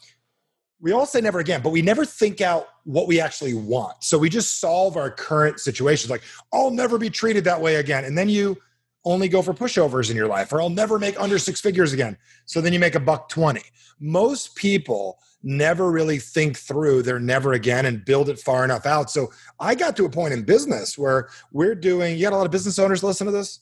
we 0.81 0.93
all 0.93 1.07
say 1.07 1.21
never 1.21 1.41
again 1.41 1.61
but 1.63 1.71
we 1.71 1.83
never 1.83 2.05
think 2.05 2.41
out 2.41 2.69
what 2.85 3.07
we 3.07 3.21
actually 3.21 3.55
want. 3.55 4.03
So 4.03 4.19
we 4.19 4.29
just 4.29 4.61
solve 4.61 4.97
our 4.97 5.11
current 5.11 5.61
situations 5.61 6.11
like 6.11 6.23
i'll 6.53 6.71
never 6.71 6.99
be 6.99 7.11
treated 7.11 7.45
that 7.45 7.61
way 7.61 7.77
again 7.77 8.05
and 8.05 8.17
then 8.17 8.29
you 8.29 8.57
only 9.05 9.29
go 9.29 9.41
for 9.41 9.55
pushovers 9.55 10.11
in 10.11 10.17
your 10.17 10.27
life 10.27 10.53
or 10.53 10.61
i'll 10.61 10.71
never 10.71 10.99
make 10.99 11.21
under 11.21 11.39
six 11.39 11.61
figures 11.61 11.93
again. 11.93 12.17
So 12.47 12.61
then 12.61 12.73
you 12.73 12.79
make 12.79 12.95
a 12.95 13.01
buck 13.01 13.29
20 13.29 13.63
most 14.01 14.55
people 14.57 15.19
never 15.43 15.91
really 15.91 16.19
think 16.19 16.57
through 16.57 17.03
their 17.03 17.19
never 17.19 17.55
again 17.55 17.87
and 17.87 18.05
build 18.05 18.29
it 18.29 18.39
far 18.39 18.65
enough 18.65 18.87
out. 18.87 19.11
So 19.11 19.31
i 19.59 19.75
got 19.75 19.97
to 19.97 20.05
a 20.05 20.11
point 20.11 20.33
in 20.33 20.43
business 20.43 20.99
where 20.99 21.29
we're 21.53 21.75
doing 21.75 22.17
you 22.17 22.23
got 22.23 22.33
a 22.33 22.37
lot 22.37 22.47
of 22.47 22.53
business 22.53 22.79
owners 22.79 23.03
listen 23.03 23.27
to 23.27 23.33
this 23.33 23.61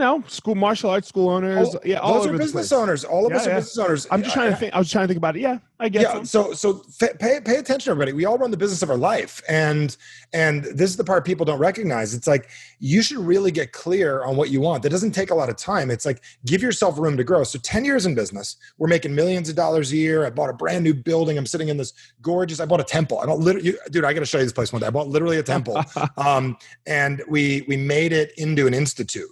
no, 0.00 0.24
school 0.26 0.54
martial 0.54 0.88
arts 0.88 1.08
school 1.08 1.28
owners. 1.28 1.74
Oh, 1.74 1.80
yeah, 1.84 1.98
all 1.98 2.14
those 2.14 2.26
are 2.26 2.32
the 2.32 2.38
business 2.38 2.72
owners. 2.72 3.04
All 3.04 3.26
of 3.26 3.32
Yeah, 3.32 3.36
us 3.36 3.46
are 3.46 3.50
yeah. 3.50 3.56
business 3.56 3.78
owners. 3.78 4.06
I'm 4.10 4.22
just 4.22 4.34
trying 4.34 4.50
to 4.50 4.56
think. 4.56 4.74
I 4.74 4.78
was 4.78 4.90
trying 4.90 5.04
to 5.04 5.08
think 5.08 5.18
about 5.18 5.36
it. 5.36 5.40
Yeah, 5.40 5.58
I 5.78 5.90
guess. 5.90 6.02
yeah 6.02 6.22
so. 6.22 6.52
so 6.54 6.82
pay 7.18 7.40
pay 7.40 7.56
attention 7.56 7.90
everybody. 7.90 8.14
We 8.14 8.24
all 8.24 8.38
run 8.38 8.50
the 8.50 8.56
business 8.56 8.82
of 8.82 8.88
our 8.88 8.96
life. 8.96 9.42
And 9.48 9.96
and 10.32 10.64
this 10.64 10.90
is 10.90 10.96
the 10.96 11.04
part 11.04 11.26
people 11.26 11.44
don't 11.44 11.58
recognize. 11.58 12.14
It's 12.14 12.26
like 12.26 12.48
you 12.78 13.02
should 13.02 13.18
really 13.18 13.50
get 13.50 13.72
clear 13.72 14.24
on 14.24 14.36
what 14.36 14.48
you 14.50 14.60
want. 14.60 14.82
That 14.82 14.90
doesn't 14.90 15.12
take 15.12 15.30
a 15.30 15.34
lot 15.34 15.50
of 15.50 15.56
time. 15.56 15.90
It's 15.90 16.06
like 16.06 16.22
give 16.46 16.62
yourself 16.62 16.98
room 16.98 17.18
to 17.18 17.24
grow. 17.24 17.44
So 17.44 17.58
10 17.58 17.84
years 17.84 18.06
in 18.06 18.14
business 18.14 18.56
we're 18.78 18.88
making 18.88 19.14
millions 19.14 19.50
of 19.50 19.56
dollars 19.56 19.92
a 19.92 19.96
year. 19.96 20.24
I 20.24 20.30
bought 20.30 20.48
a 20.48 20.54
brand 20.54 20.82
new 20.82 20.94
building. 20.94 21.36
I'm 21.36 21.46
sitting 21.46 21.68
in 21.68 21.76
this 21.76 21.92
gorgeous 22.22 22.58
i 22.60 22.64
bought 22.64 22.80
a 22.80 22.84
temple. 22.84 23.18
I 23.18 23.26
bought 23.26 23.38
literally 23.38 23.74
dude 23.90 24.04
i 24.04 24.14
gotta 24.14 24.26
show 24.26 24.38
you 24.38 24.44
this 24.44 24.52
place 24.52 24.72
one 24.72 24.80
day. 24.80 24.86
I 24.86 24.90
bought 24.90 25.08
literally 25.08 25.38
a 25.38 25.42
temple. 25.42 25.82
Um, 26.16 26.58
and 26.86 27.22
we 27.28 27.64
we 27.68 27.76
made 27.76 28.12
it 28.12 28.32
into 28.36 28.66
an 28.66 28.74
institute 28.74 29.28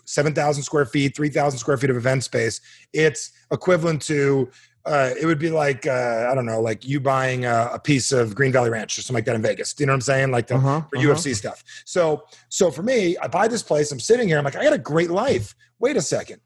7000 0.59 0.63
square 0.63 0.85
feet 0.85 1.17
3000 1.17 1.59
square 1.59 1.77
feet 1.77 1.91
of 1.91 1.97
event 1.97 2.25
space 2.25 2.61
it's 2.93 3.33
equivalent 3.51 4.03
to 4.03 4.49
uh, 4.87 5.11
it 5.21 5.27
would 5.27 5.39
be 5.39 5.51
like 5.51 5.87
uh, 5.87 6.29
I 6.31 6.35
don't 6.35 6.47
know, 6.47 6.63
like 6.63 6.87
you 6.87 6.99
buying 6.99 7.45
a, 7.45 7.73
a 7.75 7.79
piece 7.79 8.11
of 8.11 8.35
Green 8.35 8.53
Valley 8.53 8.71
Ranch 8.71 8.97
or 8.97 9.03
something 9.03 9.17
like 9.17 9.27
that 9.27 9.35
in 9.35 9.43
Vegas. 9.43 9.75
Do 9.75 9.83
you 9.83 9.87
know 9.87 9.93
what 9.93 9.97
I'm 9.97 10.01
saying? 10.01 10.31
Like 10.31 10.47
the 10.47 10.55
Uh-huh, 10.55 10.81
for 10.89 10.97
uh-huh. 10.97 11.09
UFC 11.09 11.35
stuff. 11.35 11.63
So 11.85 12.25
so 12.49 12.71
for 12.71 12.83
me, 12.83 13.15
I 13.19 13.27
buy 13.29 13.49
this 13.49 13.63
place. 13.63 13.93
I'm 13.93 14.01
sitting 14.01 14.29
here. 14.29 14.39
I'm 14.39 14.45
like, 14.45 14.57
I 14.57 14.65
got 14.65 14.73
a 14.73 14.79
great 14.79 15.11
life. 15.11 15.55
Wait 15.79 15.99
a 15.99 16.01
second. 16.01 16.41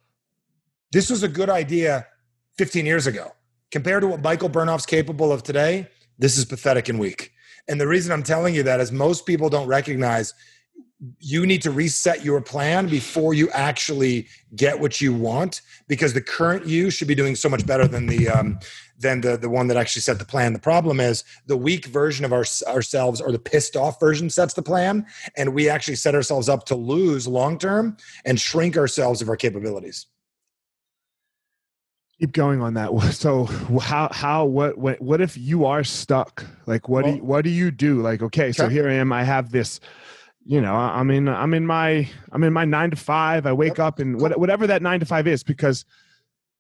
This 0.90 1.08
was 1.08 1.22
a 1.22 1.28
good 1.28 1.50
idea 1.50 2.06
15 2.58 2.84
years 2.84 3.06
ago. 3.06 3.30
Compared 3.70 4.02
to 4.02 4.08
what 4.08 4.22
Michael 4.22 4.50
Bernoff's 4.50 4.86
capable 4.86 5.30
of 5.30 5.44
today, 5.44 5.86
this 6.18 6.36
is 6.36 6.44
pathetic 6.44 6.88
and 6.88 6.98
weak. 6.98 7.30
And 7.68 7.80
the 7.80 7.86
reason 7.86 8.12
I'm 8.12 8.24
telling 8.24 8.56
you 8.56 8.64
that 8.64 8.80
is 8.80 8.90
most 8.90 9.24
people 9.24 9.50
don't 9.50 9.68
recognize 9.68 10.34
you 11.18 11.46
need 11.46 11.62
to 11.62 11.70
reset 11.70 12.24
your 12.24 12.40
plan 12.40 12.86
before 12.86 13.34
you 13.34 13.50
actually 13.50 14.28
get 14.54 14.78
what 14.78 15.00
you 15.00 15.12
want 15.12 15.60
because 15.88 16.14
the 16.14 16.20
current 16.20 16.66
you 16.66 16.90
should 16.90 17.08
be 17.08 17.14
doing 17.14 17.34
so 17.34 17.48
much 17.48 17.66
better 17.66 17.88
than 17.88 18.06
the 18.06 18.28
um, 18.28 18.58
than 18.98 19.20
the 19.20 19.36
the 19.36 19.48
one 19.48 19.66
that 19.66 19.76
actually 19.76 20.02
set 20.02 20.18
the 20.18 20.24
plan. 20.24 20.52
The 20.52 20.60
problem 20.60 21.00
is 21.00 21.24
the 21.46 21.56
weak 21.56 21.86
version 21.86 22.24
of 22.24 22.32
our, 22.32 22.44
ourselves 22.68 23.20
or 23.20 23.32
the 23.32 23.38
pissed 23.38 23.76
off 23.76 23.98
version 23.98 24.30
sets 24.30 24.54
the 24.54 24.62
plan, 24.62 25.04
and 25.36 25.54
we 25.54 25.68
actually 25.68 25.96
set 25.96 26.14
ourselves 26.14 26.48
up 26.48 26.66
to 26.66 26.76
lose 26.76 27.26
long 27.26 27.58
term 27.58 27.96
and 28.24 28.38
shrink 28.38 28.76
ourselves 28.76 29.20
of 29.20 29.28
our 29.28 29.36
capabilities. 29.36 30.06
Keep 32.20 32.32
going 32.32 32.62
on 32.62 32.74
that. 32.74 32.92
So 33.12 33.46
how 33.80 34.08
how 34.12 34.44
what 34.44 34.78
what 34.78 35.00
what 35.00 35.20
if 35.20 35.36
you 35.36 35.64
are 35.64 35.82
stuck? 35.82 36.46
Like 36.66 36.88
what 36.88 37.04
do 37.04 37.10
you, 37.10 37.24
what 37.24 37.42
do 37.42 37.50
you 37.50 37.72
do? 37.72 38.00
Like 38.02 38.22
okay, 38.22 38.52
so 38.52 38.68
here 38.68 38.88
I 38.88 38.94
am. 38.94 39.12
I 39.12 39.24
have 39.24 39.50
this. 39.50 39.80
You 40.44 40.60
know, 40.60 40.74
I- 40.74 40.98
I'm 40.98 41.10
in 41.10 41.28
I'm 41.28 41.54
in 41.54 41.66
my 41.66 42.08
I'm 42.32 42.42
in 42.44 42.52
my 42.52 42.64
nine 42.64 42.90
to 42.90 42.96
five. 42.96 43.46
I 43.46 43.52
wake 43.52 43.78
Yep. 43.78 43.86
up 43.86 43.98
and 44.00 44.20
what, 44.20 44.38
whatever 44.38 44.66
that 44.66 44.82
nine 44.82 45.00
to 45.00 45.06
five 45.06 45.26
is, 45.26 45.42
because 45.42 45.84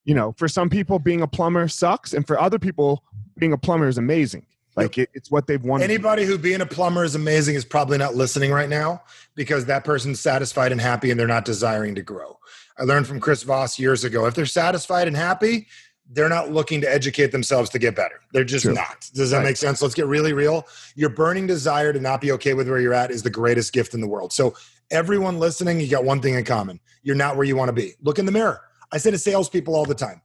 you 0.04 0.14
know, 0.14 0.32
for 0.36 0.48
some 0.48 0.68
people 0.68 0.98
being 0.98 1.20
a 1.22 1.26
plumber 1.28 1.68
sucks, 1.68 2.12
and 2.12 2.26
for 2.26 2.40
other 2.40 2.58
people 2.58 3.04
being 3.38 3.52
a 3.52 3.58
plumber 3.58 3.86
is 3.88 3.98
amazing. 3.98 4.44
Like 4.74 4.96
it, 4.98 5.10
it's 5.14 5.30
what 5.30 5.46
they've 5.46 5.62
wanted. 5.62 5.84
Anybody 5.84 6.24
who 6.24 6.38
being 6.38 6.60
a 6.62 6.66
plumber 6.66 7.04
is 7.04 7.14
amazing 7.14 7.54
is 7.56 7.64
probably 7.64 7.98
not 7.98 8.14
listening 8.14 8.50
right 8.52 8.68
now 8.70 9.02
because 9.34 9.66
that 9.66 9.84
person's 9.84 10.18
satisfied 10.18 10.72
and 10.72 10.80
happy 10.80 11.10
and 11.10 11.20
they're 11.20 11.26
not 11.26 11.44
desiring 11.44 11.94
to 11.96 12.02
grow. 12.02 12.38
I 12.78 12.84
learned 12.84 13.06
from 13.06 13.20
Chris 13.20 13.42
Voss 13.42 13.78
years 13.78 14.02
ago. 14.02 14.24
If 14.26 14.34
they're 14.34 14.46
satisfied 14.46 15.08
and 15.08 15.16
happy, 15.16 15.66
they're 16.14 16.28
not 16.28 16.52
looking 16.52 16.80
to 16.82 16.92
educate 16.92 17.32
themselves 17.32 17.70
to 17.70 17.78
get 17.78 17.96
better. 17.96 18.20
They're 18.32 18.44
just 18.44 18.64
True. 18.64 18.74
not. 18.74 19.08
Does 19.14 19.30
that 19.30 19.38
Right. 19.38 19.44
make 19.44 19.56
sense? 19.56 19.80
Let's 19.80 19.94
get 19.94 20.06
really 20.06 20.32
real. 20.32 20.66
Your 20.94 21.08
burning 21.08 21.46
desire 21.46 21.92
to 21.92 22.00
not 22.00 22.20
be 22.20 22.32
okay 22.32 22.54
with 22.54 22.68
where 22.68 22.78
you're 22.80 22.94
at 22.94 23.10
is 23.10 23.22
the 23.22 23.30
greatest 23.30 23.72
gift 23.72 23.94
in 23.94 24.00
the 24.00 24.08
world. 24.08 24.32
So, 24.32 24.54
everyone 24.90 25.38
listening, 25.38 25.80
you 25.80 25.88
got 25.88 26.04
one 26.04 26.20
thing 26.20 26.34
in 26.34 26.44
common 26.44 26.80
you're 27.04 27.16
not 27.16 27.36
where 27.36 27.44
you 27.44 27.56
want 27.56 27.68
to 27.68 27.72
be. 27.72 27.94
Look 28.02 28.18
in 28.20 28.26
the 28.26 28.32
mirror. 28.32 28.60
I 28.92 28.98
say 28.98 29.10
to 29.10 29.18
salespeople 29.18 29.74
all 29.74 29.84
the 29.84 29.94
time, 29.94 30.20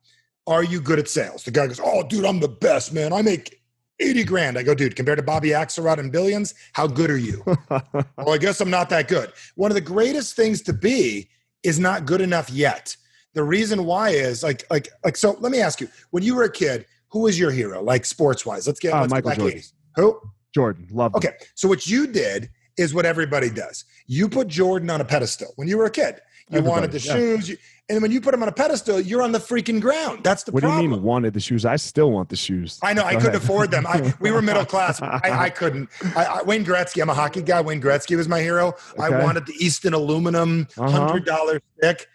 Are 0.45 0.63
you 0.63 0.79
good 0.79 0.99
at 0.99 1.07
sales? 1.09 1.43
The 1.43 1.51
guy 1.51 1.67
goes, 1.67 1.79
Oh, 1.83 2.03
dude, 2.03 2.23
I'm 2.25 2.39
the 2.39 2.47
best, 2.47 2.93
man. 2.93 3.11
I 3.13 3.21
make 3.21 3.61
80 3.99 4.23
grand. 4.25 4.57
I 4.57 4.63
go, 4.63 4.75
dude, 4.75 4.95
compared 4.95 5.17
to 5.17 5.23
Bobby 5.23 5.49
Axelrod 5.49 5.97
and 5.97 6.11
billions, 6.11 6.53
how 6.73 6.85
good 6.87 7.09
are 7.09 7.17
you? 7.17 7.43
well, 7.69 8.29
I 8.29 8.37
guess 8.37 8.61
I'm 8.61 8.69
not 8.69 8.89
that 8.89 9.07
good. 9.07 9.31
One 9.55 9.71
of 9.71 9.75
the 9.75 9.81
greatest 9.81 10.35
things 10.35 10.61
to 10.63 10.73
be 10.73 11.29
is 11.63 11.79
not 11.79 12.05
good 12.05 12.21
enough 12.21 12.49
yet. 12.51 12.95
The 13.37 13.43
reason 13.43 13.85
why 13.85 14.09
is 14.09 14.43
like, 14.43 14.65
like, 14.69 14.89
like. 15.05 15.15
So 15.15 15.37
let 15.39 15.51
me 15.51 15.61
ask 15.61 15.79
you: 15.79 15.87
When 16.11 16.23
you 16.23 16.35
were 16.35 16.43
a 16.43 16.51
kid, 16.51 16.85
who 17.09 17.19
was 17.21 17.39
your 17.39 17.51
hero, 17.51 17.81
like 17.81 18.03
sports 18.05 18.45
wise? 18.45 18.65
Let's 18.67 18.79
get 18.79 18.93
Uh, 18.93 19.01
let's 19.01 19.11
Michael 19.11 19.29
back 19.29 19.37
Jordan. 19.39 19.59
80s. 19.59 19.73
Who? 19.95 20.19
Jordan, 20.53 20.87
love. 20.91 21.11
him. 21.13 21.17
Okay, 21.17 21.33
so 21.55 21.67
what 21.67 21.85
you 21.87 22.07
did 22.07 22.49
is 22.77 22.93
what 22.93 23.05
everybody 23.05 23.49
does. 23.49 23.85
You 24.07 24.27
put 24.29 24.47
Jordan 24.47 24.89
on 24.89 25.01
a 25.01 25.05
pedestal 25.05 25.53
when 25.55 25.67
you 25.67 25.77
were 25.77 25.85
a 25.85 25.91
kid. 25.91 26.19
You 26.49 26.61
wanted 26.61 26.93
the 26.93 26.99
yeah. 26.99 27.13
shoes, 27.13 27.49
you, 27.49 27.57
and 27.89 28.01
when 28.01 28.09
you 28.09 28.21
put 28.21 28.33
him 28.33 28.41
on 28.41 28.47
a 28.47 28.53
pedestal, 28.53 29.01
you're 29.01 29.21
on 29.21 29.33
the 29.33 29.37
freaking 29.39 29.81
ground. 29.81 30.23
That's 30.23 30.43
the 30.43 30.53
What 30.53 30.63
do 30.63 30.69
you 30.69 30.75
mean 30.87 31.03
wanted 31.03 31.33
the 31.33 31.41
shoes? 31.41 31.65
I 31.65 31.75
still 31.75 32.09
want 32.09 32.29
the 32.29 32.37
shoes. 32.37 32.79
I 32.81 32.93
know 32.93 33.03
I 33.03 33.13
Go 33.15 33.19
couldn't 33.19 33.35
ahead. 33.35 33.43
afford 33.43 33.71
them. 33.71 33.85
I, 33.85 34.13
we 34.21 34.31
were 34.31 34.41
middle 34.41 34.63
class. 34.65 35.01
I, 35.01 35.19
I 35.23 35.49
couldn't. 35.49 35.89
I, 36.15 36.23
I, 36.25 36.43
Wayne 36.43 36.63
Gretzky. 36.63 37.01
I'm 37.01 37.09
a 37.09 37.13
hockey 37.13 37.41
guy. 37.41 37.59
Wayne 37.59 37.81
Gretzky 37.81 38.15
was 38.15 38.29
my 38.29 38.39
hero. 38.39 38.73
I 38.97 39.09
wanted 39.09 39.45
the 39.45 39.53
Easton 39.59 39.93
aluminum 39.93 40.67
Uh-huh. 40.77 40.89
hundred 40.89 41.25
dollar 41.25 41.59
stick. 41.77 42.07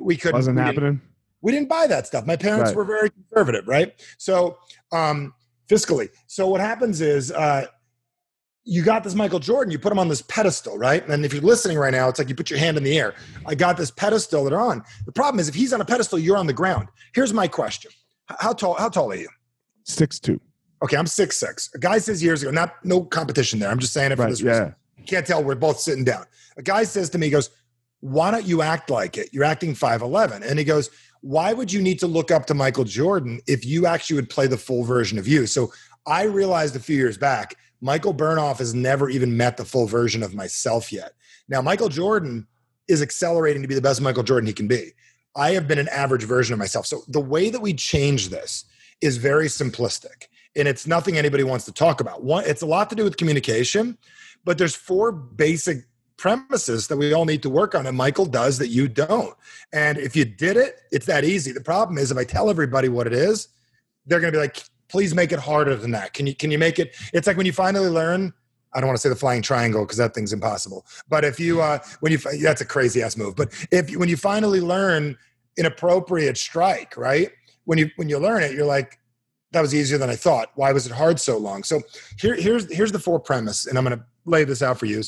We 0.00 0.16
couldn't. 0.16 0.36
Wasn't 0.38 0.56
we 0.56 0.62
didn't- 0.62 0.74
happening. 0.74 1.00
we 1.42 1.52
didn't 1.52 1.68
buy 1.68 1.86
that 1.86 2.06
stuff. 2.06 2.26
My 2.26 2.36
parents 2.36 2.70
Right. 2.70 2.76
were 2.76 2.84
very 2.84 3.10
conservative, 3.10 3.66
right? 3.66 3.94
So, 4.18 4.58
um, 4.92 5.34
fiscally. 5.68 6.08
So 6.26 6.48
what 6.48 6.60
happens 6.60 7.00
is, 7.00 7.30
uh, 7.32 7.66
you 8.64 8.82
got 8.82 9.02
this 9.04 9.14
Michael 9.14 9.38
Jordan, 9.38 9.72
you 9.72 9.78
put 9.78 9.90
him 9.90 9.98
on 9.98 10.08
this 10.08 10.22
pedestal, 10.22 10.76
right? 10.76 11.06
And 11.08 11.24
if 11.24 11.32
you're 11.32 11.42
listening 11.42 11.78
right 11.78 11.92
now, 11.92 12.08
it's 12.08 12.18
like 12.18 12.28
you 12.28 12.34
put 12.34 12.50
your 12.50 12.58
hand 12.58 12.76
in 12.76 12.82
the 12.84 12.98
air. 12.98 13.14
I 13.46 13.54
got 13.54 13.76
this 13.78 13.90
pedestal 13.90 14.44
that 14.44 14.52
are 14.52 14.60
on. 14.60 14.84
The 15.06 15.12
problem 15.12 15.40
is, 15.40 15.48
if 15.48 15.54
he's 15.54 15.72
on 15.72 15.80
a 15.80 15.84
pedestal, 15.84 16.18
you're 16.18 16.36
on 16.36 16.46
the 16.46 16.52
ground. 16.52 16.88
Here's 17.14 17.32
my 17.32 17.48
question: 17.48 17.90
How 18.38 18.52
tall? 18.52 18.74
How 18.74 18.88
tall 18.90 19.10
are 19.12 19.16
you? 19.16 19.28
Six 19.84 20.20
two. 20.20 20.40
Okay, 20.82 20.96
I'm 20.96 21.06
six 21.06 21.36
six. 21.38 21.70
A 21.74 21.78
guy 21.78 21.98
says 21.98 22.22
years 22.22 22.42
ago, 22.42 22.50
not 22.50 22.74
no 22.84 23.02
competition 23.02 23.58
there. 23.58 23.70
I'm 23.70 23.78
just 23.78 23.92
saying 23.92 24.12
it 24.12 24.16
for 24.16 24.22
Right. 24.22 24.30
this 24.30 24.42
reason. 24.42 24.66
Yeah. 24.66 24.72
You 24.98 25.04
can't 25.04 25.26
tell 25.26 25.42
we're 25.42 25.54
both 25.54 25.80
sitting 25.80 26.04
down. 26.04 26.26
A 26.58 26.62
guy 26.62 26.84
says 26.84 27.08
to 27.10 27.18
me, 27.18 27.26
he 27.26 27.30
goes, 27.32 27.48
Why 28.00 28.30
don't 28.30 28.46
you 28.46 28.62
act 28.62 28.90
like 28.90 29.16
it? 29.16 29.28
You're 29.32 29.44
acting 29.44 29.74
5'11. 29.74 30.48
And 30.48 30.58
he 30.58 30.64
goes, 30.64 30.90
Why 31.20 31.52
would 31.52 31.72
you 31.72 31.82
need 31.82 31.98
to 32.00 32.06
look 32.06 32.30
up 32.30 32.46
to 32.46 32.54
Michael 32.54 32.84
Jordan 32.84 33.40
if 33.46 33.64
you 33.64 33.86
actually 33.86 34.16
would 34.16 34.30
play 34.30 34.46
the 34.46 34.56
full 34.56 34.84
version 34.84 35.18
of 35.18 35.28
you? 35.28 35.46
So 35.46 35.72
I 36.06 36.24
realized 36.24 36.76
a 36.76 36.80
few 36.80 36.96
years 36.96 37.18
back, 37.18 37.54
Michael 37.80 38.14
Bernoff 38.14 38.58
has 38.58 38.74
never 38.74 39.08
even 39.08 39.36
met 39.36 39.56
the 39.56 39.64
full 39.64 39.86
version 39.86 40.22
of 40.22 40.34
myself 40.34 40.92
yet. 40.92 41.12
Now, 41.48 41.62
Michael 41.62 41.88
Jordan 41.88 42.46
is 42.88 43.02
accelerating 43.02 43.62
to 43.62 43.68
be 43.68 43.74
the 43.74 43.80
best 43.80 44.00
Michael 44.00 44.22
Jordan 44.22 44.46
he 44.46 44.52
can 44.52 44.68
be. 44.68 44.92
I 45.36 45.52
have 45.52 45.68
been 45.68 45.78
an 45.78 45.88
average 45.88 46.24
version 46.24 46.52
of 46.52 46.58
myself. 46.58 46.86
So 46.86 47.02
the 47.08 47.20
way 47.20 47.50
that 47.50 47.60
we 47.60 47.72
change 47.72 48.28
this 48.28 48.64
is 49.00 49.16
very 49.16 49.46
simplistic 49.46 50.26
and 50.56 50.66
it's 50.66 50.86
nothing 50.86 51.16
anybody 51.16 51.44
wants 51.44 51.64
to 51.66 51.72
talk 51.72 52.00
about. 52.00 52.24
One, 52.24 52.44
it's 52.46 52.62
a 52.62 52.66
lot 52.66 52.90
to 52.90 52.96
do 52.96 53.04
with 53.04 53.16
communication, 53.16 53.96
but 54.44 54.58
there's 54.58 54.74
four 54.74 55.12
basic 55.12 55.84
premises 56.20 56.86
that 56.88 56.98
we 56.98 57.14
all 57.14 57.24
need 57.24 57.42
to 57.42 57.48
work 57.50 57.74
on, 57.74 57.86
and 57.86 57.96
Michael 57.96 58.26
does 58.26 58.58
that 58.58 58.68
you 58.68 58.86
don't. 58.86 59.34
And 59.72 59.96
if 59.96 60.14
you 60.14 60.26
did 60.26 60.58
it, 60.58 60.80
it's 60.92 61.06
that 61.06 61.24
easy. 61.24 61.50
The 61.50 61.62
problem 61.62 61.96
is 61.96 62.10
if 62.10 62.18
I 62.18 62.24
tell 62.24 62.50
everybody 62.50 62.90
what 62.90 63.06
it 63.06 63.14
is, 63.14 63.48
they're 64.06 64.20
going 64.20 64.32
to 64.32 64.36
be 64.36 64.42
like, 64.42 64.62
"Please 64.88 65.14
make 65.14 65.32
it 65.32 65.38
harder 65.38 65.74
than 65.74 65.92
that." 65.92 66.12
Can 66.12 66.26
you 66.26 66.34
can 66.34 66.50
you 66.50 66.58
make 66.58 66.78
it? 66.78 66.94
It's 67.14 67.26
like 67.26 67.36
when 67.36 67.46
you 67.46 67.52
finally 67.52 67.88
learn. 67.88 68.34
I 68.72 68.78
don't 68.78 68.86
want 68.86 68.98
to 68.98 69.00
say 69.00 69.08
the 69.08 69.16
flying 69.16 69.42
triangle 69.42 69.82
because 69.84 69.98
that 69.98 70.14
thing's 70.14 70.32
impossible. 70.32 70.86
But 71.08 71.24
if 71.24 71.40
you 71.40 71.60
uh, 71.60 71.80
when 72.00 72.12
you 72.12 72.18
that's 72.40 72.60
a 72.60 72.64
crazy 72.64 73.02
ass 73.02 73.16
move. 73.16 73.34
But 73.34 73.48
if 73.72 73.96
when 73.96 74.08
you 74.08 74.16
finally 74.16 74.60
learn 74.60 75.18
an 75.58 75.66
appropriate 75.66 76.38
strike, 76.38 76.96
right? 76.96 77.30
When 77.64 77.78
you 77.78 77.90
when 77.96 78.08
you 78.08 78.18
learn 78.18 78.44
it, 78.44 78.52
you're 78.52 78.66
like, 78.66 79.00
that 79.52 79.60
was 79.60 79.74
easier 79.74 79.98
than 79.98 80.10
I 80.10 80.16
thought. 80.16 80.52
Why 80.54 80.72
was 80.72 80.86
it 80.86 80.92
hard 80.92 81.18
so 81.18 81.36
long? 81.36 81.64
So 81.64 81.82
here, 82.20 82.36
here's 82.36 82.72
here's 82.72 82.92
the 82.92 82.98
four 82.98 83.18
premise, 83.18 83.66
and 83.66 83.76
I'm 83.76 83.84
going 83.84 83.98
to 83.98 84.04
lay 84.24 84.44
this 84.44 84.62
out 84.62 84.78
for 84.78 84.86
you. 84.86 85.02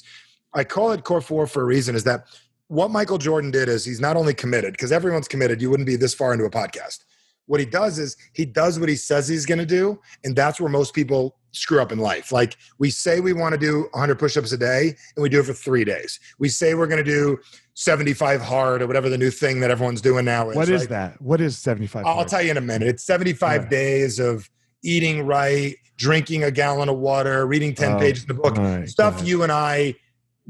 I 0.54 0.64
call 0.64 0.92
it 0.92 1.04
core 1.04 1.20
four 1.20 1.46
for 1.46 1.62
a 1.62 1.64
reason. 1.64 1.94
Is 1.94 2.04
that 2.04 2.24
what 2.68 2.90
Michael 2.90 3.18
Jordan 3.18 3.50
did? 3.50 3.68
Is 3.68 3.84
he's 3.84 4.00
not 4.00 4.16
only 4.16 4.34
committed 4.34 4.72
because 4.72 4.92
everyone's 4.92 5.28
committed. 5.28 5.60
You 5.62 5.70
wouldn't 5.70 5.86
be 5.86 5.96
this 5.96 6.14
far 6.14 6.32
into 6.32 6.44
a 6.44 6.50
podcast. 6.50 7.00
What 7.46 7.58
he 7.60 7.66
does 7.66 7.98
is 7.98 8.16
he 8.34 8.44
does 8.46 8.78
what 8.78 8.88
he 8.88 8.94
says 8.96 9.26
he's 9.28 9.46
going 9.46 9.58
to 9.58 9.66
do, 9.66 10.00
and 10.24 10.34
that's 10.36 10.60
where 10.60 10.70
most 10.70 10.94
people 10.94 11.36
screw 11.50 11.82
up 11.82 11.92
in 11.92 11.98
life. 11.98 12.32
Like 12.32 12.56
we 12.78 12.88
say 12.88 13.20
we 13.20 13.32
want 13.32 13.52
to 13.52 13.58
do 13.58 13.88
100 13.92 14.18
push-ups 14.18 14.52
a 14.52 14.56
day, 14.56 14.94
and 15.16 15.22
we 15.22 15.28
do 15.28 15.40
it 15.40 15.44
for 15.46 15.52
three 15.52 15.84
days. 15.84 16.18
We 16.38 16.48
say 16.48 16.74
we're 16.74 16.86
going 16.86 17.04
to 17.04 17.10
do 17.10 17.38
75 17.74 18.40
hard 18.40 18.80
or 18.80 18.86
whatever 18.86 19.08
the 19.08 19.18
new 19.18 19.30
thing 19.30 19.60
that 19.60 19.70
everyone's 19.70 20.00
doing 20.00 20.24
now 20.24 20.50
is. 20.50 20.56
What 20.56 20.68
is 20.68 20.82
right? 20.82 20.88
that? 20.90 21.20
What 21.22 21.40
is 21.40 21.58
seventy 21.58 21.86
five? 21.86 22.06
I'll 22.06 22.24
tell 22.24 22.42
you 22.42 22.50
in 22.52 22.56
a 22.58 22.60
minute. 22.62 22.88
It's 22.88 23.04
75 23.04 23.62
Yeah. 23.64 23.68
days 23.68 24.18
of 24.20 24.48
eating 24.84 25.26
right, 25.26 25.76
drinking 25.96 26.44
a 26.44 26.50
gallon 26.50 26.88
of 26.88 26.98
water, 26.98 27.46
reading 27.46 27.74
10 27.74 27.92
Oh, 27.92 27.98
pages 27.98 28.22
in 28.24 28.28
the 28.28 28.34
book, 28.34 28.88
stuff 28.88 29.22
you 29.26 29.42
and 29.42 29.50
I 29.52 29.94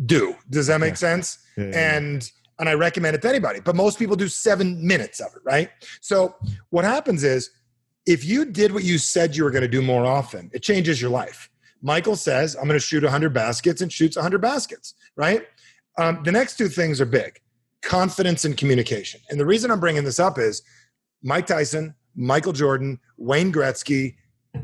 do. 0.06 0.34
Does 0.50 0.66
that 0.68 0.80
make 0.80 0.92
Yeah. 0.92 0.94
sense? 0.96 1.38
Yeah, 1.56 1.64
yeah. 1.66 1.96
And 1.96 2.30
and 2.58 2.68
I 2.68 2.74
recommend 2.74 3.16
it 3.16 3.22
to 3.22 3.28
anybody, 3.28 3.58
but 3.60 3.74
most 3.74 3.98
people 3.98 4.14
do 4.14 4.28
seven 4.28 4.86
minutes 4.86 5.18
of 5.20 5.28
it, 5.34 5.40
right? 5.42 5.70
So 6.00 6.36
what 6.70 6.84
happens 6.84 7.24
is 7.24 7.50
if 8.06 8.24
you 8.24 8.44
did 8.44 8.72
what 8.72 8.84
you 8.84 8.98
said 8.98 9.34
you 9.34 9.42
were 9.42 9.50
going 9.50 9.62
to 9.62 9.68
do 9.68 9.82
more 9.82 10.04
often, 10.06 10.48
it 10.52 10.62
changes 10.62 11.00
your 11.00 11.10
life. 11.10 11.48
Michael 11.80 12.14
says, 12.14 12.54
I'm 12.54 12.64
going 12.68 12.78
to 12.78 12.86
shoot 12.86 13.02
100 13.02 13.32
baskets 13.34 13.80
and 13.80 13.92
shoots 13.92 14.16
100 14.16 14.40
baskets, 14.40 14.94
right? 15.16 15.44
Um, 15.98 16.22
the 16.24 16.30
next 16.30 16.56
two 16.56 16.68
things 16.68 17.00
are 17.00 17.06
big 17.06 17.40
confidence 17.82 18.44
and 18.44 18.56
communication. 18.56 19.20
And 19.28 19.40
the 19.40 19.46
reason 19.46 19.70
I'm 19.70 19.80
bringing 19.80 20.04
this 20.04 20.20
up 20.20 20.38
is 20.38 20.62
Mike 21.22 21.46
Tyson, 21.46 21.94
Michael 22.14 22.52
Jordan, 22.52 23.00
Wayne 23.16 23.52
Gretzky, 23.52 24.14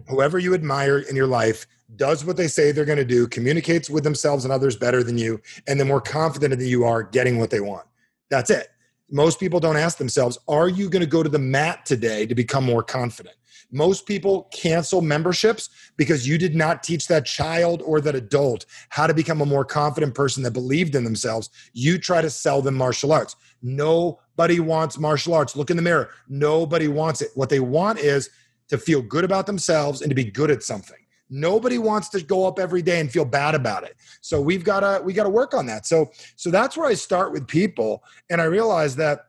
whoever 0.09 0.39
you 0.39 0.55
admire 0.55 0.99
in 0.99 1.17
your 1.17 1.27
life 1.27 1.67
does 1.97 2.25
what 2.25 2.37
they 2.37 2.49
say 2.49 2.71
they're 2.71 2.85
going 2.85 2.99
to 2.99 3.05
do, 3.05 3.27
communicates 3.27 3.89
with 3.89 4.05
themselves 4.05 4.45
and 4.45 4.53
others 4.53 4.77
better 4.77 5.03
than 5.03 5.19
you, 5.19 5.41
and 5.67 5.81
the 5.81 5.85
more 5.85 6.01
confident 6.01 6.59
that 6.59 6.67
you 6.67 6.85
are 6.85 7.03
getting 7.03 7.39
what 7.39 7.51
they 7.51 7.61
want. 7.61 7.87
That's 8.31 8.51
it. 8.51 8.69
Most 9.11 9.41
people 9.41 9.59
don't 9.59 9.77
ask 9.77 9.97
themselves, 9.97 10.39
are 10.49 10.69
you 10.69 10.91
going 10.91 11.01
to 11.01 11.07
go 11.07 11.23
to 11.23 11.31
the 11.31 11.39
mat 11.39 11.87
today 11.87 12.27
to 12.27 12.35
become 12.35 12.65
more 12.65 12.83
confident? 12.83 13.37
Most 13.71 14.07
people 14.07 14.49
cancel 14.53 15.03
memberships 15.03 15.69
because 15.97 16.27
you 16.27 16.39
did 16.39 16.55
not 16.55 16.83
teach 16.83 17.07
that 17.09 17.27
child 17.27 17.83
or 17.83 18.01
that 18.01 18.15
adult 18.15 18.65
how 18.89 19.07
to 19.07 19.13
become 19.13 19.43
a 19.43 19.47
more 19.47 19.65
confident 19.65 20.15
person 20.15 20.43
that 20.43 20.53
believed 20.53 20.95
in 20.95 21.05
themselves. 21.05 21.51
You 21.75 21.99
try 21.99 22.23
to 22.23 22.31
sell 22.31 22.63
them 22.63 22.75
martial 22.75 23.13
arts. 23.13 23.37
Nobody 23.61 24.61
wants 24.61 24.99
martial 24.99 25.35
arts. 25.35 25.55
Look 25.55 25.71
in 25.71 25.77
the 25.77 25.83
mirror. 25.83 26.11
Nobody 26.29 26.89
wants 26.89 27.21
it. 27.21 27.31
What 27.35 27.51
they 27.51 27.61
want 27.61 27.99
is 27.99 28.31
to 28.69 28.79
feel 28.79 29.03
good 29.03 29.25
about 29.25 29.47
themselves 29.47 30.03
and 30.03 30.11
to 30.11 30.15
be 30.15 30.25
good 30.25 30.51
at 30.51 30.63
something. 30.63 30.99
Nobody 31.31 31.79
wants 31.79 32.09
to 32.11 32.23
go 32.23 32.47
up 32.47 32.59
every 32.59 32.81
day 32.81 33.01
and 33.01 33.11
feel 33.11 33.25
bad 33.25 33.55
about 33.55 33.85
it. 33.85 33.97
So 34.21 34.41
we've 34.41 34.65
got 34.65 34.81
to 34.81 35.03
we 35.05 35.13
got 35.13 35.25
to 35.25 35.31
work 35.31 35.53
on 35.53 35.67
that. 35.67 35.87
So 35.87 36.11
so 36.37 36.51
that's 36.51 36.77
where 36.77 36.89
I 36.89 36.95
start 36.95 37.33
with 37.33 37.47
people 37.47 38.03
and 38.31 38.41
I 38.41 38.45
realize 38.45 38.97
that 38.97 39.27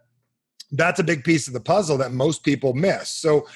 that's 0.72 1.00
a 1.00 1.04
big 1.04 1.24
piece 1.24 1.48
of 1.48 1.54
the 1.54 1.60
puzzle 1.60 1.98
that 1.98 2.12
most 2.12 2.44
people 2.44 2.74
miss. 2.74 3.10
So 3.10 3.48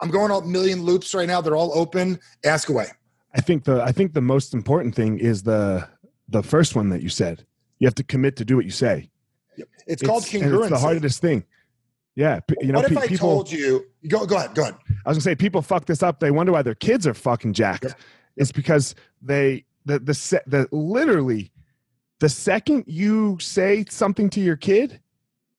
I'm 0.00 0.10
going 0.10 0.32
a 0.32 0.46
million 0.46 0.82
loops 0.82 1.14
right 1.14 1.28
now. 1.28 1.40
They're 1.40 1.56
all 1.56 1.76
open. 1.78 2.18
Ask 2.44 2.68
away. 2.68 2.88
I 3.34 3.40
think 3.40 3.64
the 3.64 3.82
I 3.82 3.92
think 3.92 4.14
the 4.14 4.20
most 4.20 4.52
important 4.52 4.94
thing 4.94 5.18
is 5.18 5.44
the 5.44 5.88
the 6.28 6.42
first 6.42 6.74
one 6.74 6.88
that 6.88 7.02
you 7.02 7.08
said. 7.08 7.46
You 7.78 7.86
have 7.86 7.94
to 7.96 8.04
commit 8.04 8.36
to 8.36 8.44
do 8.44 8.56
what 8.56 8.64
you 8.64 8.70
say. 8.70 9.10
It's, 9.86 10.02
called 10.02 10.22
and 10.32 10.44
congruency. 10.44 10.60
It's 10.62 10.70
the 10.70 10.78
hardest 10.78 11.20
thing. 11.20 11.44
Yeah, 12.14 12.40
you 12.60 12.72
know, 12.72 12.80
what 12.80 12.90
if 12.92 12.96
pe- 12.98 13.02
I 13.04 13.06
people. 13.06 13.28
told 13.28 13.50
you? 13.50 13.86
Go 14.08 14.26
go 14.26 14.36
ahead. 14.36 14.54
Go 14.54 14.62
ahead. 14.62 14.74
I 15.06 15.08
was 15.08 15.16
gonna 15.16 15.22
say 15.22 15.34
people 15.34 15.62
fuck 15.62 15.86
this 15.86 16.02
up. 16.02 16.20
They 16.20 16.30
wonder 16.30 16.52
why 16.52 16.62
their 16.62 16.74
kids 16.74 17.06
are 17.06 17.14
fucking 17.14 17.54
jacked. 17.54 17.94
It's 18.36 18.52
because 18.52 18.94
they 19.22 19.64
the 19.86 19.98
the 19.98 20.40
the 20.46 20.68
literally 20.72 21.50
the 22.20 22.28
second 22.28 22.84
you 22.86 23.38
say 23.40 23.84
something 23.88 24.28
to 24.30 24.40
your 24.40 24.56
kid 24.56 25.00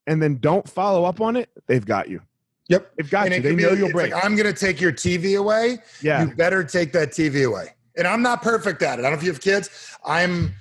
and 0.08 0.22
then 0.22 0.38
don't 0.38 0.70
follow 0.70 1.06
up 1.06 1.20
on 1.22 1.36
it, 1.36 1.50
they've 1.68 1.86
got 1.86 2.08
you. 2.10 2.22
Yep. 2.70 2.92
They've 2.98 3.10
got 3.10 3.26
And 3.28 3.36
you. 3.36 3.42
They 3.42 3.50
could 3.50 3.58
be- 3.58 3.64
know 3.64 3.72
you'll 3.72 3.92
break. 3.92 4.14
Like, 4.14 4.24
I'm 4.24 4.36
going 4.38 4.52
to 4.52 4.58
take 4.58 4.80
your 4.80 4.92
TV 4.94 5.38
away. 5.38 5.80
yeah. 6.02 6.24
You 6.26 6.34
better 6.36 6.64
take 6.64 6.94
that 6.94 7.10
TV 7.12 7.46
away. 7.46 7.68
And 7.98 8.08
I'm 8.08 8.22
not 8.22 8.42
perfect 8.42 8.82
at 8.82 9.00
it. 9.00 9.02
I 9.02 9.04
don't 9.04 9.12
know 9.12 9.18
if 9.18 9.24
you 9.24 9.32
have 9.32 9.42
kids. 9.42 9.70
I'm 10.06 10.54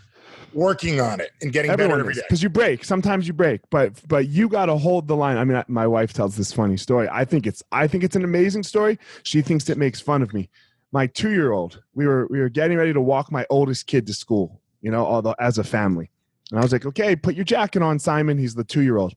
working 0.55 1.01
on 1.01 1.21
it 1.21 1.31
and 1.41 1.53
getting 1.53 1.75
better 1.75 1.99
every 1.99 2.15
day. 2.15 2.23
because 2.29 2.43
you 2.43 2.49
break. 2.49 2.85
Sometimes 2.85 3.27
you 3.27 3.33
break, 3.33 3.61
but 3.71 3.93
but 4.09 4.29
you 4.29 4.49
got 4.49 4.67
to 4.67 4.77
hold 4.77 5.09
the 5.09 5.17
line. 5.17 5.37
I 5.37 5.45
mean, 5.45 5.57
I, 5.57 5.65
my 5.69 5.87
wife 5.87 6.13
tells 6.13 6.37
this 6.37 6.53
funny 6.53 6.77
story. 6.77 7.09
I 7.11 7.25
think 7.25 7.47
it's 7.47 7.63
I 7.73 7.87
think 7.87 8.05
it's 8.05 8.17
an 8.17 8.25
amazing 8.25 8.63
story. 8.63 8.99
She 9.23 9.43
thinks 9.43 9.69
it 9.69 9.79
makes 9.79 10.01
fun 10.01 10.23
of 10.23 10.33
me, 10.35 10.49
my 10.93 11.07
two 11.07 11.31
year 11.31 11.53
old, 11.53 11.83
we 11.95 12.07
were 12.07 12.27
we 12.29 12.39
were 12.39 12.51
getting 12.51 12.77
ready 12.77 12.93
to 12.93 13.01
walk 13.01 13.33
my 13.33 13.47
oldest 13.51 13.87
kid 13.87 14.07
to 14.07 14.15
school, 14.15 14.61
you 14.83 14.91
know, 14.91 15.05
although 15.05 15.35
as 15.41 15.59
a 15.59 15.65
family. 15.65 16.11
And 16.51 16.61
I 16.61 16.63
was 16.63 16.71
like, 16.71 16.85
okay, 16.85 17.17
put 17.17 17.35
your 17.35 17.47
jacket 17.47 17.83
on, 17.83 17.99
Simon. 17.99 18.37
He's 18.37 18.55
the 18.55 18.65
two 18.65 18.83
year 18.83 18.99
old. 18.99 19.15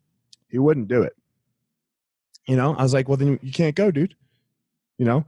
He 0.49 0.57
wouldn't 0.57 0.87
do 0.87 1.01
it. 1.01 1.13
You 2.47 2.55
know, 2.55 2.73
I 2.75 2.83
was 2.83 2.93
like, 2.93 3.09
well, 3.09 3.17
then 3.17 3.39
you 3.41 3.51
can't 3.51 3.75
go, 3.75 3.91
dude. 3.91 4.15
You 4.97 5.05
know, 5.05 5.25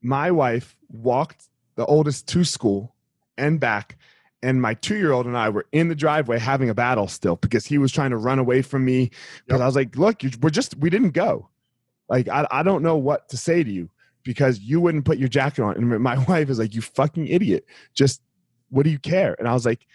my 0.00 0.30
wife 0.30 0.76
walked 0.88 1.48
the 1.74 1.84
oldest 1.84 2.26
to 2.28 2.44
school 2.44 2.94
and 3.36 3.60
back. 3.60 3.98
And 4.42 4.62
my 4.62 4.74
two 4.74 4.96
year 4.96 5.12
old 5.12 5.26
and 5.26 5.36
I 5.36 5.50
were 5.50 5.66
in 5.72 5.88
the 5.88 5.94
driveway 5.94 6.38
having 6.38 6.70
a 6.70 6.74
battle 6.74 7.08
still 7.08 7.36
because 7.36 7.66
he 7.66 7.76
was 7.78 7.92
trying 7.92 8.10
to 8.10 8.16
run 8.16 8.38
away 8.38 8.62
from 8.62 8.84
me. 8.84 9.10
But 9.48 9.60
I 9.60 9.66
was 9.66 9.76
like, 9.76 9.96
look, 9.96 10.22
we're 10.40 10.48
just, 10.50 10.76
we 10.78 10.88
didn't 10.88 11.10
go. 11.10 11.48
Like, 12.08 12.26
I, 12.28 12.46
I 12.50 12.62
don't 12.62 12.82
know 12.82 12.96
what 12.96 13.28
to 13.28 13.36
say 13.36 13.62
to 13.62 13.70
you 13.70 13.90
because 14.22 14.58
you 14.60 14.80
wouldn't 14.80 15.04
put 15.04 15.18
your 15.18 15.28
jacket 15.28 15.62
on. 15.62 15.76
And 15.76 16.00
my 16.02 16.18
wife 16.28 16.48
is 16.48 16.58
like, 16.58 16.74
you 16.74 16.80
fucking 16.80 17.26
idiot. 17.26 17.66
Just, 17.94 18.22
what 18.70 18.84
do 18.84 18.90
you 18.90 18.98
care? 18.98 19.36
And 19.38 19.46
I 19.46 19.52
was 19.52 19.66
like, 19.66 19.86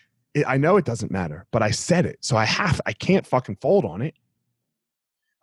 "I- 0.48 0.58
know 0.58 0.78
it 0.78 0.86
doesn't 0.86 1.12
matter, 1.12 1.46
but 1.52 1.64
I 1.64 1.72
said 1.72 2.06
it. 2.06 2.18
So 2.22 2.36
I 2.38 2.46
have, 2.46 2.80
I 2.86 2.94
can't 2.94 3.26
fucking 3.26 3.58
fold 3.62 3.84
on 3.86 4.02
it. 4.02 4.14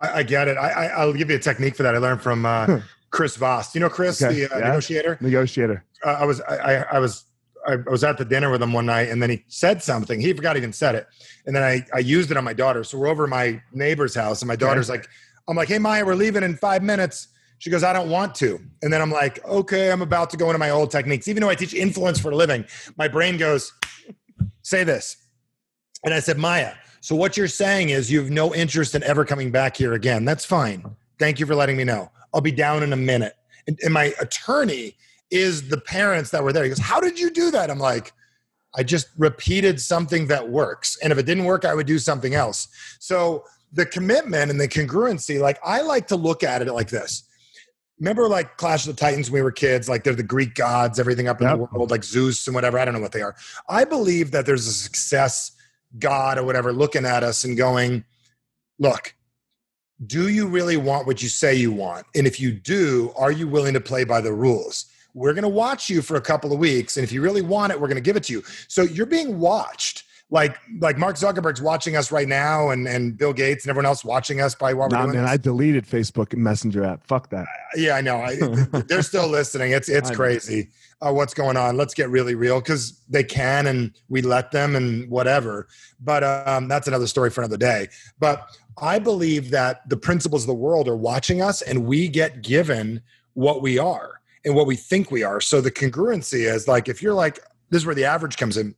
I, 0.00 0.18
I 0.18 0.22
get 0.22 0.48
it. 0.48 0.56
I, 0.56 0.70
I, 0.70 0.86
I'll 0.88 1.12
give 1.12 1.30
you 1.30 1.36
a 1.36 1.40
technique 1.40 1.76
for 1.76 1.82
that. 1.82 1.94
I 1.94 1.98
learned 1.98 2.20
from 2.22 2.44
uh, 2.46 2.80
Chris 3.10 3.36
Voss. 3.36 3.74
You 3.74 3.80
know 3.80 3.88
Chris, 3.88 4.22
Okay, 4.22 4.34
the 4.46 4.54
uh, 4.54 4.58
yeah. 4.58 4.64
negotiator. 4.68 5.18
Negotiator. 5.20 5.84
uh, 6.04 6.10
I 6.10 6.24
was 6.24 6.40
I, 6.42 6.84
I 6.92 6.98
was 6.98 7.24
I 7.66 7.76
was 7.90 8.04
at 8.04 8.18
the 8.18 8.24
dinner 8.24 8.50
with 8.50 8.62
him 8.62 8.72
one 8.72 8.86
night, 8.86 9.08
and 9.08 9.22
then 9.22 9.30
he 9.30 9.44
said 9.48 9.82
something. 9.82 10.20
He 10.20 10.32
forgot 10.32 10.56
he 10.56 10.60
even 10.60 10.72
said 10.72 10.94
it, 10.94 11.06
and 11.46 11.54
then 11.54 11.62
I 11.62 11.86
I 11.94 12.00
used 12.00 12.30
it 12.30 12.36
on 12.36 12.44
my 12.44 12.52
daughter. 12.52 12.84
So 12.84 12.98
we're 12.98 13.08
over 13.08 13.24
at 13.24 13.30
my 13.30 13.62
neighbor's 13.72 14.14
house, 14.14 14.42
and 14.42 14.48
my 14.48 14.56
daughter's 14.56 14.88
like, 14.88 15.08
I'm 15.48 15.56
like, 15.56 15.68
hey 15.68 15.78
Maya, 15.78 16.04
we're 16.04 16.14
leaving 16.14 16.42
in 16.42 16.56
five 16.56 16.82
minutes. 16.82 17.28
She 17.58 17.70
goes, 17.70 17.84
I 17.84 17.92
don't 17.92 18.10
want 18.10 18.34
to. 18.36 18.58
And 18.82 18.92
then 18.92 19.00
I'm 19.00 19.10
like, 19.12 19.44
okay, 19.44 19.92
I'm 19.92 20.02
about 20.02 20.30
to 20.30 20.36
go 20.36 20.46
into 20.48 20.58
my 20.58 20.70
old 20.70 20.90
techniques. 20.90 21.28
Even 21.28 21.42
though 21.42 21.48
I 21.48 21.54
teach 21.54 21.74
influence 21.74 22.18
for 22.18 22.32
a 22.32 22.36
living, 22.36 22.64
my 22.96 23.06
brain 23.06 23.36
goes, 23.36 23.72
say 24.62 24.82
this. 24.82 25.16
And 26.04 26.12
I 26.12 26.18
said, 26.18 26.38
Maya, 26.38 26.74
so 27.00 27.14
what 27.14 27.36
you're 27.36 27.46
saying 27.46 27.90
is 27.90 28.10
you 28.10 28.20
have 28.20 28.30
no 28.30 28.52
interest 28.52 28.96
in 28.96 29.04
ever 29.04 29.24
coming 29.24 29.52
back 29.52 29.76
here 29.76 29.92
again. 29.92 30.24
That's 30.24 30.44
fine. 30.44 30.84
Thank 31.20 31.38
you 31.38 31.46
for 31.46 31.54
letting 31.54 31.76
me 31.76 31.84
know. 31.84 32.10
I'll 32.34 32.40
be 32.40 32.50
down 32.50 32.82
in 32.82 32.92
a 32.92 32.96
minute. 32.96 33.34
And, 33.68 33.78
and 33.84 33.94
my 33.94 34.12
attorney 34.20 34.96
is 35.32 35.68
the 35.68 35.78
parents 35.78 36.30
that 36.30 36.44
were 36.44 36.52
there. 36.52 36.62
He 36.62 36.68
goes, 36.68 36.78
How 36.78 37.00
did 37.00 37.18
you 37.18 37.30
do 37.30 37.50
that? 37.50 37.70
I'm 37.70 37.78
like, 37.78 38.12
I 38.76 38.82
just 38.82 39.08
repeated 39.18 39.80
something 39.80 40.28
that 40.28 40.48
works. 40.48 40.96
And 41.02 41.12
if 41.12 41.18
it 41.18 41.26
didn't 41.26 41.44
work, 41.44 41.64
I 41.64 41.74
would 41.74 41.86
do 41.86 41.98
something 41.98 42.34
else. 42.34 42.68
So 43.00 43.44
the 43.72 43.86
commitment 43.86 44.50
and 44.50 44.60
the 44.60 44.68
congruency, 44.68 45.40
like 45.40 45.58
I 45.64 45.80
like 45.82 46.06
to 46.08 46.16
look 46.16 46.42
at 46.42 46.62
it 46.62 46.72
like 46.72 46.88
this. 46.88 47.24
Remember, 47.98 48.28
like 48.28 48.56
Clash 48.56 48.86
of 48.86 48.96
the 48.96 49.00
Titans, 49.00 49.30
when 49.30 49.40
we 49.40 49.42
were 49.42 49.52
kids, 49.52 49.88
like 49.88 50.04
they're 50.04 50.14
the 50.14 50.22
Greek 50.22 50.54
gods, 50.54 50.98
everything 50.98 51.28
up 51.28 51.40
in 51.40 51.46
Yep. 51.46 51.56
the 51.56 51.64
world, 51.64 51.90
like 51.90 52.02
Zeus 52.04 52.46
and 52.46 52.54
whatever. 52.54 52.78
I 52.78 52.84
don't 52.84 52.94
know 52.94 53.00
what 53.00 53.12
they 53.12 53.22
are. 53.22 53.36
I 53.68 53.84
believe 53.84 54.30
that 54.32 54.44
there's 54.44 54.66
a 54.66 54.72
success 54.72 55.52
God 55.98 56.38
or 56.38 56.44
whatever 56.44 56.72
looking 56.72 57.04
at 57.04 57.22
us 57.22 57.44
and 57.44 57.56
going, 57.56 58.04
look, 58.78 59.14
do 60.06 60.28
you 60.28 60.48
really 60.48 60.76
want 60.76 61.06
what 61.06 61.22
you 61.22 61.28
say 61.28 61.54
you 61.54 61.70
want? 61.70 62.06
And 62.14 62.26
if 62.26 62.40
you 62.40 62.50
do, 62.50 63.12
are 63.16 63.30
you 63.30 63.46
willing 63.46 63.74
to 63.74 63.80
play 63.80 64.04
by 64.04 64.20
the 64.20 64.32
rules? 64.32 64.86
We're 65.14 65.34
going 65.34 65.42
to 65.42 65.48
watch 65.48 65.90
you 65.90 66.02
for 66.02 66.16
a 66.16 66.20
couple 66.20 66.52
of 66.52 66.58
weeks. 66.58 66.96
And 66.96 67.04
if 67.04 67.12
you 67.12 67.20
really 67.22 67.42
want 67.42 67.72
it, 67.72 67.80
we're 67.80 67.88
going 67.88 67.96
to 67.96 68.00
give 68.02 68.16
it 68.16 68.24
to 68.24 68.32
you. 68.32 68.42
So 68.68 68.82
you're 68.82 69.06
being 69.06 69.38
watched. 69.38 70.04
Like, 70.30 70.56
like 70.80 70.96
Mark 70.96 71.16
Zuckerberg's 71.16 71.60
watching 71.60 71.94
us 71.94 72.10
right 72.10 72.26
now 72.26 72.70
and, 72.70 72.88
and 72.88 73.18
Bill 73.18 73.34
Gates 73.34 73.64
and 73.64 73.70
everyone 73.70 73.84
else 73.84 74.02
watching 74.02 74.40
us 74.40 74.54
by 74.54 74.72
what 74.72 74.90
we're 74.90 74.96
Nah, 74.96 75.02
doing. 75.02 75.16
man, 75.16 75.24
this. 75.24 75.32
I 75.32 75.36
deleted 75.36 75.86
Facebook 75.86 76.34
Messenger 76.34 76.84
app. 76.84 77.06
Fuck 77.06 77.28
that. 77.30 77.44
Yeah, 77.76 77.96
I 77.96 78.00
know. 78.00 78.16
I, 78.16 78.36
they're 78.88 79.02
still 79.02 79.28
listening. 79.28 79.72
It's 79.72 79.90
it's 79.90 80.10
I 80.10 80.14
crazy 80.14 80.70
uh, 81.02 81.12
what's 81.12 81.34
going 81.34 81.58
on. 81.58 81.76
Let's 81.76 81.92
get 81.92 82.08
really 82.08 82.34
real 82.34 82.60
because 82.60 82.98
they 83.10 83.24
can, 83.24 83.66
and 83.66 83.92
we 84.08 84.22
let 84.22 84.52
them, 84.52 84.74
and 84.74 85.06
whatever. 85.10 85.68
But 86.00 86.24
um, 86.24 86.66
that's 86.66 86.88
another 86.88 87.06
story 87.08 87.28
for 87.28 87.42
another 87.42 87.58
day. 87.58 87.88
But 88.18 88.46
I 88.78 88.98
believe 89.00 89.50
that 89.50 89.86
the 89.90 89.98
principles 89.98 90.44
of 90.44 90.46
the 90.46 90.54
world 90.54 90.88
are 90.88 90.96
watching 90.96 91.42
us, 91.42 91.60
and 91.60 91.84
we 91.84 92.08
get 92.08 92.40
given 92.40 93.02
what 93.34 93.60
we 93.60 93.78
are 93.78 94.21
and 94.44 94.54
what 94.54 94.66
we 94.66 94.76
think 94.76 95.10
we 95.10 95.22
are. 95.22 95.40
So 95.40 95.60
the 95.60 95.70
congruency 95.70 96.52
is 96.52 96.68
like 96.68 96.88
if 96.88 97.02
you're 97.02 97.14
like 97.14 97.38
this 97.70 97.82
is 97.82 97.86
where 97.86 97.94
the 97.94 98.04
average 98.04 98.36
comes 98.36 98.56
in. 98.56 98.74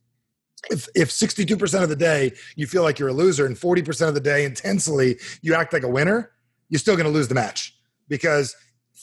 If 0.69 0.87
if 0.95 1.09
62% 1.09 1.83
of 1.83 1.89
the 1.89 1.95
day 1.95 2.33
you 2.55 2.65
feel 2.65 2.83
like 2.83 2.97
you're 2.97 3.09
a 3.09 3.13
loser 3.13 3.45
and 3.45 3.55
40% 3.55 4.07
of 4.07 4.13
the 4.13 4.19
day 4.19 4.45
intensely 4.45 5.17
you 5.41 5.53
act 5.53 5.73
like 5.73 5.83
a 5.83 5.89
winner, 5.89 6.31
you're 6.69 6.79
still 6.79 6.95
going 6.95 7.05
to 7.05 7.11
lose 7.11 7.27
the 7.27 7.35
match 7.35 7.77
because 8.07 8.55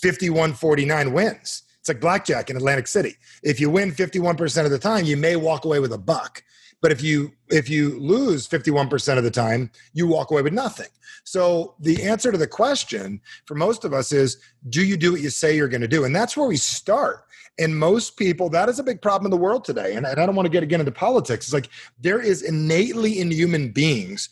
51-49 0.03 1.13
wins. 1.13 1.63
It's 1.79 1.89
like 1.89 2.01
blackjack 2.01 2.49
in 2.49 2.57
Atlantic 2.57 2.87
City. 2.87 3.17
If 3.43 3.61
you 3.61 3.69
win 3.69 3.91
51% 3.91 4.65
of 4.65 4.71
the 4.71 4.79
time, 4.79 5.05
you 5.05 5.17
may 5.17 5.37
walk 5.37 5.65
away 5.65 5.81
with 5.81 5.93
a 5.93 5.99
buck. 5.99 6.43
But 6.83 6.93
if 6.93 7.03
you 7.03 7.33
if 7.49 7.71
you 7.71 7.99
lose 7.99 8.47
51% 8.47 9.17
of 9.17 9.25
the 9.25 9.31
time, 9.31 9.71
you 9.95 10.07
walk 10.07 10.31
away 10.31 10.43
with 10.43 10.53
nothing. 10.53 10.89
So 11.25 11.75
the 11.79 12.03
answer 12.03 12.33
to 12.33 12.39
the 12.39 12.47
question 12.47 13.21
for 13.47 13.55
most 13.55 13.85
of 13.85 13.95
us 13.95 14.13
is 14.13 14.39
do 14.69 14.85
you 14.85 14.97
do 14.97 15.13
what 15.13 15.21
you 15.21 15.31
say 15.31 15.57
you're 15.57 15.69
going 15.69 15.81
to 15.81 15.89
do? 15.89 16.05
And 16.05 16.15
that's 16.15 16.37
where 16.37 16.49
we 16.49 16.57
start. 16.57 17.25
And 17.59 17.79
most 17.79 18.17
people, 18.17 18.49
that 18.51 18.69
is 18.69 18.79
a 18.79 18.83
big 18.83 19.01
problem 19.01 19.27
in 19.27 19.31
the 19.31 19.43
world 19.43 19.65
today. 19.65 19.95
And, 19.95 20.07
I 20.07 20.15
don't 20.15 20.35
want 20.35 20.47
to 20.47 20.51
get 20.51 20.63
again 20.63 20.81
into 20.81 20.93
politics. 20.93 21.47
It's 21.47 21.53
like 21.53 21.69
there 22.01 22.21
is 22.21 22.43
innately 22.43 23.21
in 23.21 23.31
human 23.31 23.71
beings 23.71 24.31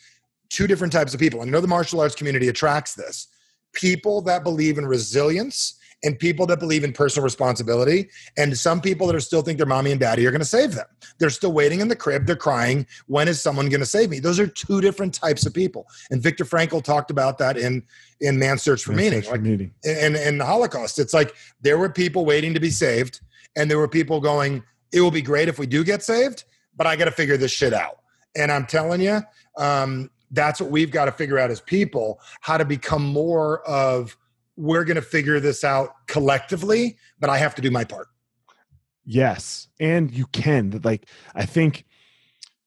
two 0.48 0.66
different 0.66 0.92
types 0.92 1.14
of 1.14 1.20
people. 1.20 1.42
I 1.42 1.44
know 1.44 1.60
the 1.60 1.68
martial 1.68 2.00
arts 2.00 2.14
community 2.14 2.48
attracts 2.48 2.94
this 2.94 3.28
people 3.72 4.20
that 4.22 4.42
believe 4.42 4.78
in 4.78 4.86
resilience 4.86 5.78
and 6.02 6.18
people 6.18 6.46
that 6.46 6.58
believe 6.58 6.84
in 6.84 6.92
personal 6.92 7.24
responsibility 7.24 8.08
and 8.36 8.56
some 8.56 8.80
people 8.80 9.06
that 9.06 9.14
are 9.14 9.20
still 9.20 9.42
think 9.42 9.58
their 9.58 9.66
mommy 9.66 9.90
and 9.90 10.00
daddy 10.00 10.26
are 10.26 10.30
going 10.30 10.40
to 10.40 10.46
save 10.46 10.74
them. 10.74 10.86
They're 11.18 11.30
still 11.30 11.52
waiting 11.52 11.80
in 11.80 11.88
the 11.88 11.96
crib 11.96 12.26
they're 12.26 12.36
crying 12.36 12.86
when 13.06 13.28
is 13.28 13.40
someone 13.40 13.68
going 13.68 13.80
to 13.80 13.86
save 13.86 14.10
me? 14.10 14.20
Those 14.20 14.40
are 14.40 14.46
two 14.46 14.80
different 14.80 15.14
types 15.14 15.46
of 15.46 15.54
people. 15.54 15.86
And 16.10 16.22
viktor 16.22 16.44
frankl 16.44 16.82
talked 16.82 17.10
about 17.10 17.38
that 17.38 17.56
in 17.56 17.82
in 18.20 18.38
man's 18.38 18.62
search 18.62 18.84
for 18.84 18.92
meaning. 18.92 19.22
Search 19.22 19.32
for 19.32 19.38
meaning. 19.38 19.72
in, 19.84 20.16
in 20.16 20.38
the 20.38 20.44
holocaust. 20.44 20.98
It's 20.98 21.14
like 21.14 21.34
there 21.60 21.78
were 21.78 21.88
people 21.88 22.24
waiting 22.24 22.54
to 22.54 22.60
be 22.60 22.70
saved 22.70 23.20
and 23.56 23.70
there 23.70 23.78
were 23.78 23.88
people 23.88 24.20
going 24.20 24.62
it 24.92 25.00
will 25.00 25.10
be 25.10 25.22
great 25.22 25.48
if 25.48 25.58
we 25.58 25.66
do 25.66 25.84
get 25.84 26.02
saved 26.02 26.44
but 26.76 26.86
i 26.86 26.96
got 26.96 27.04
to 27.04 27.10
figure 27.10 27.36
this 27.36 27.52
shit 27.52 27.72
out. 27.72 27.98
And 28.36 28.50
i'm 28.50 28.66
telling 28.66 29.00
you 29.00 29.20
um, 29.56 30.10
that's 30.30 30.60
what 30.60 30.70
we've 30.70 30.90
got 30.90 31.06
to 31.06 31.12
figure 31.12 31.38
out 31.38 31.50
as 31.50 31.60
people 31.60 32.20
how 32.40 32.56
to 32.56 32.64
become 32.64 33.04
more 33.04 33.66
of 33.68 34.16
we're 34.60 34.84
going 34.84 34.96
to 34.96 35.02
figure 35.02 35.40
this 35.40 35.64
out 35.64 35.90
collectively 36.06 36.96
but 37.18 37.30
i 37.30 37.38
have 37.38 37.54
to 37.54 37.62
do 37.62 37.70
my 37.70 37.84
part 37.84 38.08
Yes, 39.10 39.66
and 39.80 40.08
you 40.12 40.26
can. 40.26 40.80
Like 40.84 41.08
I 41.34 41.44
think. 41.44 41.84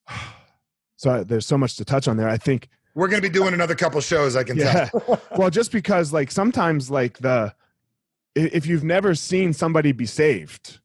So 0.96 1.22
there's 1.22 1.46
so 1.46 1.58
much 1.58 1.76
to 1.76 1.84
touch 1.84 2.08
on 2.08 2.16
there. 2.16 2.30
I 2.30 2.38
think 2.38 2.70
we're 2.96 3.10
going 3.10 3.22
to 3.22 3.28
be 3.28 3.34
doing 3.34 3.54
another 3.54 3.76
couple 3.76 4.00
shows 4.00 4.38
i 4.38 4.44
can 4.46 4.56
yeah. 4.56 4.86
tell 4.86 5.22
well, 5.38 5.50
just 5.50 5.70
because 5.70 6.14
like 6.14 6.32
sometimes 6.32 6.90
like 6.90 7.18
the 7.18 7.54
if 8.36 8.66
you've 8.66 8.86
never 8.86 9.14
seen 9.14 9.52
somebody 9.52 9.92
be 9.92 10.06
saved, 10.06 10.80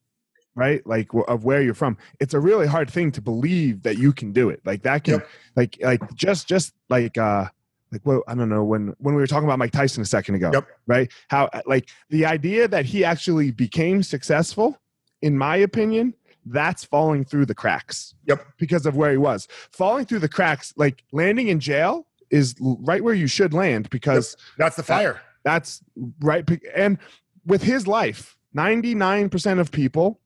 right? 0.56 0.84
Like 0.84 1.10
of 1.28 1.44
where 1.44 1.62
you're 1.62 1.72
from, 1.72 1.96
it's 2.18 2.34
a 2.34 2.40
really 2.40 2.66
hard 2.66 2.90
thing 2.90 3.12
to 3.12 3.22
believe 3.22 3.84
that 3.84 3.96
you 3.96 4.12
can 4.12 4.32
do 4.32 4.50
it. 4.50 4.60
Like 4.64 4.82
that 4.82 5.04
can 5.04 5.14
Yep. 5.14 5.28
like 5.54 5.78
like 5.82 6.14
just 6.16 6.48
just 6.48 6.74
like 6.88 7.16
uh 7.16 7.46
like 7.92 8.02
well 8.04 8.22
I 8.28 8.34
don't 8.34 8.48
know 8.48 8.64
when 8.64 8.94
when 8.98 9.14
we 9.14 9.20
were 9.20 9.26
talking 9.26 9.44
about 9.48 9.58
Mike 9.58 9.72
Tyson 9.72 10.02
a 10.02 10.06
second 10.06 10.34
ago, 10.36 10.50
Yep. 10.52 10.66
right? 10.86 11.10
How 11.28 11.48
like 11.66 11.88
the 12.10 12.26
idea 12.26 12.68
that 12.68 12.84
he 12.84 13.04
actually 13.04 13.50
became 13.50 14.02
successful, 14.02 14.78
in 15.22 15.36
my 15.36 15.56
opinion, 15.56 16.14
that's 16.46 16.84
falling 16.84 17.24
through 17.24 17.46
the 17.46 17.54
cracks. 17.54 18.14
Yep. 18.26 18.46
Because 18.58 18.86
of 18.86 18.96
where 18.96 19.10
he 19.10 19.16
was. 19.18 19.48
Falling 19.72 20.04
through 20.04 20.20
the 20.20 20.28
cracks, 20.28 20.72
like 20.76 21.04
landing 21.12 21.48
in 21.48 21.60
jail 21.60 22.06
is 22.30 22.54
right 22.60 23.02
where 23.02 23.14
you 23.14 23.26
should 23.26 23.54
land 23.54 23.88
because 23.90 24.36
that's 24.58 24.76
the 24.76 24.82
fire 24.82 25.20
that's 25.48 25.82
right. 26.20 26.46
And 26.74 26.98
with 27.46 27.62
his 27.62 27.86
life, 27.86 28.36
99% 28.56 29.60
of 29.60 29.70
people 29.72 30.20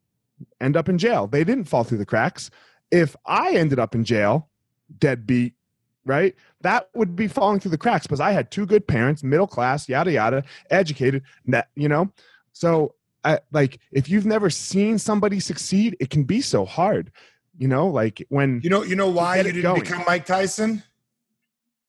end 0.61 0.77
up 0.77 0.88
in 0.88 0.98
jail. 0.98 1.27
They 1.29 1.44
didn't 1.44 1.64
fall 1.64 1.85
through 1.85 1.98
the 1.98 2.07
cracks. 2.07 2.51
If 2.90 3.14
I 3.25 3.53
ended 3.53 3.79
up 3.79 3.94
in 3.94 4.05
jail, 4.05 4.48
deadbeat, 4.98 5.55
right? 6.05 6.35
That 6.61 6.88
would 6.95 7.17
be 7.17 7.29
falling 7.29 7.61
through 7.61 7.71
the 7.71 7.79
cracks 7.79 8.07
because 8.07 8.21
I 8.21 8.33
had 8.33 8.51
two 8.51 8.67
good 8.67 8.87
parents, 8.87 9.23
middle 9.23 9.47
class, 9.47 9.88
yada, 9.88 10.12
yada, 10.12 10.45
educated, 10.71 11.23
that, 11.47 11.69
you 11.75 11.88
know? 11.88 12.11
So, 12.53 12.95
I, 13.25 13.38
like, 13.53 13.79
if 13.93 14.09
you've 14.09 14.27
never 14.27 14.51
seen 14.51 14.99
somebody 14.99 15.38
succeed, 15.38 15.97
it 16.01 16.11
can 16.11 16.25
be 16.25 16.41
so 16.41 16.65
hard, 16.65 17.12
you 17.57 17.69
know? 17.69 17.87
Like, 17.87 18.27
when, 18.31 18.61
you 18.65 18.71
know 18.71 18.83
you 18.83 18.97
know 18.97 19.09
why 19.09 19.37
you 19.37 19.45
didn't 19.45 19.62
going. 19.62 19.81
become 19.81 20.05
mike 20.07 20.27
tyson 20.27 20.83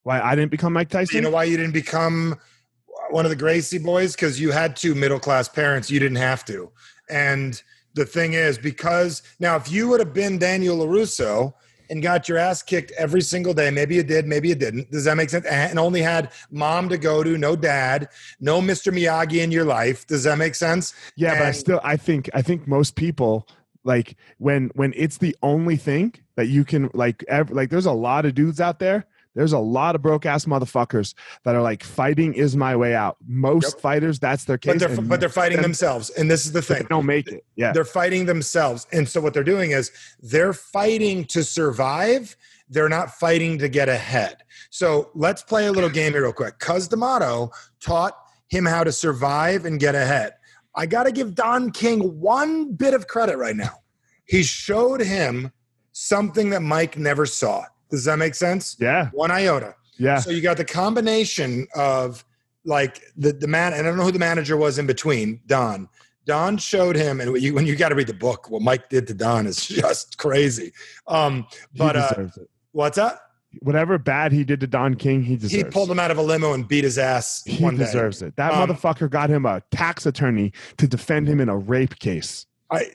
why 0.03 0.21
I 0.21 0.35
didn't 0.35 0.51
become 0.51 0.73
Mike 0.73 0.89
Tyson? 0.89 1.15
you 1.15 1.21
know 1.21 1.29
why 1.29 1.45
you 1.45 1.57
didn't 1.57 1.73
become 1.73 2.37
one 3.09 3.25
of 3.25 3.29
the 3.29 3.35
Gracie 3.35 3.77
boys? 3.77 4.15
Because 4.15 4.39
you 4.39 4.51
had 4.51 4.75
two 4.75 4.93
middle 4.93 5.19
class 5.19 5.47
parents. 5.47 5.89
You 5.89 5.99
didn't 5.99 6.17
have 6.17 6.45
to. 6.45 6.71
And 7.09 7.61
the 7.95 8.05
thing 8.05 8.33
is, 8.33 8.57
because 8.57 9.23
now 9.39 9.55
if 9.55 9.71
you 9.71 9.87
would 9.87 9.99
have 9.99 10.13
been 10.13 10.37
Daniel 10.37 10.77
LaRusso 10.77 11.53
and 11.89 12.01
got 12.01 12.27
your 12.29 12.37
ass 12.37 12.61
kicked 12.61 12.91
every 12.97 13.21
single 13.21 13.53
day. 13.53 13.69
Maybe 13.69 13.95
you 13.95 14.03
did, 14.03 14.25
maybe 14.25 14.49
you 14.49 14.55
didn't. 14.55 14.91
Does 14.91 15.05
that 15.05 15.15
make 15.15 15.29
sense? 15.29 15.45
And 15.45 15.79
only 15.79 16.01
had 16.01 16.31
mom 16.51 16.89
to 16.89 16.97
go 16.97 17.23
to, 17.23 17.37
no 17.37 17.55
dad, 17.55 18.09
no 18.39 18.61
Mr. 18.61 18.93
Miyagi 18.93 19.43
in 19.43 19.51
your 19.51 19.65
life. 19.65 20.07
Does 20.07 20.23
that 20.23 20.37
make 20.37 20.55
sense? 20.55 20.93
Yeah, 21.15 21.31
and, 21.31 21.39
but 21.39 21.47
I 21.47 21.51
still 21.51 21.81
I 21.83 21.97
think 21.97 22.29
I 22.33 22.41
think 22.41 22.67
most 22.67 22.95
people 22.95 23.47
like 23.83 24.15
when 24.37 24.71
when 24.75 24.93
it's 24.95 25.17
the 25.17 25.35
only 25.41 25.75
thing 25.75 26.13
that 26.35 26.47
you 26.47 26.63
can 26.63 26.89
like 26.93 27.23
ever 27.27 27.53
like 27.53 27.69
there's 27.69 27.85
a 27.85 27.91
lot 27.91 28.25
of 28.25 28.33
dudes 28.33 28.61
out 28.61 28.79
there 28.79 29.05
there's 29.35 29.53
a 29.53 29.59
lot 29.59 29.95
of 29.95 30.01
broke 30.01 30.25
ass 30.25 30.45
motherfuckers 30.45 31.13
that 31.43 31.55
are 31.55 31.61
like 31.61 31.83
fighting 31.83 32.33
is 32.33 32.55
my 32.55 32.75
way 32.75 32.95
out. 32.95 33.17
Most 33.25 33.75
yep. 33.75 33.81
fighters, 33.81 34.19
that's 34.19 34.45
their 34.45 34.57
case. 34.57 34.73
But 34.73 34.79
they're, 34.79 35.01
but 35.01 35.19
they're 35.19 35.29
fighting 35.29 35.61
themselves, 35.61 36.09
and 36.11 36.29
this 36.29 36.45
is 36.45 36.51
the 36.51 36.61
thing. 36.61 36.83
They 36.83 36.87
don't 36.87 37.05
make 37.05 37.27
it. 37.27 37.45
Yeah, 37.55 37.71
they're 37.71 37.85
fighting 37.85 38.25
themselves, 38.25 38.87
and 38.91 39.07
so 39.07 39.21
what 39.21 39.33
they're 39.33 39.43
doing 39.43 39.71
is 39.71 39.91
they're 40.21 40.53
fighting 40.53 41.25
to 41.25 41.43
survive. 41.43 42.35
They're 42.69 42.89
not 42.89 43.11
fighting 43.11 43.57
to 43.59 43.69
get 43.69 43.89
ahead. 43.89 44.37
So 44.69 45.11
let's 45.13 45.43
play 45.43 45.67
a 45.67 45.71
little 45.71 45.89
game 45.89 46.13
here 46.13 46.23
real 46.23 46.33
quick. 46.33 46.59
Cus 46.59 46.87
D'Amato 46.87 47.51
taught 47.79 48.17
him 48.49 48.65
how 48.65 48.83
to 48.83 48.91
survive 48.91 49.65
and 49.65 49.79
get 49.79 49.95
ahead. 49.95 50.33
I 50.75 50.85
got 50.87 51.03
to 51.03 51.11
give 51.11 51.35
Don 51.35 51.71
King 51.71 52.19
one 52.19 52.73
bit 52.73 52.93
of 52.93 53.07
credit 53.07 53.37
right 53.37 53.55
now. 53.55 53.81
He 54.25 54.41
showed 54.41 55.01
him 55.01 55.51
something 55.91 56.49
that 56.51 56.61
Mike 56.61 56.97
never 56.97 57.25
saw 57.25 57.65
does 57.93 58.05
that 58.05 58.17
make 58.17 58.33
sense? 58.33 58.75
Yeah. 58.79 59.09
One 59.11 59.29
iota. 59.29 59.75
Yeah. 59.99 60.17
So 60.17 60.31
you 60.31 60.41
got 60.41 60.57
the 60.57 60.65
combination 60.65 61.67
of 61.75 62.25
like 62.65 62.99
the 63.15 63.33
the 63.33 63.47
man, 63.47 63.73
and 63.73 63.81
I 63.81 63.89
don't 63.89 63.97
know 63.97 64.03
who 64.03 64.11
the 64.11 64.17
manager 64.17 64.57
was 64.57 64.79
in 64.79 64.87
between. 64.87 65.41
Don. 65.45 65.87
Don 66.25 66.57
showed 66.57 66.95
him, 66.95 67.21
and 67.21 67.39
you, 67.39 67.53
when 67.53 67.67
you 67.67 67.75
got 67.75 67.89
to 67.89 67.95
read 67.95 68.07
the 68.07 68.13
book, 68.13 68.49
what 68.49 68.63
Mike 68.63 68.89
did 68.89 69.05
to 69.07 69.13
Don 69.13 69.45
is 69.45 69.57
just 69.67 70.17
crazy. 70.17 70.71
Um, 71.07 71.45
but 71.75 71.95
uh, 71.95 72.29
what's 72.71 72.95
that? 72.95 73.19
Whatever 73.59 73.99
bad 73.99 74.31
he 74.31 74.43
did 74.43 74.59
to 74.61 74.67
Don 74.67 74.95
King, 74.95 75.21
he 75.21 75.35
deserves. 75.35 75.53
He 75.53 75.63
pulled 75.65 75.91
him 75.91 75.99
out 75.99 76.09
of 76.09 76.17
a 76.17 76.23
limo 76.23 76.53
and 76.53 76.67
beat 76.67 76.83
his 76.83 76.97
ass. 76.97 77.43
He 77.45 77.69
deserves 77.75 78.21
day. 78.21 78.27
it. 78.27 78.37
That 78.37 78.53
um, 78.53 78.67
motherfucker 78.67 79.07
got 79.07 79.29
him 79.29 79.45
a 79.45 79.61
tax 79.69 80.07
attorney 80.07 80.51
to 80.77 80.87
defend 80.87 81.27
him 81.27 81.39
in 81.39 81.47
a 81.49 81.57
rape 81.57 81.99
case. 81.99 82.47
I 82.71 82.89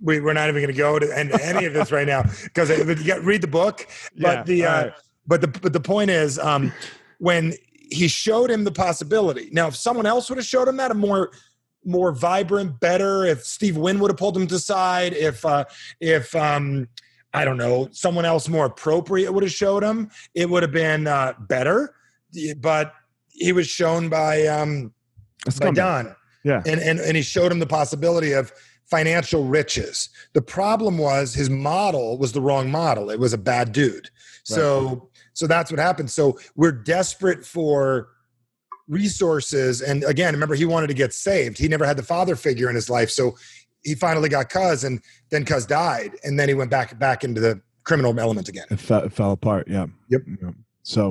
we, 0.00 0.20
we're 0.20 0.32
not 0.32 0.48
even 0.48 0.62
going 0.62 0.74
to 0.74 0.78
go 0.78 0.98
to 0.98 1.18
any 1.18 1.64
of 1.64 1.72
this 1.72 1.90
right 1.90 2.06
now 2.06 2.22
because 2.44 2.70
you 2.70 3.04
got 3.04 3.22
read 3.22 3.42
the 3.42 3.48
book. 3.48 3.86
But 4.16 4.38
yeah, 4.38 4.42
the 4.44 4.64
uh, 4.64 4.82
right. 4.84 4.92
but 5.26 5.40
the 5.40 5.48
but 5.48 5.72
the 5.72 5.80
point 5.80 6.10
is, 6.10 6.38
um, 6.38 6.72
when 7.18 7.54
he 7.90 8.08
showed 8.08 8.50
him 8.50 8.64
the 8.64 8.72
possibility. 8.72 9.48
Now, 9.52 9.68
if 9.68 9.76
someone 9.76 10.06
else 10.06 10.28
would 10.28 10.38
have 10.38 10.46
showed 10.46 10.68
him 10.68 10.76
that, 10.76 10.90
a 10.90 10.94
more 10.94 11.30
more 11.84 12.12
vibrant, 12.12 12.80
better. 12.80 13.24
If 13.24 13.44
Steve 13.44 13.76
Wynn 13.76 13.98
would 14.00 14.10
have 14.10 14.18
pulled 14.18 14.36
him 14.36 14.46
to 14.48 14.58
side, 14.58 15.14
if 15.14 15.44
uh, 15.44 15.64
if 16.00 16.34
um, 16.36 16.88
I 17.32 17.44
don't 17.44 17.56
know, 17.56 17.88
someone 17.92 18.24
else 18.24 18.48
more 18.48 18.66
appropriate 18.66 19.32
would 19.32 19.42
have 19.42 19.52
showed 19.52 19.82
him, 19.82 20.10
it 20.34 20.48
would 20.48 20.62
have 20.62 20.72
been 20.72 21.06
uh, 21.06 21.34
better. 21.40 21.94
But 22.58 22.94
he 23.30 23.52
was 23.52 23.66
shown 23.66 24.08
by 24.08 24.46
um, 24.46 24.92
by 25.60 25.70
Don. 25.70 26.14
Yeah, 26.44 26.62
and, 26.66 26.80
and 26.80 27.00
and 27.00 27.16
he 27.16 27.22
showed 27.22 27.50
him 27.50 27.58
the 27.58 27.66
possibility 27.66 28.32
of 28.32 28.52
financial 28.90 29.44
riches. 29.44 30.08
The 30.32 30.42
problem 30.42 30.98
was 30.98 31.34
his 31.34 31.50
model 31.50 32.18
was 32.18 32.32
the 32.32 32.40
wrong 32.40 32.70
model. 32.70 33.10
It 33.10 33.18
was 33.18 33.32
a 33.32 33.38
bad 33.38 33.72
dude. 33.72 34.10
So 34.44 34.88
right. 34.88 34.98
so 35.34 35.46
that's 35.46 35.70
what 35.70 35.78
happened. 35.78 36.10
So 36.10 36.38
we're 36.56 36.72
desperate 36.72 37.44
for 37.44 38.08
resources 38.88 39.82
and 39.82 40.02
again 40.04 40.32
remember 40.32 40.54
he 40.54 40.64
wanted 40.64 40.86
to 40.86 40.94
get 40.94 41.12
saved. 41.12 41.58
He 41.58 41.68
never 41.68 41.84
had 41.84 41.98
the 41.98 42.02
father 42.02 42.34
figure 42.36 42.70
in 42.70 42.74
his 42.74 42.88
life. 42.88 43.10
So 43.10 43.36
he 43.82 43.94
finally 43.94 44.28
got 44.28 44.48
Cus 44.48 44.84
and 44.84 45.02
then 45.30 45.44
Cus 45.44 45.66
died 45.66 46.12
and 46.24 46.38
then 46.40 46.48
he 46.48 46.54
went 46.54 46.70
back 46.70 46.98
back 46.98 47.24
into 47.24 47.40
the 47.40 47.60
criminal 47.84 48.18
element 48.18 48.48
again. 48.48 48.66
It 48.70 48.80
fell, 48.80 49.02
it 49.02 49.12
fell 49.12 49.32
apart, 49.32 49.68
yeah. 49.68 49.86
Yep. 50.08 50.22
yep. 50.42 50.54
So 50.82 51.08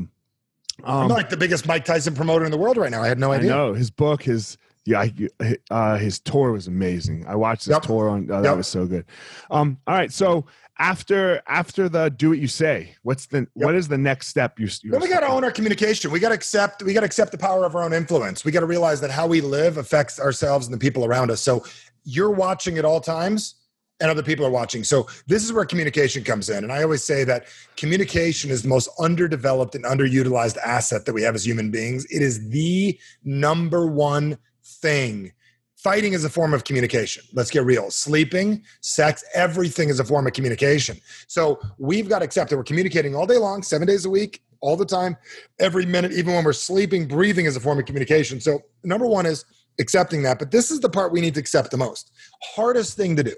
um, 0.84 1.04
I'm 1.04 1.08
like 1.08 1.30
the 1.30 1.38
biggest 1.38 1.68
Mike 1.68 1.86
Tyson 1.86 2.16
promoter 2.16 2.46
in 2.46 2.52
the 2.52 2.58
world 2.58 2.78
right 2.78 2.92
now. 2.92 3.02
I 3.02 3.08
had 3.08 3.20
no 3.20 3.32
idea. 3.32 3.50
No, 3.50 3.74
his 3.74 3.90
book, 3.92 4.24
his 4.24 4.58
yeah, 4.88 5.02
I, 5.02 5.58
uh, 5.70 5.98
his 5.98 6.20
tour 6.20 6.54
was 6.54 6.68
amazing. 6.68 7.26
I 7.28 7.36
watched 7.36 7.66
his 7.66 7.74
yep. 7.74 7.82
tour 7.82 8.08
on 8.10 8.32
uh, 8.32 8.42
that 8.42 8.50
yep. 8.50 8.58
was 8.58 8.68
so 8.68 8.86
good. 8.86 9.06
Um, 9.52 9.78
all 9.86 9.94
right, 9.96 10.12
so 10.12 10.46
after 10.80 11.42
after 11.46 11.90
the 11.90 12.10
do 12.10 12.30
what 12.30 12.40
you 12.40 12.48
say, 12.48 12.96
what's 13.04 13.26
the 13.26 13.40
yep. 13.40 13.50
what 13.54 13.76
is 13.76 13.90
the 13.90 13.98
next 13.98 14.28
step? 14.28 14.58
You, 14.58 14.70
you 14.84 14.98
we 14.98 15.10
got 15.10 15.20
to 15.20 15.28
own 15.28 15.44
our 15.44 15.52
communication. 15.52 16.10
We 16.10 16.22
got 16.22 16.30
to 16.30 16.36
accept. 16.36 16.84
We 16.84 16.94
got 16.94 17.02
to 17.02 17.06
accept 17.06 17.34
the 17.34 17.38
power 17.38 17.66
of 17.66 17.76
our 17.76 17.84
own 17.84 17.92
influence. 17.92 18.46
We 18.46 18.54
got 18.54 18.62
to 18.62 18.66
realize 18.66 19.02
that 19.02 19.12
how 19.12 19.28
we 19.28 19.42
live 19.42 19.78
affects 19.78 20.22
ourselves 20.22 20.68
and 20.68 20.74
the 20.74 20.80
people 20.80 21.04
around 21.04 21.32
us. 21.32 21.42
So 21.42 21.66
you're 22.06 22.32
watching 22.32 22.78
at 22.78 22.86
all 22.86 23.02
times 23.02 23.56
and 24.00 24.10
other 24.10 24.24
people 24.24 24.46
are 24.46 24.52
watching. 24.52 24.86
So 24.86 25.08
this 25.26 25.44
is 25.44 25.52
where 25.52 25.66
communication 25.66 26.24
comes 26.24 26.50
in. 26.50 26.64
And 26.64 26.72
I 26.72 26.84
always 26.84 27.04
say 27.04 27.26
that 27.26 27.48
communication 27.76 28.52
is 28.52 28.62
the 28.62 28.70
most 28.70 28.90
underdeveloped 29.00 29.76
and 29.76 29.84
underutilized 29.84 30.58
asset 30.58 31.06
that 31.06 31.14
we 31.14 31.24
have 31.24 31.36
as 31.36 31.46
human 31.46 31.72
beings. 31.72 32.06
It 32.06 32.22
is 32.22 32.50
the 32.50 32.98
number 33.26 33.88
one 33.88 34.38
thing. 34.82 35.32
Fighting 35.76 36.14
is 36.14 36.26
a 36.26 36.30
form 36.30 36.54
of 36.54 36.64
communication. 36.64 37.24
Let's 37.34 37.52
get 37.52 37.64
real. 37.64 37.92
Sleeping, 37.92 38.64
sex, 38.82 39.24
everything 39.34 39.90
is 39.90 40.00
a 40.00 40.04
form 40.04 40.26
of 40.26 40.34
communication. 40.34 40.98
So 41.28 41.60
we've 41.78 42.10
got 42.10 42.20
to 42.20 42.26
accept 42.26 42.50
that 42.50 42.58
we're 42.58 42.64
communicating 42.64 43.16
all 43.16 43.28
day 43.28 43.38
long, 43.38 43.62
seven 43.62 43.88
days 43.88 44.06
a 44.06 44.10
week, 44.10 44.42
all 44.62 44.76
the 44.76 44.86
time, 44.86 45.18
every 45.60 45.86
minute, 45.86 46.12
even 46.14 46.34
when 46.34 46.44
we're 46.44 46.54
sleeping, 46.54 47.08
breathing 47.08 47.46
is 47.46 47.56
a 47.56 47.60
form 47.60 47.80
of 47.80 47.86
communication. 47.86 48.40
So, 48.42 48.62
number 48.84 49.06
one 49.06 49.26
is 49.26 49.46
accepting 49.80 50.24
that. 50.24 50.40
But 50.40 50.52
this 50.52 50.72
is 50.72 50.80
the 50.80 50.90
part 50.90 51.12
we 51.12 51.22
need 51.22 51.36
to 51.36 51.40
accept 51.40 51.72
the 51.72 51.78
most. 51.78 52.12
Hardest 52.42 52.98
thing 52.98 53.16
to 53.16 53.24
do. 53.24 53.36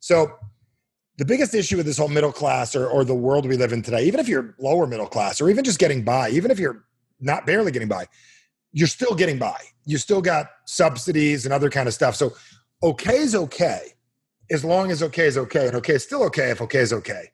So, 0.00 0.32
the 1.18 1.24
biggest 1.24 1.54
issue 1.54 1.76
with 1.76 1.86
this 1.86 1.98
whole 1.98 2.08
middle 2.08 2.32
class 2.32 2.74
or, 2.74 2.86
or 2.86 3.04
the 3.04 3.14
world 3.14 3.46
we 3.46 3.56
live 3.56 3.72
in 3.72 3.82
today, 3.82 4.04
even 4.04 4.20
if 4.20 4.28
you're 4.28 4.54
lower 4.58 4.86
middle 4.86 5.06
class 5.06 5.40
or 5.40 5.50
even 5.50 5.64
just 5.64 5.78
getting 5.78 6.02
by, 6.02 6.30
even 6.30 6.50
if 6.50 6.58
you're 6.58 6.84
not 7.20 7.46
barely 7.46 7.70
getting 7.70 7.88
by, 7.88 8.06
you're 8.72 8.86
still 8.86 9.14
getting 9.14 9.38
by. 9.38 9.58
You 9.90 9.98
still 9.98 10.22
got 10.22 10.50
subsidies 10.66 11.44
and 11.44 11.52
other 11.52 11.68
kind 11.68 11.88
of 11.88 11.94
stuff. 11.94 12.14
So 12.14 12.34
okay 12.82 13.16
is 13.16 13.34
okay 13.34 13.92
as 14.50 14.64
long 14.64 14.90
as 14.90 15.02
okay 15.02 15.26
is 15.26 15.36
okay. 15.36 15.66
And 15.66 15.76
okay 15.76 15.94
is 15.94 16.04
still 16.04 16.22
okay 16.24 16.50
if 16.50 16.60
okay 16.60 16.78
is 16.78 16.92
okay. 16.92 17.30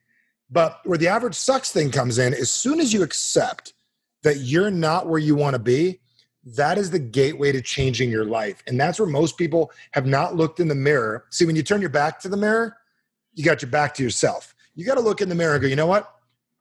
But 0.50 0.80
where 0.84 0.96
the 0.96 1.08
average 1.08 1.34
sucks 1.34 1.70
thing 1.70 1.90
comes 1.90 2.18
in, 2.18 2.32
as 2.32 2.50
soon 2.50 2.80
as 2.80 2.92
you 2.92 3.02
accept 3.02 3.74
that 4.22 4.38
you're 4.38 4.70
not 4.70 5.06
where 5.06 5.18
you 5.18 5.34
want 5.34 5.54
to 5.54 5.58
be, 5.58 6.00
that 6.44 6.78
is 6.78 6.90
the 6.90 6.98
gateway 6.98 7.52
to 7.52 7.60
changing 7.60 8.10
your 8.10 8.24
life. 8.24 8.62
And 8.66 8.80
that's 8.80 8.98
where 8.98 9.08
most 9.08 9.36
people 9.36 9.70
have 9.92 10.06
not 10.06 10.36
looked 10.36 10.58
in 10.58 10.68
the 10.68 10.74
mirror. 10.74 11.24
See, 11.30 11.44
when 11.44 11.56
you 11.56 11.62
turn 11.62 11.80
your 11.80 11.90
back 11.90 12.20
to 12.20 12.28
the 12.28 12.36
mirror, 12.36 12.76
you 13.34 13.44
got 13.44 13.60
your 13.60 13.70
back 13.70 13.92
to 13.94 14.02
yourself. 14.02 14.54
You 14.74 14.86
got 14.86 14.94
to 14.94 15.00
look 15.00 15.20
in 15.20 15.28
the 15.28 15.34
mirror 15.34 15.54
and 15.54 15.62
go, 15.62 15.68
you 15.68 15.76
know 15.76 15.86
what? 15.86 16.10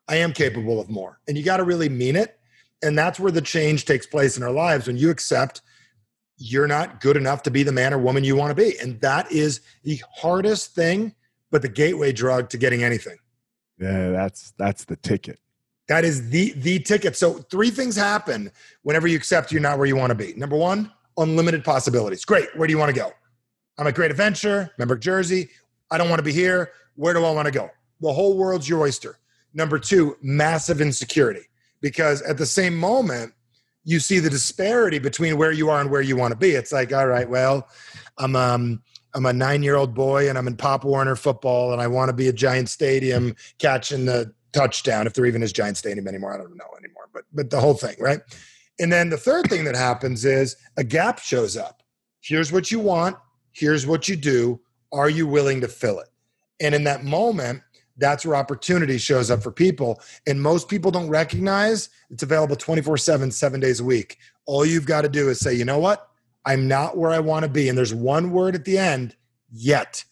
I 0.07 0.17
am 0.17 0.33
capable 0.33 0.81
of 0.81 0.89
more. 0.89 1.19
And 1.27 1.37
you 1.37 1.43
got 1.43 1.57
to 1.57 1.63
really 1.63 1.89
mean 1.89 2.15
it. 2.15 2.37
And 2.83 2.97
that's 2.97 3.19
where 3.19 3.31
the 3.31 3.41
change 3.41 3.85
takes 3.85 4.05
place 4.05 4.35
in 4.35 4.43
our 4.43 4.51
lives 4.51 4.87
when 4.87 4.97
you 4.97 5.09
accept 5.09 5.61
you're 6.37 6.67
not 6.67 7.01
good 7.01 7.17
enough 7.17 7.43
to 7.43 7.51
be 7.51 7.63
the 7.63 7.71
man 7.71 7.93
or 7.93 7.97
woman 7.97 8.23
you 8.23 8.35
want 8.35 8.55
to 8.55 8.61
be. 8.61 8.77
And 8.79 8.99
that 9.01 9.31
is 9.31 9.61
the 9.83 10.01
hardest 10.13 10.75
thing, 10.75 11.13
but 11.51 11.61
the 11.61 11.69
gateway 11.69 12.11
drug 12.11 12.49
to 12.49 12.57
getting 12.57 12.83
anything. 12.83 13.17
Yeah, 13.79 14.11
that's 14.11 14.53
that's 14.57 14.85
the 14.85 14.95
ticket. 14.97 15.39
That 15.87 16.03
is 16.03 16.29
the 16.29 16.53
the 16.53 16.79
ticket. 16.79 17.15
So 17.15 17.33
three 17.33 17.69
things 17.69 17.95
happen 17.95 18.51
whenever 18.83 19.07
you 19.07 19.17
accept 19.17 19.51
you're 19.51 19.61
not 19.61 19.77
where 19.77 19.87
you 19.87 19.95
want 19.95 20.11
to 20.11 20.15
be. 20.15 20.33
Number 20.33 20.55
one, 20.55 20.91
unlimited 21.17 21.63
possibilities. 21.63 22.25
Great. 22.25 22.47
Where 22.55 22.67
do 22.67 22.71
you 22.71 22.79
want 22.79 22.93
to 22.93 22.99
go? 22.99 23.11
I'm 23.77 23.87
at 23.87 23.95
Great 23.95 24.11
Adventure, 24.11 24.71
Member 24.77 24.95
Jersey. 24.95 25.49
I 25.91 25.97
don't 25.97 26.09
want 26.09 26.19
to 26.19 26.23
be 26.23 26.31
here. 26.31 26.71
Where 26.95 27.13
do 27.13 27.23
I 27.25 27.31
want 27.31 27.45
to 27.45 27.51
go? 27.51 27.69
The 28.01 28.11
whole 28.11 28.37
world's 28.37 28.67
your 28.67 28.81
oyster. 28.81 29.19
Number 29.53 29.79
two, 29.79 30.17
massive 30.21 30.81
insecurity 30.81 31.43
because 31.81 32.21
at 32.23 32.37
the 32.37 32.45
same 32.45 32.75
moment 32.75 33.33
you 33.85 33.99
see 33.99 34.19
the 34.19 34.29
disparity 34.29 34.99
between 34.99 35.37
where 35.37 35.51
you 35.51 35.69
are 35.69 35.79
and 35.79 35.89
where 35.89 36.01
you 36.01 36.17
want 36.17 36.31
to 36.31 36.37
be. 36.37 36.51
It's 36.51 36.73
like, 36.73 36.91
all 36.91 37.07
right, 37.07 37.29
well, 37.29 37.69
I'm 38.17 38.35
um 38.35 38.81
I'm 39.13 39.25
a 39.25 39.31
nine 39.31 39.63
year 39.63 39.75
old 39.75 39.93
boy 39.93 40.27
and 40.27 40.37
I'm 40.37 40.47
in 40.47 40.57
Pop 40.57 40.83
Warner 40.83 41.15
football 41.15 41.71
and 41.71 41.81
I 41.81 41.87
want 41.87 42.09
to 42.09 42.13
be 42.13 42.27
a 42.27 42.33
Giant 42.33 42.67
Stadium 42.67 43.35
catching 43.59 44.05
the 44.05 44.33
touchdown 44.51 45.07
if 45.07 45.13
there 45.13 45.25
even 45.25 45.41
is 45.41 45.53
Giant 45.53 45.77
Stadium 45.77 46.07
anymore. 46.07 46.33
I 46.33 46.37
don't 46.37 46.57
know 46.57 46.69
anymore, 46.77 47.09
but 47.13 47.23
but 47.31 47.49
the 47.49 47.61
whole 47.61 47.75
thing, 47.75 47.95
right? 47.99 48.19
And 48.79 48.91
then 48.91 49.09
the 49.09 49.17
third 49.17 49.47
thing 49.49 49.63
that 49.65 49.75
happens 49.75 50.25
is 50.25 50.57
a 50.75 50.83
gap 50.83 51.19
shows 51.19 51.55
up. 51.55 51.81
Here's 52.19 52.51
what 52.51 52.71
you 52.71 52.79
want. 52.79 53.15
Here's 53.53 53.87
what 53.87 54.09
you 54.09 54.17
do. 54.17 54.59
Are 54.91 55.09
you 55.09 55.27
willing 55.27 55.61
to 55.61 55.67
fill 55.67 55.99
it? 55.99 56.09
And 56.59 56.73
in 56.73 56.83
that 56.85 57.03
moment, 57.03 57.61
that's 57.97 58.25
where 58.25 58.35
opportunity 58.35 58.97
shows 58.97 59.31
up 59.31 59.41
for 59.41 59.51
people. 59.51 60.01
And 60.27 60.41
most 60.41 60.67
people 60.69 60.91
don't 60.91 61.09
recognize 61.09 61.89
it's 62.09 62.23
available 62.23 62.55
24 62.55 62.97
7, 62.97 63.31
seven 63.31 63.59
days 63.59 63.79
a 63.79 63.83
week. 63.83 64.17
All 64.45 64.65
you've 64.65 64.85
got 64.85 65.01
to 65.01 65.09
do 65.09 65.29
is 65.29 65.39
say, 65.39 65.53
you 65.53 65.65
know 65.65 65.79
what? 65.79 66.09
I'm 66.45 66.67
not 66.67 66.97
where 66.97 67.11
I 67.11 67.19
want 67.19 67.43
to 67.43 67.49
be. 67.49 67.69
And 67.69 67.77
there's 67.77 67.93
one 67.93 68.31
word 68.31 68.55
at 68.55 68.65
the 68.65 68.77
end 68.77 69.15
yet. 69.51 70.03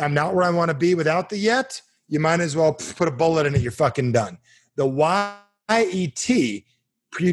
I'm 0.00 0.14
not 0.14 0.34
where 0.34 0.44
I 0.44 0.50
want 0.50 0.70
to 0.70 0.76
be 0.76 0.94
without 0.94 1.30
the 1.30 1.38
yet. 1.38 1.80
You 2.08 2.20
might 2.20 2.40
as 2.40 2.54
well 2.54 2.74
put 2.74 3.08
a 3.08 3.12
bullet 3.12 3.46
in 3.46 3.54
it. 3.54 3.62
You're 3.62 3.72
fucking 3.72 4.12
done. 4.12 4.38
The 4.76 4.86
YET 4.86 6.62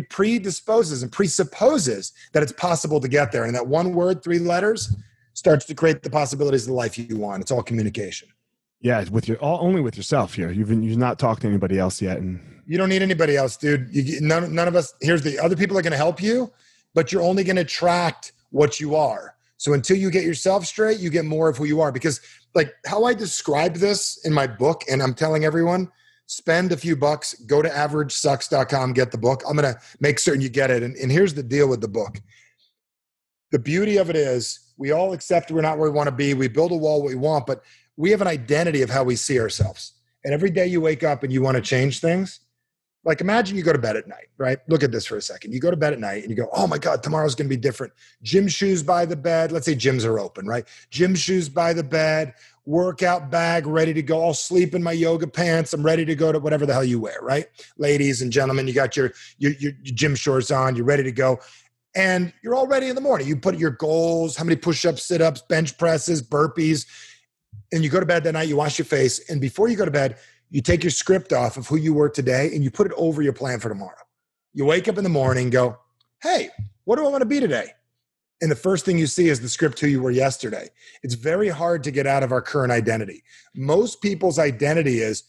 predisposes 0.10 1.04
and 1.04 1.12
presupposes 1.12 2.14
that 2.32 2.42
it's 2.42 2.54
possible 2.54 3.02
to 3.02 3.08
get 3.08 3.32
there. 3.32 3.44
And 3.44 3.54
that 3.56 3.68
one 3.68 3.94
word, 3.94 4.24
three 4.24 4.40
letters, 4.40 4.96
starts 5.34 5.66
to 5.66 5.76
create 5.76 6.04
the 6.04 6.10
possibilities 6.10 6.64
of 6.64 6.68
the 6.68 6.74
life 6.74 6.98
you 6.98 7.18
want. 7.18 7.42
It's 7.42 7.52
all 7.52 7.64
communication. 7.64 8.30
Yeah, 8.84 9.06
with 9.10 9.30
your 9.30 9.38
all, 9.38 9.66
only 9.66 9.80
with 9.80 9.96
yourself 9.96 10.34
here. 10.34 10.52
You've 10.52 10.70
you've 10.70 10.98
not 10.98 11.18
talked 11.18 11.42
to 11.44 11.48
anybody 11.48 11.80
else 11.80 12.02
yet, 12.02 12.18
and 12.18 12.40
you 12.68 12.78
don't 12.78 12.90
need 12.90 13.02
anybody 13.02 13.38
else, 13.38 13.56
dude. 13.56 13.88
You, 13.90 14.20
none 14.20 14.54
none 14.54 14.68
of 14.68 14.76
us. 14.76 14.94
Here's 15.00 15.22
the 15.22 15.40
other 15.40 15.56
people 15.56 15.78
are 15.78 15.82
going 15.82 15.92
to 15.92 15.98
help 15.98 16.22
you, 16.22 16.52
but 16.94 17.10
you're 17.10 17.22
only 17.22 17.46
going 17.46 17.56
to 17.56 17.62
attract 17.62 18.34
what 18.50 18.82
you 18.82 18.96
are. 18.96 19.38
So 19.56 19.72
until 19.72 19.96
you 19.96 20.12
get 20.12 20.26
yourself 20.26 20.66
straight, 20.66 21.00
you 21.00 21.10
get 21.10 21.24
more 21.24 21.48
of 21.48 21.56
who 21.56 21.64
you 21.64 21.80
are. 21.80 21.94
Because 21.94 22.20
like 22.56 22.74
how 22.86 23.06
I 23.06 23.14
describe 23.14 23.76
this 23.76 24.26
in 24.26 24.34
my 24.34 24.48
book, 24.48 24.84
and 24.92 25.02
I'm 25.02 25.14
telling 25.14 25.46
everyone, 25.46 25.90
spend 26.26 26.74
a 26.74 26.78
few 26.78 26.98
bucks, 26.98 27.36
go 27.46 27.62
to 27.62 27.70
averagesucks.com, 27.70 28.92
get 28.92 29.12
the 29.12 29.18
book. 29.18 29.44
I'm 29.48 29.56
gonna 29.56 29.78
make 30.02 30.20
certain 30.20 30.42
you 30.42 30.50
get 30.50 30.70
it. 30.70 30.84
And, 30.84 30.98
and 30.98 31.10
here's 31.10 31.34
the 31.34 31.44
deal 31.44 31.70
with 31.70 31.80
the 31.80 31.88
book. 31.88 32.20
The 33.52 33.60
beauty 33.60 33.96
of 33.96 34.10
it 34.10 34.18
is 34.18 34.74
we 34.78 34.92
all 34.92 35.14
accept 35.14 35.52
we're 35.52 35.62
not 35.62 35.78
where 35.78 35.90
we 35.90 35.96
want 35.96 36.08
to 36.08 36.12
be. 36.16 36.34
We 36.34 36.50
build 36.50 36.74
a 36.74 36.76
wall 36.76 37.02
what 37.02 37.10
we 37.10 37.16
want, 37.16 37.46
but 37.46 37.64
we 37.98 38.12
have 38.12 38.22
an 38.22 38.28
identity 38.28 38.82
of 38.82 38.90
how 38.90 39.04
we 39.04 39.16
see 39.16 39.40
ourselves. 39.40 39.94
And 40.24 40.34
every 40.34 40.50
day 40.50 40.68
you 40.68 40.82
wake 40.82 41.04
up 41.04 41.24
and 41.24 41.32
you 41.32 41.42
want 41.42 41.56
to 41.56 41.62
change 41.62 42.00
things, 42.00 42.40
like 43.06 43.20
imagine 43.20 43.58
you 43.58 43.64
go 43.64 43.74
to 43.74 43.80
bed 43.80 43.98
at 43.98 44.08
night, 44.08 44.28
right? 44.38 44.60
Look 44.70 44.82
at 44.82 44.92
this 44.92 45.06
for 45.06 45.18
a 45.18 45.22
second. 45.22 45.54
You 45.54 45.60
go 45.60 45.70
to 45.70 45.76
bed 45.76 45.92
at 45.92 46.00
night 46.00 46.22
and 46.22 46.30
you 46.30 46.38
go, 46.38 46.48
oh 46.54 46.68
my 46.68 46.78
God, 46.78 47.04
tomorrow's 47.04 47.36
going 47.36 47.50
to 47.50 47.56
be 47.56 47.60
different. 47.60 47.92
Gym 48.22 48.48
shoes 48.48 48.82
by 48.82 49.06
the 49.06 49.18
bed. 49.18 49.52
Let's 49.52 49.66
say 49.66 49.76
gyms 49.76 50.06
are 50.06 50.20
open, 50.20 50.48
right? 50.48 50.66
Gym 50.90 51.14
shoes 51.14 51.50
by 51.50 51.74
the 51.74 51.84
bed, 51.84 52.34
workout 52.66 53.30
bag 53.30 53.68
ready 53.68 53.94
to 53.94 54.02
go. 54.02 54.24
I'll 54.24 54.34
sleep 54.34 54.74
in 54.74 54.82
my 54.82 54.94
yoga 54.94 55.28
pants. 55.28 55.74
I'm 55.74 55.84
ready 55.84 56.06
to 56.06 56.16
go 56.16 56.32
to 56.32 56.40
whatever 56.40 56.66
the 56.66 56.74
hell 56.74 56.84
you 56.84 57.00
wear, 57.00 57.18
right? 57.22 57.48
Ladies 57.78 58.22
and 58.22 58.32
gentlemen, 58.32 58.68
you 58.68 58.74
got 58.74 58.96
your, 58.96 59.12
your, 59.38 59.52
your 59.60 59.74
gym 59.84 60.16
shorts 60.16 60.50
on, 60.50 60.78
you're 60.78 60.86
ready 60.86 61.04
to 61.04 61.12
go. 61.12 61.40
And 61.96 62.34
you're 62.42 62.56
all 62.56 62.68
ready 62.68 62.88
in 62.88 62.96
the 62.96 63.02
morning. 63.02 63.28
You 63.28 63.36
put 63.36 63.60
your 63.60 63.72
goals, 63.72 64.36
how 64.36 64.46
many 64.46 64.56
push 64.56 64.86
ups, 64.86 65.04
sit 65.04 65.22
ups, 65.22 65.42
bench 65.42 65.78
presses, 65.78 66.24
burpees 66.24 66.88
and 67.72 67.84
you 67.84 67.90
go 67.90 68.00
to 68.00 68.06
bed 68.06 68.24
that 68.24 68.34
night, 68.34 68.48
you 68.48 68.56
wash 68.56 68.78
your 68.78 68.86
face, 68.86 69.30
and 69.30 69.42
before 69.42 69.68
you 69.68 69.76
go 69.76 69.86
to 69.86 69.92
bed, 69.92 70.18
you 70.50 70.62
take 70.62 70.84
your 70.84 70.92
script 70.92 71.34
off 71.34 71.58
of 71.58 71.68
who 71.68 71.78
you 71.78 71.94
were 71.94 72.10
today 72.10 72.52
and 72.54 72.64
you 72.64 72.70
put 72.70 72.86
it 72.86 72.94
over 72.96 73.22
your 73.22 73.34
plan 73.34 73.60
for 73.60 73.70
tomorrow. 73.70 73.98
You 74.54 74.66
wake 74.66 74.88
up 74.88 75.00
in 75.00 75.04
the 75.04 75.10
morning, 75.10 75.50
go, 75.50 75.80
hey, 76.22 76.50
what 76.84 76.98
do 76.98 77.06
I 77.06 77.10
want 77.10 77.22
to 77.22 77.26
be 77.26 77.40
today? 77.40 77.70
And 78.42 78.52
the 78.52 78.56
first 78.56 78.86
thing 78.86 78.98
you 78.98 79.08
see 79.08 79.30
is 79.30 79.40
the 79.40 79.50
script 79.50 79.80
who 79.80 79.88
you 79.88 80.02
were 80.02 80.12
yesterday. 80.12 80.70
It's 81.02 81.16
very 81.16 81.50
hard 81.50 81.84
to 81.86 81.92
get 81.92 82.06
out 82.06 82.24
of 82.24 82.32
our 82.32 82.42
current 82.42 82.72
identity. 82.72 83.24
Most 83.56 84.02
people's 84.02 84.38
identity 84.38 85.00
is 85.00 85.24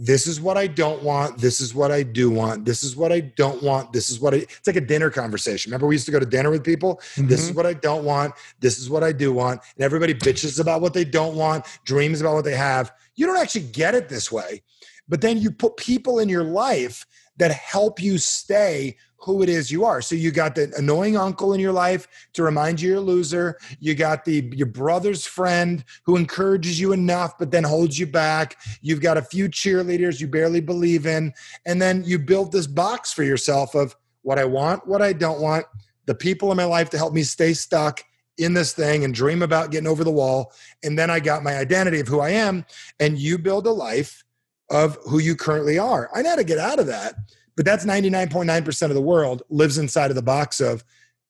this 0.00 0.28
is 0.28 0.40
what 0.40 0.56
I 0.56 0.68
don't 0.68 1.02
want. 1.02 1.38
This 1.38 1.60
is 1.60 1.74
what 1.74 1.90
I 1.90 2.04
do 2.04 2.30
want. 2.30 2.64
This 2.64 2.84
is 2.84 2.94
what 2.94 3.10
I 3.10 3.18
don't 3.18 3.60
want. 3.64 3.92
This 3.92 4.10
is 4.10 4.20
what 4.20 4.32
I, 4.32 4.38
it's 4.38 4.66
like 4.66 4.76
a 4.76 4.80
dinner 4.80 5.10
conversation. 5.10 5.70
Remember, 5.70 5.88
we 5.88 5.96
used 5.96 6.06
to 6.06 6.12
go 6.12 6.20
to 6.20 6.26
dinner 6.26 6.50
with 6.50 6.62
people. 6.62 6.96
Mm-hmm. 7.14 7.26
This 7.26 7.40
is 7.40 7.48
mm-hmm. 7.48 7.56
what 7.56 7.66
I 7.66 7.74
don't 7.74 8.04
want. 8.04 8.34
This 8.60 8.78
is 8.78 8.88
what 8.88 9.02
I 9.02 9.10
do 9.10 9.32
want. 9.32 9.60
And 9.74 9.84
everybody 9.84 10.14
bitches 10.14 10.60
about 10.60 10.80
what 10.80 10.94
they 10.94 11.04
don't 11.04 11.34
want, 11.34 11.66
dreams 11.84 12.20
about 12.20 12.34
what 12.34 12.44
they 12.44 12.54
have. 12.54 12.92
You 13.16 13.26
don't 13.26 13.38
actually 13.38 13.64
get 13.64 13.96
it 13.96 14.08
this 14.08 14.30
way. 14.30 14.62
But 15.08 15.20
then 15.20 15.38
you 15.38 15.50
put 15.50 15.76
people 15.76 16.20
in 16.20 16.28
your 16.28 16.44
life 16.44 17.04
that 17.38 17.52
help 17.52 18.02
you 18.02 18.18
stay 18.18 18.96
who 19.20 19.42
it 19.42 19.48
is 19.48 19.70
you 19.70 19.84
are. 19.84 20.00
So 20.00 20.14
you 20.14 20.30
got 20.30 20.54
the 20.54 20.72
annoying 20.76 21.16
uncle 21.16 21.52
in 21.52 21.60
your 21.60 21.72
life 21.72 22.06
to 22.34 22.42
remind 22.42 22.80
you 22.80 22.90
you're 22.90 22.98
a 22.98 23.00
loser. 23.00 23.58
You 23.80 23.94
got 23.94 24.24
the 24.24 24.48
your 24.54 24.68
brother's 24.68 25.26
friend 25.26 25.84
who 26.04 26.16
encourages 26.16 26.78
you 26.78 26.92
enough 26.92 27.36
but 27.36 27.50
then 27.50 27.64
holds 27.64 27.98
you 27.98 28.06
back. 28.06 28.56
You've 28.80 29.00
got 29.00 29.16
a 29.16 29.22
few 29.22 29.48
cheerleaders 29.48 30.20
you 30.20 30.28
barely 30.28 30.60
believe 30.60 31.06
in 31.06 31.32
and 31.66 31.82
then 31.82 32.04
you 32.04 32.18
build 32.18 32.52
this 32.52 32.68
box 32.68 33.12
for 33.12 33.24
yourself 33.24 33.74
of 33.74 33.96
what 34.22 34.38
I 34.38 34.44
want, 34.44 34.86
what 34.86 35.02
I 35.02 35.12
don't 35.12 35.40
want, 35.40 35.66
the 36.06 36.14
people 36.14 36.50
in 36.52 36.56
my 36.56 36.64
life 36.64 36.90
to 36.90 36.96
help 36.96 37.12
me 37.12 37.22
stay 37.22 37.54
stuck 37.54 38.04
in 38.36 38.54
this 38.54 38.72
thing 38.72 39.04
and 39.04 39.12
dream 39.12 39.42
about 39.42 39.72
getting 39.72 39.88
over 39.88 40.04
the 40.04 40.12
wall 40.12 40.52
and 40.84 40.96
then 40.96 41.10
I 41.10 41.18
got 41.18 41.42
my 41.42 41.56
identity 41.56 41.98
of 41.98 42.06
who 42.06 42.20
I 42.20 42.30
am 42.30 42.64
and 43.00 43.18
you 43.18 43.36
build 43.36 43.66
a 43.66 43.72
life 43.72 44.22
of 44.70 44.98
who 45.06 45.18
you 45.18 45.34
currently 45.34 45.78
are. 45.78 46.10
I 46.14 46.22
know 46.22 46.30
how 46.30 46.36
to 46.36 46.44
get 46.44 46.58
out 46.58 46.78
of 46.78 46.86
that 46.86 47.14
but 47.58 47.64
that's 47.64 47.84
99.9% 47.84 48.82
of 48.82 48.94
the 48.94 49.00
world 49.00 49.42
lives 49.48 49.78
inside 49.78 50.12
of 50.12 50.14
the 50.14 50.22
box 50.22 50.60
of 50.60 50.84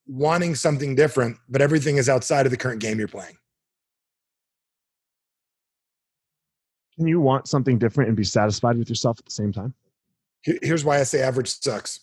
wanting 0.06 0.54
something 0.54 0.94
different, 0.94 1.38
but 1.48 1.62
everything 1.62 1.96
is 1.96 2.06
outside 2.06 2.44
of 2.44 2.50
the 2.50 2.56
current 2.58 2.82
game 2.82 2.98
you're 2.98 3.08
playing. 3.08 3.38
Can 6.96 7.06
you 7.06 7.18
want 7.18 7.48
something 7.48 7.78
different 7.78 8.08
and 8.08 8.16
be 8.16 8.24
satisfied 8.24 8.76
with 8.76 8.90
yourself 8.90 9.18
at 9.18 9.24
the 9.24 9.30
same 9.30 9.54
time? 9.54 9.72
Here's 10.42 10.84
why 10.84 11.00
I 11.00 11.04
say 11.04 11.22
average 11.22 11.48
sucks. 11.48 12.00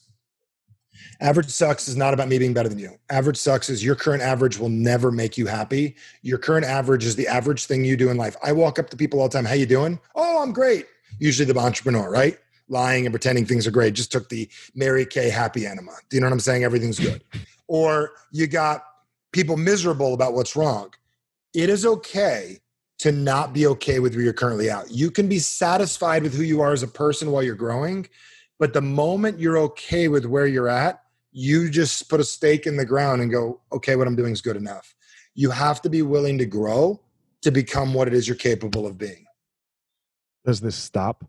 Average 1.21 1.49
sucks 1.49 1.87
is 1.87 1.95
not 1.95 2.15
about 2.15 2.27
me 2.27 2.39
being 2.39 2.53
better 2.53 2.69
than 2.69 2.79
you. 2.79 2.97
Average 3.11 3.37
sucks 3.37 3.69
is 3.69 3.85
your 3.85 3.95
current 3.95 4.23
average 4.23 4.57
will 4.57 4.69
never 4.69 5.11
make 5.11 5.37
you 5.37 5.45
happy. 5.45 5.97
Your 6.23 6.39
current 6.39 6.65
average 6.65 7.05
is 7.05 7.15
the 7.15 7.27
average 7.27 7.65
thing 7.65 7.85
you 7.85 7.95
do 7.95 8.09
in 8.09 8.17
life. 8.17 8.35
I 8.41 8.53
walk 8.53 8.79
up 8.79 8.89
to 8.89 8.97
people 8.97 9.21
all 9.21 9.29
the 9.29 9.33
time, 9.33 9.45
"How 9.45 9.53
you 9.53 9.67
doing?" 9.67 9.99
"Oh, 10.15 10.41
I'm 10.41 10.51
great." 10.51 10.87
Usually 11.19 11.51
the 11.51 11.59
entrepreneur, 11.59 12.09
right? 12.09 12.37
lying 12.69 13.05
and 13.05 13.13
pretending 13.13 13.45
things 13.45 13.67
are 13.67 13.71
great. 13.71 13.93
Just 13.93 14.11
took 14.11 14.29
the 14.29 14.49
Mary 14.73 15.05
Kay 15.05 15.29
happy 15.29 15.65
enema. 15.65 15.91
Do 16.09 16.17
you 16.17 16.21
know 16.21 16.27
what 16.27 16.33
I'm 16.33 16.39
saying? 16.39 16.63
Everything's 16.63 16.99
good. 16.99 17.23
or 17.67 18.11
you 18.31 18.47
got 18.47 18.83
people 19.31 19.57
miserable 19.57 20.13
about 20.13 20.33
what's 20.33 20.55
wrong. 20.55 20.93
It 21.53 21.69
is 21.69 21.85
okay 21.85 22.59
to 22.99 23.11
not 23.11 23.53
be 23.53 23.67
okay 23.67 23.99
with 23.99 24.15
where 24.15 24.23
you're 24.23 24.33
currently 24.33 24.69
at. 24.69 24.89
You 24.89 25.11
can 25.11 25.27
be 25.27 25.39
satisfied 25.39 26.23
with 26.23 26.33
who 26.33 26.43
you 26.43 26.61
are 26.61 26.71
as 26.71 26.83
a 26.83 26.87
person 26.87 27.31
while 27.31 27.43
you're 27.43 27.55
growing, 27.55 28.07
but 28.59 28.73
the 28.73 28.81
moment 28.81 29.39
you're 29.39 29.57
okay 29.57 30.07
with 30.07 30.25
where 30.25 30.47
you're 30.47 30.69
at, 30.69 31.01
you 31.31 31.69
just 31.69 32.09
put 32.09 32.21
a 32.21 32.23
stake 32.23 32.65
in 32.65 32.77
the 32.77 32.85
ground 32.85 33.21
and 33.21 33.29
go, 33.29 33.59
okay, 33.73 33.97
what 33.97 34.07
I'm 34.07 34.15
doing 34.15 34.31
is 34.31 34.41
good 34.41 34.55
enough. 34.55 34.95
You 35.33 35.51
have 35.51 35.81
to 35.81 35.89
be 35.89 36.01
willing 36.01 36.37
to 36.37 36.45
grow 36.45 37.01
to 37.41 37.51
become 37.51 37.93
what 37.93 38.07
it 38.07 38.13
is 38.13 38.27
you're 38.27 38.37
capable 38.37 38.87
of 38.87 38.97
being. 38.97 39.24
Does 40.45 40.61
this 40.61 40.75
stop 40.75 41.25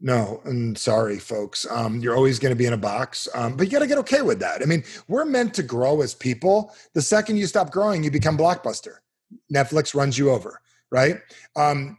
no, 0.00 0.42
and 0.44 0.76
sorry, 0.76 1.18
folks. 1.18 1.66
Um, 1.70 2.00
you're 2.00 2.14
always 2.14 2.38
going 2.38 2.52
to 2.52 2.56
be 2.56 2.66
in 2.66 2.74
a 2.74 2.78
box, 2.78 3.28
um, 3.34 3.56
but 3.56 3.66
you 3.66 3.72
got 3.72 3.78
to 3.78 3.86
get 3.86 3.98
okay 3.98 4.20
with 4.20 4.38
that. 4.40 4.60
I 4.60 4.66
mean, 4.66 4.84
we're 5.08 5.24
meant 5.24 5.54
to 5.54 5.62
grow 5.62 6.02
as 6.02 6.14
people. 6.14 6.74
The 6.92 7.00
second 7.00 7.36
you 7.38 7.46
stop 7.46 7.70
growing, 7.70 8.04
you 8.04 8.10
become 8.10 8.36
blockbuster. 8.36 8.96
Netflix 9.52 9.94
runs 9.94 10.18
you 10.18 10.30
over, 10.30 10.60
right? 10.90 11.16
Um, 11.56 11.98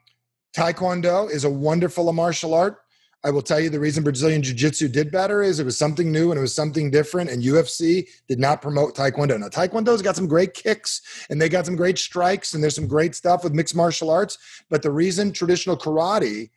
Taekwondo 0.55 1.29
is 1.29 1.43
a 1.43 1.49
wonderful 1.49 2.11
martial 2.13 2.53
art. 2.53 2.77
I 3.23 3.31
will 3.31 3.41
tell 3.41 3.59
you 3.59 3.69
the 3.69 3.79
reason 3.79 4.03
Brazilian 4.03 4.41
Jiu 4.43 4.53
Jitsu 4.53 4.87
did 4.87 5.11
better 5.11 5.41
is 5.41 5.59
it 5.59 5.65
was 5.65 5.77
something 5.77 6.11
new 6.11 6.31
and 6.31 6.37
it 6.37 6.41
was 6.41 6.53
something 6.53 6.91
different, 6.91 7.29
and 7.29 7.43
UFC 7.43 8.07
did 8.27 8.39
not 8.39 8.61
promote 8.61 8.95
Taekwondo. 8.95 9.39
Now, 9.39 9.47
Taekwondo's 9.47 10.01
got 10.01 10.15
some 10.15 10.27
great 10.27 10.53
kicks 10.53 11.01
and 11.29 11.41
they 11.41 11.49
got 11.49 11.65
some 11.65 11.75
great 11.75 11.97
strikes, 11.97 12.53
and 12.53 12.63
there's 12.63 12.75
some 12.75 12.87
great 12.87 13.15
stuff 13.15 13.43
with 13.43 13.53
mixed 13.53 13.75
martial 13.75 14.09
arts. 14.09 14.37
But 14.69 14.81
the 14.81 14.91
reason 14.91 15.31
traditional 15.31 15.77
karate 15.77 16.51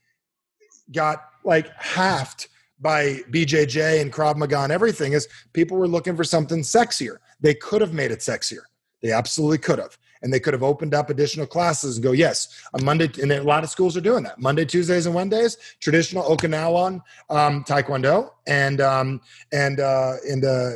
got 0.93 1.23
like 1.45 1.69
halved 1.77 2.49
by 2.81 3.21
BJJ 3.31 4.01
and 4.01 4.13
Krav 4.13 4.37
Maga 4.37 4.61
and 4.61 4.73
everything 4.73 5.13
is 5.13 5.29
people 5.53 5.77
were 5.77 5.89
looking 5.89 6.17
for 6.17 6.25
something 6.25 6.61
sexier. 6.61 7.17
They 7.41 7.55
could 7.55 7.81
have 7.81 7.93
made 7.93 8.11
it 8.11 8.21
sexier. 8.21 8.63
They 9.03 9.13
absolutely 9.13 9.59
could 9.59 9.79
have. 9.79 9.97
And 10.23 10.33
they 10.33 10.41
could 10.41 10.53
have 10.53 10.63
opened 10.63 10.95
up 10.95 11.09
additional 11.09 11.47
classes 11.47 11.97
and 11.97 12.05
go, 12.05 12.13
yes, 12.13 12.63
on 12.75 12.85
Monday, 12.85 13.11
and 13.23 13.33
a 13.33 13.43
lot 13.43 13.65
of 13.65 13.71
schools 13.71 13.97
are 13.97 14.03
doing 14.03 14.23
that. 14.25 14.39
Monday, 14.39 14.65
Tuesdays, 14.65 15.07
and 15.07 15.15
Wednesdays, 15.15 15.57
traditional 15.81 16.25
Okinawan 16.25 17.01
um, 17.31 17.65
Taekwondo 17.65 18.31
and 18.47 18.81
um, 18.81 19.21
and 19.53 19.81
uh, 19.81 20.15
and 20.29 20.45
uh, 20.45 20.49
uh, 20.49 20.73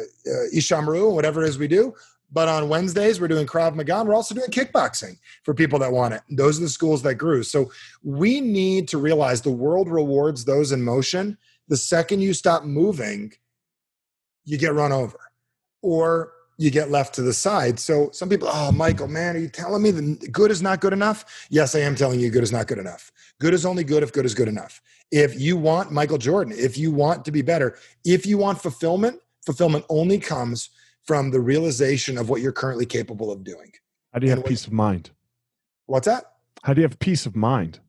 Ishamru, 0.54 1.12
whatever 1.12 1.44
it 1.44 1.48
is 1.48 1.58
we 1.58 1.68
do. 1.68 1.94
But 2.32 2.48
on 2.48 2.68
Wednesdays, 2.68 3.20
we're 3.20 3.28
doing 3.28 3.46
Krav 3.46 3.76
Maga. 3.76 4.02
We're 4.02 4.14
also 4.14 4.34
doing 4.34 4.50
kickboxing 4.50 5.18
for 5.44 5.54
people 5.54 5.78
that 5.78 5.92
want 5.92 6.14
it. 6.14 6.22
Those 6.28 6.58
are 6.58 6.62
the 6.62 6.68
schools 6.68 7.02
that 7.02 7.14
grew. 7.14 7.44
So 7.44 7.70
we 8.02 8.40
need 8.40 8.88
to 8.88 8.98
realize 8.98 9.40
the 9.40 9.50
world 9.50 9.88
rewards 9.88 10.44
those 10.44 10.72
in 10.72 10.82
motion. 10.82 11.38
The 11.68 11.76
second 11.76 12.22
you 12.22 12.34
stop 12.34 12.64
moving, 12.64 13.32
you 14.44 14.58
get 14.58 14.74
run 14.74 14.90
over 14.90 15.18
or 15.84 16.32
you 16.56 16.70
get 16.70 16.90
left 16.90 17.14
to 17.14 17.22
the 17.22 17.32
side. 17.32 17.78
So 17.78 18.10
some 18.12 18.28
people, 18.28 18.48
oh, 18.50 18.72
Michael, 18.72 19.08
man, 19.08 19.36
are 19.36 19.40
you 19.40 19.48
telling 19.48 19.82
me 19.82 19.90
that 19.90 20.32
good 20.32 20.50
is 20.50 20.62
not 20.62 20.80
good 20.80 20.92
enough? 20.92 21.46
Yes, 21.50 21.74
I 21.74 21.80
am 21.80 21.94
telling 21.94 22.20
you 22.20 22.30
good 22.30 22.42
is 22.42 22.52
not 22.52 22.66
good 22.66 22.78
enough. 22.78 23.10
Good 23.40 23.54
is 23.54 23.66
only 23.66 23.84
good 23.84 24.02
if 24.02 24.12
good 24.12 24.24
is 24.24 24.34
good 24.34 24.48
enough. 24.48 24.80
If 25.10 25.38
you 25.38 25.56
want 25.56 25.92
Michael 25.92 26.18
Jordan, 26.18 26.54
if 26.56 26.78
you 26.78 26.90
want 26.90 27.24
to 27.24 27.32
be 27.32 27.42
better, 27.42 27.76
if 28.04 28.26
you 28.26 28.38
want 28.38 28.60
fulfillment, 28.60 29.20
fulfillment 29.44 29.84
only 29.88 30.18
comes 30.18 30.70
from 31.04 31.30
the 31.30 31.40
realization 31.40 32.16
of 32.16 32.30
what 32.30 32.40
you're 32.40 32.52
currently 32.52 32.86
capable 32.86 33.30
of 33.30 33.44
doing. 33.44 33.72
How 34.12 34.20
do 34.20 34.26
you 34.26 34.32
and 34.32 34.40
have 34.40 34.48
peace 34.48 34.66
of 34.66 34.72
mind? 34.72 35.10
What's 35.86 36.06
that? 36.06 36.24
How 36.62 36.72
do 36.72 36.80
you 36.80 36.86
have 36.86 36.98
peace 36.98 37.26
of 37.26 37.36
mind? 37.36 37.80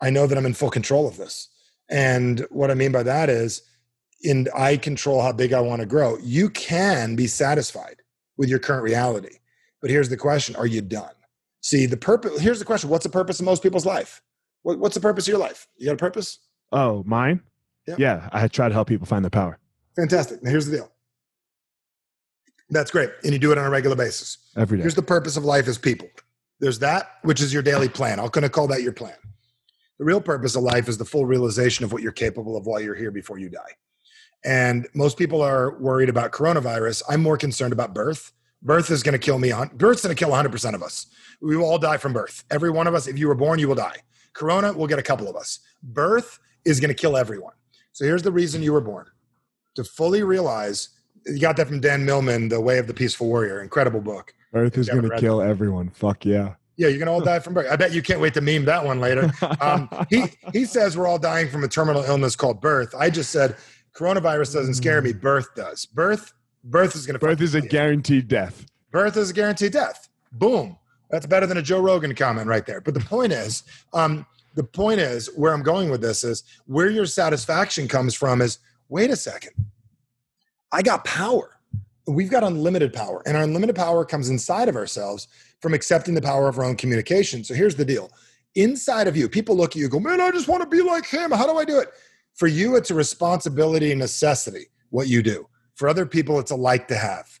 I 0.00 0.10
know 0.10 0.26
that 0.26 0.36
I'm 0.36 0.46
in 0.46 0.54
full 0.54 0.70
control 0.70 1.06
of 1.06 1.16
this. 1.16 1.48
And 1.88 2.40
what 2.50 2.70
I 2.70 2.74
mean 2.74 2.90
by 2.90 3.04
that 3.04 3.28
is, 3.28 3.62
in 4.22 4.48
I 4.54 4.76
control 4.76 5.20
how 5.22 5.32
big 5.32 5.52
I 5.52 5.60
want 5.60 5.80
to 5.80 5.86
grow. 5.86 6.18
You 6.18 6.50
can 6.50 7.16
be 7.16 7.26
satisfied 7.26 8.02
with 8.36 8.48
your 8.48 8.58
current 8.58 8.82
reality. 8.82 9.36
But 9.80 9.90
here's 9.90 10.08
the 10.08 10.16
question 10.16 10.56
Are 10.56 10.66
you 10.66 10.80
done? 10.80 11.12
See, 11.60 11.86
the 11.86 11.96
purpose, 11.96 12.40
here's 12.40 12.58
the 12.58 12.64
question 12.64 12.90
What's 12.90 13.04
the 13.04 13.10
purpose 13.10 13.40
of 13.40 13.46
most 13.46 13.62
people's 13.62 13.86
life? 13.86 14.22
What, 14.62 14.78
what's 14.78 14.94
the 14.94 15.00
purpose 15.00 15.24
of 15.24 15.32
your 15.32 15.40
life? 15.40 15.66
You 15.76 15.86
got 15.86 15.94
a 15.94 15.96
purpose? 15.96 16.38
Oh, 16.70 17.02
mine? 17.06 17.40
Yeah. 17.86 17.96
yeah, 17.98 18.28
I 18.32 18.46
try 18.46 18.68
to 18.68 18.74
help 18.74 18.86
people 18.86 19.06
find 19.06 19.24
their 19.24 19.30
power. 19.30 19.58
Fantastic. 19.96 20.42
Now, 20.42 20.50
here's 20.50 20.66
the 20.66 20.76
deal 20.76 20.92
that's 22.72 22.90
great. 22.90 23.10
And 23.22 23.32
you 23.32 23.38
do 23.38 23.52
it 23.52 23.58
on 23.58 23.66
a 23.66 23.70
regular 23.70 23.94
basis. 23.94 24.38
Every 24.56 24.78
day. 24.78 24.82
Here's 24.82 24.94
the 24.94 25.02
purpose 25.02 25.36
of 25.36 25.44
life 25.44 25.68
as 25.68 25.78
people. 25.78 26.08
There's 26.58 26.78
that, 26.78 27.10
which 27.22 27.40
is 27.40 27.52
your 27.52 27.62
daily 27.62 27.88
plan. 27.88 28.18
I'm 28.18 28.28
going 28.28 28.42
to 28.42 28.48
call 28.48 28.66
that 28.68 28.82
your 28.82 28.92
plan. 28.92 29.14
The 29.98 30.04
real 30.04 30.20
purpose 30.20 30.56
of 30.56 30.62
life 30.62 30.88
is 30.88 30.96
the 30.96 31.04
full 31.04 31.26
realization 31.26 31.84
of 31.84 31.92
what 31.92 32.02
you're 32.02 32.12
capable 32.12 32.56
of 32.56 32.66
while 32.66 32.80
you're 32.80 32.94
here 32.94 33.10
before 33.10 33.38
you 33.38 33.48
die. 33.48 33.60
And 34.44 34.88
most 34.94 35.16
people 35.16 35.40
are 35.42 35.78
worried 35.78 36.08
about 36.08 36.32
coronavirus. 36.32 37.02
I'm 37.08 37.22
more 37.22 37.36
concerned 37.36 37.72
about 37.72 37.94
birth. 37.94 38.32
Birth 38.62 38.90
is 38.90 39.02
going 39.02 39.12
to 39.12 39.18
kill 39.18 39.38
me. 39.38 39.52
Birth's 39.74 40.02
going 40.02 40.14
to 40.14 40.18
kill 40.18 40.30
100% 40.32 40.74
of 40.74 40.82
us. 40.82 41.06
We 41.40 41.56
will 41.56 41.64
all 41.64 41.78
die 41.78 41.96
from 41.96 42.12
birth. 42.12 42.44
Every 42.50 42.70
one 42.70 42.86
of 42.86 42.94
us, 42.94 43.06
if 43.06 43.18
you 43.18 43.28
were 43.28 43.34
born, 43.34 43.58
you 43.58 43.68
will 43.68 43.74
die. 43.74 43.96
Corona 44.34 44.72
will 44.72 44.86
get 44.86 44.98
a 44.98 45.02
couple 45.02 45.28
of 45.28 45.36
us. 45.36 45.60
Birth 45.82 46.38
is 46.64 46.80
going 46.80 46.88
to 46.88 46.94
kill 46.94 47.16
everyone. 47.16 47.54
So 47.92 48.04
here's 48.04 48.22
the 48.22 48.32
reason 48.32 48.62
you 48.62 48.72
were 48.72 48.80
born 48.80 49.06
to 49.74 49.84
fully 49.84 50.22
realize 50.22 50.90
you 51.26 51.40
got 51.40 51.56
that 51.56 51.68
from 51.68 51.80
Dan 51.80 52.04
Millman, 52.04 52.48
The 52.48 52.60
Way 52.60 52.78
of 52.78 52.86
the 52.86 52.94
Peaceful 52.94 53.28
Warrior, 53.28 53.62
incredible 53.62 54.00
book. 54.00 54.34
Birth 54.52 54.76
is 54.76 54.88
going 54.88 55.08
to 55.08 55.18
kill 55.18 55.38
that. 55.38 55.48
everyone. 55.48 55.90
Fuck 55.90 56.24
yeah. 56.24 56.54
Yeah, 56.76 56.88
you're 56.88 56.98
gonna 56.98 57.12
all 57.12 57.20
die 57.20 57.38
from 57.38 57.52
birth. 57.52 57.70
I 57.70 57.76
bet 57.76 57.92
you 57.92 58.00
can't 58.02 58.18
wait 58.18 58.32
to 58.34 58.40
meme 58.40 58.64
that 58.64 58.84
one 58.84 58.98
later. 58.98 59.30
Um, 59.60 59.88
he 60.08 60.24
he 60.52 60.64
says 60.64 60.96
we're 60.96 61.06
all 61.06 61.18
dying 61.18 61.48
from 61.48 61.62
a 61.62 61.68
terminal 61.68 62.02
illness 62.02 62.34
called 62.34 62.60
birth. 62.60 62.94
I 62.98 63.10
just 63.10 63.30
said 63.30 63.56
coronavirus 63.94 64.54
doesn't 64.54 64.74
scare 64.74 65.00
me. 65.02 65.12
Birth 65.12 65.54
does. 65.54 65.86
Birth 65.86 66.32
birth 66.64 66.94
is 66.94 67.06
gonna. 67.06 67.18
Birth 67.18 67.40
is 67.40 67.54
a 67.54 67.60
guaranteed 67.60 68.28
death. 68.28 68.66
Birth 68.90 69.16
is 69.16 69.30
a 69.30 69.34
guaranteed 69.34 69.72
death. 69.72 70.08
Boom. 70.32 70.76
That's 71.10 71.26
better 71.26 71.46
than 71.46 71.58
a 71.58 71.62
Joe 71.62 71.80
Rogan 71.80 72.14
comment 72.14 72.46
right 72.46 72.64
there. 72.64 72.80
But 72.80 72.94
the 72.94 73.00
point 73.00 73.32
is, 73.32 73.64
um, 73.92 74.24
the 74.54 74.64
point 74.64 75.00
is 75.00 75.26
where 75.36 75.52
I'm 75.52 75.62
going 75.62 75.90
with 75.90 76.00
this 76.00 76.24
is 76.24 76.42
where 76.66 76.90
your 76.90 77.06
satisfaction 77.06 77.86
comes 77.86 78.14
from 78.14 78.40
is 78.40 78.58
wait 78.88 79.10
a 79.10 79.16
second. 79.16 79.52
I 80.70 80.82
got 80.82 81.04
power. 81.04 81.58
We've 82.06 82.30
got 82.30 82.42
unlimited 82.42 82.92
power, 82.92 83.22
and 83.26 83.36
our 83.36 83.44
unlimited 83.44 83.76
power 83.76 84.04
comes 84.04 84.28
inside 84.28 84.68
of 84.68 84.74
ourselves 84.74 85.28
from 85.60 85.72
accepting 85.72 86.14
the 86.14 86.22
power 86.22 86.48
of 86.48 86.58
our 86.58 86.64
own 86.64 86.76
communication. 86.76 87.44
So 87.44 87.54
here's 87.54 87.76
the 87.76 87.84
deal 87.84 88.10
inside 88.54 89.08
of 89.08 89.16
you, 89.16 89.28
people 89.28 89.56
look 89.56 89.70
at 89.70 89.76
you, 89.76 89.88
go, 89.88 90.00
man, 90.00 90.20
I 90.20 90.30
just 90.30 90.48
want 90.48 90.62
to 90.62 90.68
be 90.68 90.82
like 90.82 91.06
him. 91.06 91.30
How 91.30 91.46
do 91.46 91.56
I 91.56 91.64
do 91.64 91.78
it? 91.78 91.88
For 92.34 92.46
you, 92.46 92.76
it's 92.76 92.90
a 92.90 92.94
responsibility 92.94 93.90
and 93.90 94.00
necessity, 94.00 94.66
what 94.90 95.08
you 95.08 95.22
do. 95.22 95.48
For 95.74 95.88
other 95.88 96.06
people, 96.06 96.38
it's 96.38 96.50
a 96.50 96.56
like 96.56 96.88
to 96.88 96.96
have. 96.96 97.40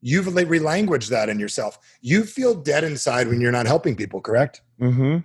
You've 0.00 0.26
relanguaged 0.26 1.08
that 1.08 1.28
in 1.28 1.38
yourself. 1.38 1.78
You 2.00 2.24
feel 2.24 2.54
dead 2.54 2.84
inside 2.84 3.28
when 3.28 3.40
you're 3.40 3.52
not 3.52 3.66
helping 3.66 3.96
people, 3.96 4.20
correct? 4.20 4.62
Mm-hmm. 4.80 5.18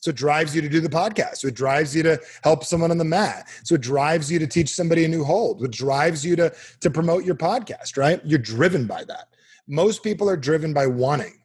So 0.00 0.10
it 0.10 0.16
drives 0.16 0.56
you 0.56 0.62
to 0.62 0.68
do 0.68 0.80
the 0.80 0.88
podcast. 0.88 1.36
So 1.36 1.48
it 1.48 1.54
drives 1.54 1.94
you 1.94 2.02
to 2.04 2.18
help 2.42 2.64
someone 2.64 2.90
on 2.90 2.98
the 2.98 3.04
mat. 3.04 3.48
So 3.64 3.74
it 3.74 3.82
drives 3.82 4.32
you 4.32 4.38
to 4.38 4.46
teach 4.46 4.70
somebody 4.70 5.04
a 5.04 5.08
new 5.08 5.22
hold. 5.22 5.62
It 5.62 5.70
drives 5.70 6.24
you 6.24 6.36
to, 6.36 6.52
to 6.80 6.90
promote 6.90 7.24
your 7.24 7.34
podcast, 7.34 7.96
right? 7.98 8.20
You're 8.24 8.38
driven 8.38 8.86
by 8.86 9.04
that. 9.04 9.28
Most 9.68 10.02
people 10.02 10.28
are 10.28 10.38
driven 10.38 10.72
by 10.72 10.86
wanting 10.86 11.42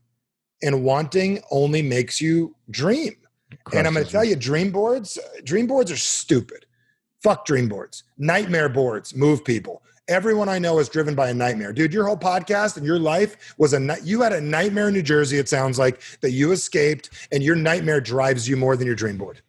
and 0.64 0.84
wanting 0.84 1.42
only 1.52 1.82
makes 1.82 2.22
you 2.22 2.56
dream. 2.72 3.16
and 3.74 3.86
I'm 3.86 3.94
going 3.94 4.06
to 4.06 4.12
tell 4.12 4.24
you, 4.24 4.36
dream 4.36 4.72
boards, 4.72 5.20
dream 5.44 5.68
boards 5.68 5.92
are 5.92 5.98
stupid. 5.98 6.65
Fuck 7.26 7.44
dream 7.44 7.68
boards. 7.68 8.04
Nightmare 8.20 8.70
boards 8.70 9.16
move 9.16 9.44
people. 9.44 9.82
Everyone 10.08 10.48
I 10.48 10.60
know 10.60 10.78
is 10.78 10.88
driven 10.88 11.16
by 11.16 11.30
a 11.30 11.34
nightmare. 11.34 11.74
Dude, 11.74 11.92
your 11.92 12.06
whole 12.06 12.16
podcast 12.16 12.78
and 12.78 12.86
your 12.86 13.00
life 13.00 13.56
was 13.58 13.74
a 13.74 13.98
you 14.04 14.22
had 14.22 14.32
a 14.32 14.40
nightmare 14.40 14.90
in 14.90 14.94
New 14.94 15.02
Jersey, 15.02 15.40
it 15.40 15.50
sounds 15.50 15.80
like, 15.80 16.04
that 16.22 16.34
you 16.34 16.52
escaped, 16.52 17.10
and 17.32 17.42
your 17.42 17.56
nightmare 17.56 18.00
drives 18.00 18.48
you 18.48 18.56
more 18.56 18.78
than 18.78 18.86
your 18.86 18.96
dream 18.96 19.18
board. 19.18 19.42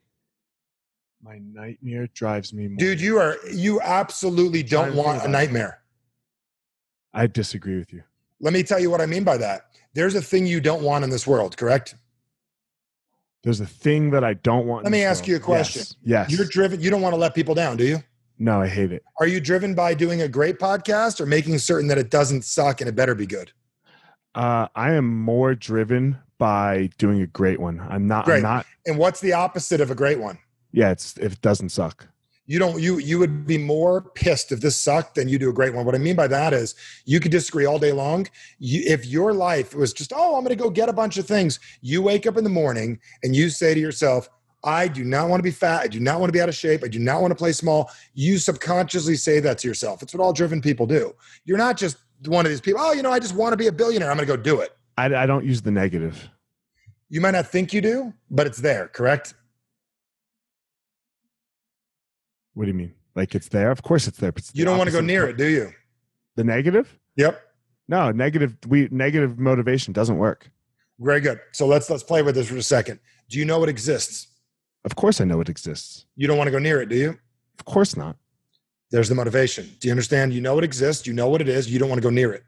My 1.23 1.39
nightmare 1.53 2.07
drives 2.15 2.55
me 2.55 2.67
more. 2.67 2.79
Dude, 2.79 2.99
you 2.99 3.19
are 3.19 3.37
you 3.53 3.79
absolutely 3.83 4.63
don't 4.63 4.97
want 4.97 5.23
a 5.23 5.29
nightmare. 5.29 5.83
I 7.13 7.27
disagree 7.27 7.77
with 7.77 7.93
you. 7.93 8.03
Let 8.41 8.55
me 8.55 8.63
tell 8.63 8.81
you 8.81 8.91
what 8.91 9.03
I 9.03 9.07
mean 9.07 9.23
by 9.23 9.37
that 9.37 9.67
there's 9.93 10.15
a 10.15 10.23
thing 10.23 10.47
you 10.47 10.63
don't 10.63 10.83
want 10.83 11.05
in 11.05 11.11
this 11.11 11.27
world, 11.27 11.59
correct? 11.59 11.95
There's 13.47 13.61
a 13.61 13.67
thing 13.67 14.11
that 14.11 14.25
I 14.25 14.35
don't 14.35 14.67
want. 14.67 14.83
Let 14.83 14.91
me 14.91 15.05
ask 15.05 15.21
world. 15.21 15.29
you 15.29 15.37
a 15.37 15.39
question. 15.39 15.83
Yes. 16.03 16.29
yes. 16.29 16.31
You're 16.33 16.49
driven, 16.49 16.81
you 16.81 16.91
don't 16.91 17.01
want 17.01 17.13
to 17.13 17.17
let 17.17 17.33
people 17.33 17.55
down, 17.55 17.77
do 17.77 17.85
you? 17.85 18.03
No, 18.41 18.61
I 18.61 18.67
hate 18.67 18.91
it. 18.91 19.05
Are 19.21 19.29
you 19.29 19.39
driven 19.39 19.73
by 19.73 19.95
doing 19.95 20.23
a 20.23 20.27
great 20.27 20.59
podcast 20.59 21.21
or 21.21 21.27
making 21.27 21.57
certain 21.59 21.87
that 21.87 21.97
it 21.97 22.11
doesn't 22.11 22.43
suck 22.43 22.81
and 22.81 22.89
it 22.89 22.97
better 22.97 23.15
be 23.15 23.25
good? 23.25 23.53
Uh, 24.35 24.67
I 24.75 24.95
am 24.95 25.21
more 25.21 25.55
driven 25.55 26.19
by 26.39 26.91
doing 26.99 27.23
a 27.23 27.29
great 27.29 27.61
one. 27.61 27.79
I'm 27.89 28.09
not. 28.09 28.25
Great. 28.25 28.39
I'm 28.39 28.43
not. 28.43 28.67
And 28.85 28.99
what's 28.99 29.21
the 29.21 29.35
opposite 29.35 29.81
of 29.81 29.93
a 29.93 29.95
great 29.95 30.19
one? 30.19 30.41
Yeah, 30.73 30.91
it's 30.91 31.17
if 31.19 31.35
it 31.35 31.41
doesn't 31.41 31.69
suck 31.69 32.09
you 32.47 32.59
don't 32.59 32.81
you 32.81 32.99
you 32.99 33.19
would 33.19 33.47
be 33.47 33.59
more 33.59 34.01
pissed 34.01 34.53
if 34.53 34.61
this 34.61 34.77
sucked 34.77 35.17
than 35.17 35.29
you 35.29 35.39
do 35.39 35.51
a 35.51 35.53
great 35.53 35.75
one. 35.75 35.85
What 35.85 35.95
i 35.95 35.99
mean 35.99 36.17
by 36.17 36.29
that 36.29 36.53
is 36.53 36.75
you 37.05 37.21
could 37.21 37.33
disagree 37.33 37.67
all 37.67 37.79
day 37.79 37.93
long. 37.93 38.27
You, 38.59 38.83
if 38.87 39.05
your 39.07 39.33
life 39.33 39.75
was 39.75 39.93
just 39.93 40.13
oh 40.15 40.37
i'm 40.37 40.45
going 40.45 40.57
to 40.57 40.63
go 40.63 40.71
get 40.71 40.89
a 40.89 40.93
bunch 40.93 41.19
of 41.19 41.27
things 41.27 41.59
you 41.83 42.03
wake 42.03 42.27
up 42.27 42.37
in 42.37 42.45
the 42.45 42.51
morning 42.51 43.01
and 43.23 43.35
you 43.35 43.51
say 43.51 43.75
to 43.75 43.81
yourself 43.81 44.29
i 44.65 44.87
do 44.89 45.05
not 45.05 45.29
want 45.29 45.41
to 45.41 45.45
be 45.45 45.51
fat. 45.51 45.83
I 45.83 45.87
do 45.89 46.01
not 46.01 46.21
want 46.21 46.29
to 46.29 46.33
be 46.33 46.41
out 46.41 46.49
of 46.49 46.55
shape. 46.55 46.83
I 46.85 46.89
do 46.89 46.99
not 46.99 47.21
want 47.21 47.31
to 47.31 47.37
play 47.37 47.53
small. 47.53 47.91
You 48.15 48.39
subconsciously 48.39 49.17
say 49.17 49.41
that 49.41 49.59
to 49.59 49.69
yourself. 49.69 50.03
It's 50.03 50.15
what 50.15 50.23
all 50.23 50.33
driven 50.33 50.61
people 50.61 50.87
do. 50.87 51.15
You're 51.45 51.59
not 51.59 51.77
just 51.77 51.99
one 52.25 52.47
of 52.47 52.51
these 52.51 52.63
people 52.63 52.81
oh 52.83 52.93
you 52.93 53.03
know 53.03 53.11
i 53.11 53.19
just 53.19 53.35
want 53.35 53.53
to 53.53 53.57
be 53.57 53.67
a 53.67 53.73
billionaire. 53.73 54.11
I'm 54.11 54.17
going 54.17 54.27
to 54.27 54.37
go 54.37 54.43
do 54.43 54.61
it. 54.61 54.77
I, 54.97 55.15
I 55.15 55.27
don't 55.27 55.45
use 55.45 55.61
the 55.61 55.71
negative. 55.71 56.31
You 57.11 57.21
might 57.21 57.33
not 57.33 57.47
think 57.49 57.73
you 57.73 57.81
do 57.81 58.15
but 58.31 58.47
it's 58.47 58.59
there 58.59 58.89
correct 58.89 59.35
What 62.57 62.65
do 62.65 62.71
you 62.71 62.75
mean? 62.75 62.95
Like 63.15 63.35
it's 63.35 63.49
there? 63.49 63.71
Of 63.71 63.83
course 63.83 64.09
it's 64.09 64.17
there. 64.17 64.33
It's 64.35 64.51
you 64.55 64.65
don't 64.65 64.79
want 64.79 64.89
to 64.89 64.93
go 64.93 65.03
near 65.03 65.29
it, 65.29 65.37
do 65.37 65.47
you? 65.47 65.73
The 66.37 66.45
negative? 66.45 66.99
Yep. 67.17 67.39
No, 67.87 68.11
negative. 68.13 68.57
We 68.67 68.89
negative 68.91 69.39
motivation 69.39 69.93
doesn't 69.93 70.17
work. 70.17 70.51
Very 70.99 71.21
good. 71.21 71.39
So 71.53 71.67
let's 71.67 71.91
let's 71.91 72.03
play 72.03 72.23
with 72.23 72.35
this 72.35 72.49
for 72.49 72.57
a 72.57 72.63
second. 72.63 72.99
Do 73.29 73.39
you 73.39 73.45
know 73.45 73.63
it 73.63 73.69
exists? 73.69 74.29
Of 74.87 74.97
course, 74.97 75.21
I 75.21 75.25
know 75.25 75.43
it 75.43 75.51
exists. 75.51 76.07
You 76.17 76.27
don't 76.27 76.39
want 76.39 76.49
to 76.49 76.51
go 76.51 76.59
near 76.59 76.81
it, 76.81 76.89
do 76.89 76.97
you? 76.97 77.19
Of 77.59 77.67
course 77.67 77.95
not. 77.95 78.17
There's 78.91 79.11
the 79.11 79.15
motivation. 79.15 79.69
Do 79.79 79.89
you 79.89 79.93
understand? 79.93 80.33
You 80.33 80.41
know 80.41 80.57
it 80.57 80.65
exists. 80.65 81.07
You 81.07 81.13
know 81.13 81.29
what 81.29 81.43
it 81.43 81.49
is. 81.49 81.71
You 81.71 81.79
don't 81.79 81.91
want 81.91 82.01
to 82.01 82.07
go 82.07 82.11
near 82.11 82.33
it. 82.33 82.43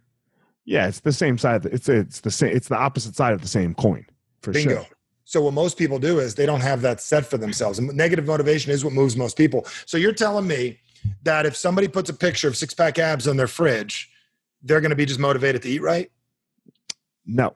Yeah, 0.64 0.88
it's 0.88 1.00
the 1.00 1.12
same 1.12 1.36
side. 1.36 1.66
It's 1.66 1.90
it's 1.90 2.20
the 2.20 2.30
same. 2.30 2.56
It's 2.56 2.68
the 2.68 2.78
opposite 2.78 3.14
side 3.14 3.34
of 3.34 3.42
the 3.42 3.48
same 3.48 3.74
coin 3.74 4.06
for 4.40 4.52
Bingo. 4.52 4.76
sure. 4.76 4.86
So 5.29 5.43
what 5.43 5.53
most 5.53 5.76
people 5.76 5.99
do 5.99 6.20
is 6.20 6.35
they 6.35 6.47
don't 6.47 6.62
have 6.62 6.81
that 6.81 7.03
set 7.03 7.26
for 7.26 7.37
themselves. 7.37 7.79
And 7.79 7.95
negative 7.95 8.26
motivation 8.26 8.72
is 8.72 8.83
what 8.83 8.95
moves 8.95 9.14
most 9.14 9.37
people. 9.37 9.66
So 9.85 9.99
you're 9.99 10.14
telling 10.14 10.47
me 10.47 10.81
that 11.22 11.45
if 11.45 11.55
somebody 11.55 11.87
puts 11.87 12.09
a 12.09 12.14
picture 12.14 12.49
of 12.49 12.57
six 12.57 12.72
pack 12.72 12.99
abs 12.99 13.29
on 13.29 13.37
their 13.37 13.47
fridge, 13.47 14.11
they're 14.62 14.81
going 14.81 14.89
to 14.89 14.97
be 14.97 15.05
just 15.05 15.20
motivated 15.20 15.61
to 15.62 15.68
eat 15.68 15.83
right? 15.83 16.11
No. 17.26 17.55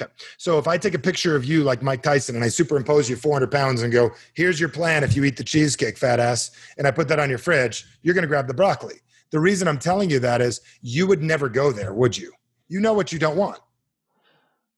Okay. 0.00 0.10
So 0.38 0.56
if 0.58 0.66
I 0.66 0.78
take 0.78 0.94
a 0.94 0.98
picture 0.98 1.36
of 1.36 1.44
you 1.44 1.62
like 1.62 1.82
Mike 1.82 2.02
Tyson 2.02 2.36
and 2.36 2.42
I 2.44 2.48
superimpose 2.48 3.10
you 3.10 3.16
400 3.16 3.50
pounds 3.52 3.82
and 3.82 3.92
go, 3.92 4.10
here's 4.32 4.58
your 4.58 4.70
plan 4.70 5.04
if 5.04 5.14
you 5.14 5.24
eat 5.24 5.36
the 5.36 5.44
cheesecake, 5.44 5.98
fat 5.98 6.18
ass, 6.18 6.52
and 6.78 6.86
I 6.86 6.90
put 6.90 7.08
that 7.08 7.18
on 7.18 7.28
your 7.28 7.38
fridge, 7.38 7.84
you're 8.00 8.14
going 8.14 8.22
to 8.22 8.28
grab 8.28 8.46
the 8.46 8.54
broccoli. 8.54 9.02
The 9.30 9.40
reason 9.40 9.68
I'm 9.68 9.78
telling 9.78 10.08
you 10.08 10.20
that 10.20 10.40
is 10.40 10.62
you 10.80 11.06
would 11.06 11.22
never 11.22 11.50
go 11.50 11.70
there, 11.70 11.92
would 11.92 12.16
you? 12.16 12.32
You 12.68 12.80
know 12.80 12.94
what 12.94 13.12
you 13.12 13.18
don't 13.18 13.36
want. 13.36 13.60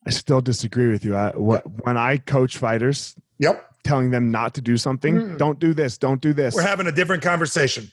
I 0.06 0.10
still 0.10 0.40
disagree 0.40 0.88
with 0.88 1.04
you. 1.04 1.16
I, 1.16 1.30
what, 1.30 1.64
when 1.84 1.96
I 1.96 2.18
coach 2.18 2.58
fighters, 2.58 3.16
yep, 3.38 3.70
telling 3.82 4.10
them 4.10 4.30
not 4.30 4.54
to 4.54 4.60
do 4.60 4.76
something, 4.76 5.14
mm. 5.16 5.38
don't 5.38 5.58
do 5.58 5.74
this, 5.74 5.98
don't 5.98 6.20
do 6.20 6.32
this. 6.32 6.54
We're 6.54 6.62
having 6.62 6.86
a 6.86 6.92
different 6.92 7.22
conversation. 7.22 7.90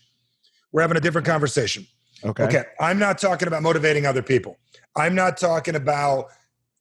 We're 0.72 0.82
having 0.82 0.98
a 0.98 1.02
different 1.02 1.28
conversation. 1.28 1.88
Okay. 2.24 2.44
Okay. 2.44 2.64
I'm 2.80 3.00
not 3.00 3.18
talking 3.18 3.48
about 3.48 3.64
motivating 3.64 4.06
other 4.06 4.22
people. 4.22 4.58
I'm 4.96 5.16
not 5.16 5.38
talking 5.38 5.76
about 5.76 6.28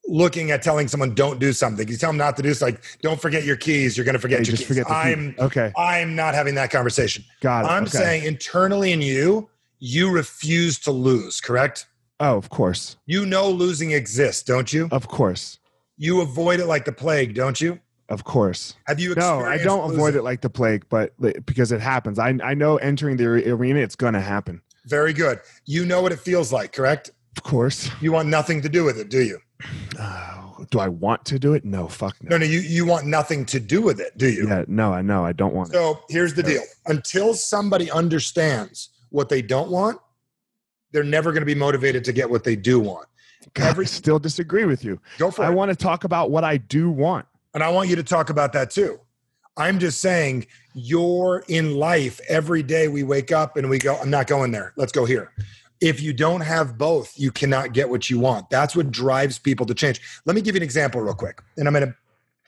looking 0.07 0.51
at 0.51 0.62
telling 0.62 0.89
someone 0.89 1.14
don't 1.14 1.39
do 1.39 1.53
something. 1.53 1.87
You 1.89 1.97
tell 1.97 2.11
them 2.11 2.16
not 2.16 2.37
to 2.37 2.43
do 2.43 2.55
something. 2.55 2.76
Like, 2.76 3.01
don't 3.03 3.20
forget 3.20 3.45
your 3.45 3.57
keys. 3.57 3.97
You're 3.97 4.05
going 4.05 4.14
to 4.14 4.20
forget 4.20 4.41
hey, 4.41 4.47
your 4.47 4.57
keys. 4.57 4.66
Forget 4.66 4.91
I'm 4.91 5.35
key. 5.35 5.41
okay. 5.41 5.72
I'm 5.76 6.14
not 6.14 6.35
having 6.35 6.55
that 6.57 6.70
conversation. 6.70 7.24
Got 7.41 7.64
it. 7.64 7.68
I'm 7.68 7.85
okay. 7.85 7.99
saying 7.99 8.24
internally 8.24 8.93
in 8.93 9.01
you, 9.01 9.49
you 9.78 10.11
refuse 10.11 10.78
to 10.80 10.91
lose. 10.91 11.41
Correct? 11.41 11.87
Oh, 12.23 12.37
of 12.37 12.51
course. 12.51 12.97
You 13.05 13.27
know 13.27 13.51
losing 13.51 13.91
exists, 13.91 14.45
don't 14.45 14.73
you? 14.73 14.89
Of 14.93 15.09
course. 15.09 15.59
You 15.99 16.20
avoid 16.20 16.61
it 16.61 16.66
like 16.66 16.85
the 16.85 16.93
plague, 16.93 17.35
don't 17.35 17.61
you? 17.61 17.81
Of 18.09 18.23
course. 18.23 18.77
Have 18.87 19.01
you? 19.01 19.14
No, 19.16 19.41
I 19.41 19.59
don't 19.59 19.83
losing? 19.83 19.99
avoid 19.99 20.14
it 20.14 20.23
like 20.23 20.41
the 20.41 20.51
plague, 20.51 20.85
but 20.89 21.14
because 21.45 21.73
it 21.73 21.81
happens. 21.81 22.20
I 22.20 22.39
I 22.45 22.55
know 22.55 22.77
entering 22.77 23.16
the 23.16 23.27
arena, 23.27 23.81
it's 23.81 23.97
going 23.97 24.14
to 24.14 24.20
happen. 24.20 24.62
Very 24.87 25.12
good. 25.12 25.41
You 25.66 25.85
know 25.85 26.01
what 26.01 26.12
it 26.12 26.20
feels 26.20 26.53
like, 26.53 26.73
correct? 26.73 27.11
Of 27.37 27.43
course. 27.43 27.91
You 28.01 28.12
want 28.12 28.29
nothing 28.29 28.62
to 28.62 28.68
do 28.68 28.85
with 28.85 28.99
it, 28.99 29.09
do 29.09 29.23
you? 29.23 29.39
Uh, 29.99 30.64
do 30.70 30.79
I 30.79 30.89
want 30.89 31.25
to 31.27 31.39
do 31.39 31.55
it? 31.55 31.64
No, 31.64 31.89
fuck 31.89 32.16
no. 32.23 32.31
No, 32.31 32.39
no, 32.39 32.47
you, 32.47 32.61
you 32.61 32.85
want 32.85 33.07
nothing 33.07 33.45
to 33.47 33.59
do 33.59 33.81
with 33.81 34.01
it, 34.01 34.16
do 34.16 34.29
you? 34.29 34.47
Yeah, 34.49 34.64
no, 34.68 34.93
I 34.93 35.03
know. 35.03 35.25
I 35.25 35.33
don't 35.33 35.55
want 35.55 35.73
so 35.73 35.93
it. 35.93 35.95
So 35.95 36.01
here's 36.09 36.35
the 36.35 36.43
deal. 36.43 36.62
Until 36.87 37.35
somebody 37.35 37.91
understands 37.91 38.91
what 39.11 39.29
they 39.29 39.43
don't 39.43 39.70
want, 39.70 39.99
they're 40.93 41.03
never 41.05 41.32
going 41.32 41.43
to 41.43 41.47
be 41.47 41.55
motivated 41.55 42.05
to 42.05 42.12
get 42.12 42.28
what 42.28 42.45
they 42.45 42.57
do 42.57 42.78
want. 42.80 43.09
God, 43.55 43.70
Every, 43.70 43.84
I 43.84 43.88
still 43.88 44.18
disagree 44.18 44.64
with 44.64 44.84
you. 44.84 45.01
Go 45.18 45.30
for 45.30 45.43
I 45.43 45.49
it. 45.49 45.51
I 45.51 45.55
want 45.55 45.70
to 45.70 45.76
talk 45.76 46.05
about 46.05 46.30
what 46.30 46.45
I 46.45 46.59
do 46.59 46.90
want. 46.90 47.26
And 47.55 47.62
I 47.62 47.70
want 47.70 47.88
you 47.88 47.97
to 47.97 48.03
talk 48.03 48.30
about 48.30 48.53
that 48.53 48.70
too. 48.70 49.01
I'm 49.57 49.78
just 49.78 50.01
saying, 50.01 50.47
you're 50.74 51.45
in 51.49 51.74
life 51.74 52.20
every 52.28 52.62
day 52.62 52.88
we 52.88 53.03
wake 53.03 53.32
up 53.32 53.57
and 53.57 53.68
we 53.68 53.78
go, 53.78 53.97
I'm 53.97 54.09
not 54.09 54.26
going 54.26 54.53
there. 54.53 54.72
Let's 54.76 54.93
go 54.93 55.05
here. 55.05 55.32
If 55.80 56.01
you 56.01 56.12
don't 56.12 56.40
have 56.40 56.78
both, 56.78 57.12
you 57.18 57.30
cannot 57.30 57.72
get 57.72 57.88
what 57.90 58.09
you 58.09 58.18
want. 58.18 58.49
That's 58.49 58.74
what 58.74 58.90
drives 58.90 59.38
people 59.38 59.66
to 59.66 59.74
change. 59.74 60.01
Let 60.24 60.36
me 60.36 60.40
give 60.40 60.55
you 60.55 60.61
an 60.61 60.62
example 60.62 61.01
real 61.01 61.14
quick. 61.14 61.43
And 61.59 61.66
I'm 61.66 61.74
going 61.74 61.86
to 61.86 61.95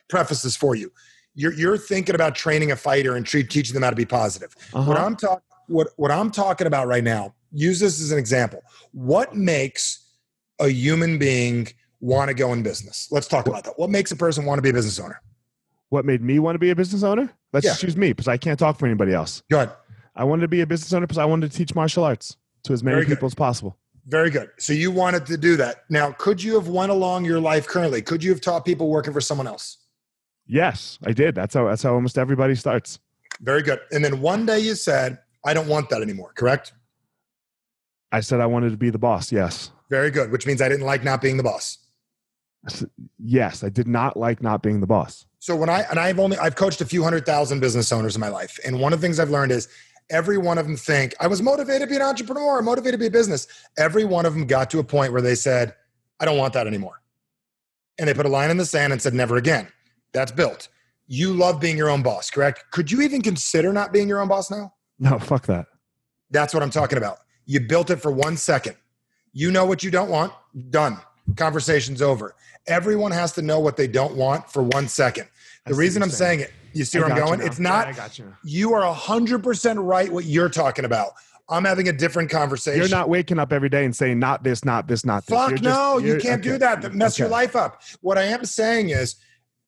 preface 0.08 0.42
this 0.42 0.56
for 0.56 0.74
you. 0.74 0.92
You're 1.34 1.52
you're 1.52 1.76
thinking 1.76 2.14
about 2.14 2.36
training 2.36 2.70
a 2.70 2.76
fighter 2.76 3.16
and 3.16 3.26
treat, 3.26 3.50
teaching 3.50 3.74
them 3.74 3.82
how 3.82 3.90
to 3.90 3.96
be 3.96 4.06
positive. 4.06 4.54
Uh-huh. 4.72 4.88
What 4.88 4.96
I'm 4.96 5.16
talking 5.16 5.42
what 5.66 5.88
what 5.96 6.10
I'm 6.10 6.30
talking 6.30 6.66
about 6.66 6.86
right 6.86 7.04
now. 7.04 7.34
Use 7.54 7.78
this 7.80 8.00
as 8.02 8.10
an 8.10 8.18
example. 8.18 8.62
What 8.92 9.36
makes 9.36 10.04
a 10.58 10.68
human 10.68 11.18
being 11.18 11.68
want 12.00 12.28
to 12.28 12.34
go 12.34 12.52
in 12.52 12.62
business? 12.62 13.08
Let's 13.10 13.28
talk 13.28 13.46
about 13.46 13.64
that. 13.64 13.78
What 13.78 13.90
makes 13.90 14.10
a 14.10 14.16
person 14.16 14.44
want 14.44 14.58
to 14.58 14.62
be 14.62 14.70
a 14.70 14.72
business 14.72 14.98
owner? 14.98 15.20
What 15.90 16.04
made 16.04 16.20
me 16.20 16.40
want 16.40 16.56
to 16.56 16.58
be 16.58 16.70
a 16.70 16.74
business 16.76 17.04
owner? 17.04 17.30
Let's 17.52 17.64
Yeah. 17.66 17.74
choose 17.74 17.96
me 17.96 18.08
because 18.08 18.26
I 18.26 18.36
can't 18.36 18.58
talk 18.58 18.78
for 18.78 18.86
anybody 18.86 19.14
else. 19.14 19.42
Go 19.50 19.58
ahead. 19.58 19.72
I 20.16 20.24
wanted 20.24 20.42
to 20.42 20.48
be 20.48 20.60
a 20.62 20.66
business 20.66 20.92
owner 20.92 21.06
because 21.06 21.18
I 21.18 21.24
wanted 21.24 21.50
to 21.52 21.56
teach 21.56 21.74
martial 21.74 22.02
arts 22.04 22.36
to 22.64 22.72
as 22.72 22.82
many 22.82 22.94
Very 22.96 23.06
good. 23.06 23.14
people 23.16 23.26
as 23.26 23.34
possible. 23.34 23.78
Very 24.06 24.30
good. 24.30 24.50
So 24.58 24.72
you 24.72 24.90
wanted 24.90 25.24
to 25.26 25.36
do 25.36 25.56
that. 25.56 25.84
Now, 25.88 26.10
could 26.12 26.42
you 26.42 26.54
have 26.54 26.68
went 26.68 26.90
along 26.90 27.24
your 27.24 27.40
life 27.40 27.66
currently? 27.68 28.02
Could 28.02 28.22
you 28.24 28.30
have 28.30 28.40
taught 28.40 28.64
people 28.64 28.88
working 28.90 29.12
for 29.12 29.20
someone 29.20 29.46
else? 29.46 29.78
Yes, 30.46 30.98
I 31.04 31.12
did. 31.12 31.34
That's 31.34 31.54
how 31.54 31.66
that's 31.68 31.82
how 31.82 31.94
almost 31.94 32.18
everybody 32.18 32.54
starts. 32.54 32.98
Very 33.40 33.62
good. 33.62 33.80
And 33.92 34.04
then 34.04 34.20
one 34.20 34.44
day 34.44 34.58
you 34.58 34.74
said, 34.74 35.18
I 35.44 35.54
don't 35.54 35.68
want 35.68 35.88
that 35.90 36.02
anymore, 36.02 36.32
correct? 36.34 36.72
I 38.12 38.20
said 38.20 38.40
I 38.40 38.46
wanted 38.46 38.70
to 38.70 38.76
be 38.76 38.90
the 38.90 38.98
boss. 38.98 39.32
Yes. 39.32 39.70
Very 39.90 40.10
good, 40.10 40.30
which 40.30 40.46
means 40.46 40.62
I 40.62 40.68
didn't 40.68 40.86
like 40.86 41.04
not 41.04 41.20
being 41.20 41.36
the 41.36 41.42
boss. 41.42 41.78
Yes, 43.18 43.62
I 43.62 43.68
did 43.68 43.86
not 43.86 44.16
like 44.16 44.42
not 44.42 44.62
being 44.62 44.80
the 44.80 44.86
boss. 44.86 45.26
So 45.38 45.54
when 45.54 45.68
I 45.68 45.82
and 45.90 45.98
I've 45.98 46.18
only 46.18 46.38
I've 46.38 46.56
coached 46.56 46.80
a 46.80 46.86
few 46.86 47.02
hundred 47.02 47.26
thousand 47.26 47.60
business 47.60 47.92
owners 47.92 48.14
in 48.14 48.20
my 48.20 48.28
life, 48.28 48.58
and 48.64 48.80
one 48.80 48.92
of 48.92 49.00
the 49.00 49.06
things 49.06 49.20
I've 49.20 49.30
learned 49.30 49.52
is 49.52 49.68
every 50.10 50.38
one 50.38 50.56
of 50.56 50.66
them 50.66 50.76
think 50.76 51.14
I 51.20 51.26
was 51.26 51.42
motivated 51.42 51.82
to 51.82 51.86
be 51.86 51.96
an 51.96 52.02
entrepreneur, 52.02 52.62
motivated 52.62 52.94
to 52.94 52.98
be 52.98 53.06
a 53.06 53.10
business. 53.10 53.46
Every 53.76 54.04
one 54.04 54.24
of 54.24 54.32
them 54.32 54.46
got 54.46 54.70
to 54.70 54.78
a 54.78 54.84
point 54.84 55.12
where 55.12 55.20
they 55.20 55.34
said, 55.34 55.74
"I 56.20 56.24
don't 56.24 56.38
want 56.38 56.54
that 56.54 56.66
anymore," 56.66 57.02
and 57.98 58.08
they 58.08 58.14
put 58.14 58.24
a 58.24 58.30
line 58.30 58.50
in 58.50 58.56
the 58.56 58.64
sand 58.64 58.92
and 58.92 59.02
said, 59.02 59.12
"Never 59.12 59.36
again." 59.36 59.68
That's 60.14 60.32
built. 60.32 60.68
You 61.06 61.34
love 61.34 61.60
being 61.60 61.76
your 61.76 61.90
own 61.90 62.02
boss, 62.02 62.30
correct? 62.30 62.64
Could 62.70 62.90
you 62.90 63.02
even 63.02 63.20
consider 63.20 63.72
not 63.72 63.92
being 63.92 64.08
your 64.08 64.20
own 64.20 64.28
boss 64.28 64.50
now? 64.50 64.72
No, 64.98 65.18
fuck 65.18 65.44
that. 65.46 65.66
That's 66.30 66.54
what 66.54 66.62
I'm 66.62 66.70
talking 66.70 66.96
about. 66.96 67.18
You 67.46 67.60
built 67.60 67.90
it 67.90 67.96
for 67.96 68.10
one 68.10 68.36
second. 68.36 68.76
You 69.32 69.50
know 69.50 69.64
what 69.66 69.82
you 69.82 69.90
don't 69.90 70.10
want. 70.10 70.32
Done. 70.70 70.98
Conversation's 71.36 72.02
over. 72.02 72.34
Everyone 72.66 73.10
has 73.12 73.32
to 73.32 73.42
know 73.42 73.60
what 73.60 73.76
they 73.76 73.86
don't 73.86 74.16
want 74.16 74.50
for 74.50 74.62
one 74.62 74.88
second. 74.88 75.28
The 75.66 75.74
reason 75.74 76.02
I'm 76.02 76.08
you're 76.08 76.16
saying 76.16 76.40
it, 76.40 76.52
you 76.72 76.84
see 76.84 76.98
where 76.98 77.10
I'm 77.10 77.18
going? 77.18 77.40
It's 77.40 77.58
Yeah, 77.58 77.68
not, 77.68 77.88
I 77.88 77.92
got 77.92 78.18
you. 78.18 78.34
you 78.44 78.74
are 78.74 78.94
100% 78.94 79.76
right 79.84 80.10
what 80.12 80.24
you're 80.24 80.48
talking 80.48 80.84
about. 80.84 81.12
I'm 81.48 81.64
having 81.64 81.88
a 81.88 81.92
different 81.92 82.30
conversation. 82.30 82.80
You're 82.80 82.88
not 82.88 83.08
waking 83.08 83.38
up 83.38 83.52
every 83.52 83.68
day 83.68 83.84
and 83.84 83.94
saying 83.94 84.18
not 84.18 84.42
this, 84.44 84.64
not 84.64 84.88
this, 84.88 85.04
not 85.04 85.26
this. 85.26 85.36
Fuck 85.36 85.50
You're 85.50 85.58
just- 85.58 85.64
no, 85.64 85.98
you 85.98 86.16
can't 86.18 86.42
do 86.42 86.56
that. 86.58 86.80
That 86.82 86.94
mess 86.94 87.18
your 87.18 87.28
life 87.28 87.54
up. 87.56 87.82
What 88.00 88.16
I 88.16 88.24
am 88.24 88.44
saying 88.44 88.90
is 88.90 89.16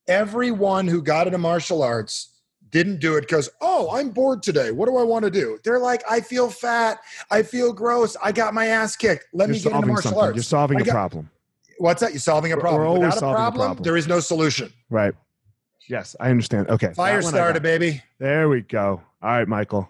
everyone 0.07 0.87
who 0.87 1.01
got 1.01 1.27
into 1.27 1.37
martial 1.37 1.83
arts 1.83 2.29
didn't 2.71 2.99
do 2.99 3.15
it 3.15 3.21
because, 3.21 3.49
oh, 3.61 3.89
I'm 3.95 4.09
bored 4.09 4.43
today. 4.43 4.71
What 4.71 4.87
do 4.87 4.97
I 4.97 5.03
want 5.03 5.23
to 5.25 5.31
do? 5.31 5.57
They're 5.63 5.79
like, 5.79 6.03
I 6.09 6.19
feel 6.19 6.49
fat. 6.49 6.99
I 7.31 7.41
feel 7.43 7.71
gross. 7.73 8.15
I 8.23 8.31
got 8.31 8.53
my 8.53 8.67
ass 8.67 8.95
kicked. 8.95 9.25
Let 9.33 9.47
You're 9.47 9.53
me 9.55 9.59
get 9.61 9.73
into 9.73 9.87
martial 9.87 10.01
something. 10.03 10.19
arts. 10.21 10.35
You're 10.35 10.43
solving 10.43 10.77
I 10.77 10.81
a 10.81 10.83
got- 10.83 10.91
problem, 10.91 11.29
What's 11.79 12.01
that? 12.01 12.11
You're 12.11 12.19
solving 12.19 12.51
a 12.53 12.57
problem. 12.57 12.81
we're 12.81 12.87
always 12.87 13.01
Without 13.03 13.19
solving 13.19 13.35
a 13.35 13.37
problem, 13.37 13.65
problem. 13.67 13.83
there 13.83 13.97
is 13.97 14.07
no 14.07 14.19
solution. 14.19 14.73
right? 14.89 15.13
Yes, 15.89 16.15
I 16.19 16.29
understand. 16.31 16.69
Okay, 16.69 16.91
Fire 16.93 17.21
started, 17.21 17.63
baby. 17.63 18.01
There 18.19 18.49
we 18.49 18.61
go. 18.61 19.01
All 19.21 19.29
right, 19.29 19.47
Michael. 19.47 19.87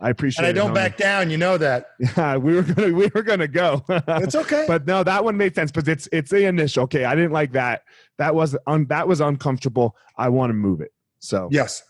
I 0.00 0.10
appreciate 0.10 0.48
And 0.48 0.56
I 0.56 0.60
don't 0.60 0.70
homie. 0.70 0.74
back 0.74 0.96
down. 0.96 1.28
You 1.30 1.36
know 1.38 1.58
that. 1.58 1.86
Yeah, 2.16 2.36
we 2.38 2.54
were 2.54 2.62
gonna 2.62 2.92
we 2.92 3.08
were 3.14 3.22
gonna 3.22 3.46
go. 3.48 3.84
It's 4.08 4.34
okay. 4.34 4.64
but 4.66 4.86
no, 4.86 5.02
that 5.04 5.22
one 5.24 5.36
made 5.36 5.54
sense. 5.54 5.70
But 5.70 5.86
it's 5.86 6.08
it's 6.12 6.30
the 6.30 6.46
initial. 6.46 6.84
Okay, 6.84 7.04
I 7.04 7.14
didn't 7.14 7.32
like 7.32 7.52
that. 7.52 7.82
That 8.18 8.34
was 8.34 8.56
un, 8.66 8.86
that 8.86 9.06
was 9.06 9.20
uncomfortable. 9.20 9.96
I 10.16 10.28
want 10.28 10.50
to 10.50 10.54
move 10.54 10.80
it. 10.80 10.92
So 11.20 11.48
Yes. 11.52 11.82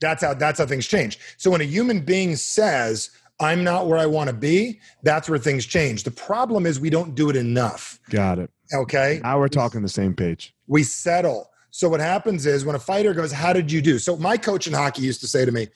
That's 0.00 0.22
how 0.22 0.34
that's 0.34 0.58
how 0.58 0.66
things 0.66 0.86
change. 0.86 1.18
So 1.36 1.50
when 1.50 1.60
a 1.60 1.64
human 1.64 2.00
being 2.00 2.36
says, 2.36 3.10
I'm 3.40 3.64
not 3.64 3.86
where 3.86 3.98
I 3.98 4.06
want 4.06 4.28
to 4.28 4.34
be, 4.34 4.80
that's 5.02 5.28
where 5.28 5.38
things 5.38 5.66
change. 5.66 6.02
The 6.04 6.10
problem 6.10 6.66
is 6.66 6.78
we 6.78 6.90
don't 6.90 7.14
do 7.14 7.30
it 7.30 7.36
enough. 7.36 7.98
got 8.10 8.38
it. 8.38 8.50
Okay. 8.74 9.20
Now 9.22 9.38
we're 9.38 9.48
talking 9.48 9.82
the 9.82 9.88
same 9.88 10.14
page. 10.14 10.54
We 10.66 10.82
settle. 10.82 11.50
So 11.70 11.88
what 11.88 12.00
happens 12.00 12.46
is 12.46 12.64
when 12.64 12.76
a 12.76 12.80
fighter 12.80 13.14
goes, 13.14 13.32
How 13.32 13.52
did 13.52 13.70
you 13.70 13.80
do? 13.80 13.98
So 13.98 14.16
my 14.16 14.36
coach 14.36 14.66
in 14.66 14.72
hockey 14.72 15.02
used 15.02 15.20
to 15.20 15.26
say 15.26 15.44
to 15.44 15.52
me, 15.52 15.68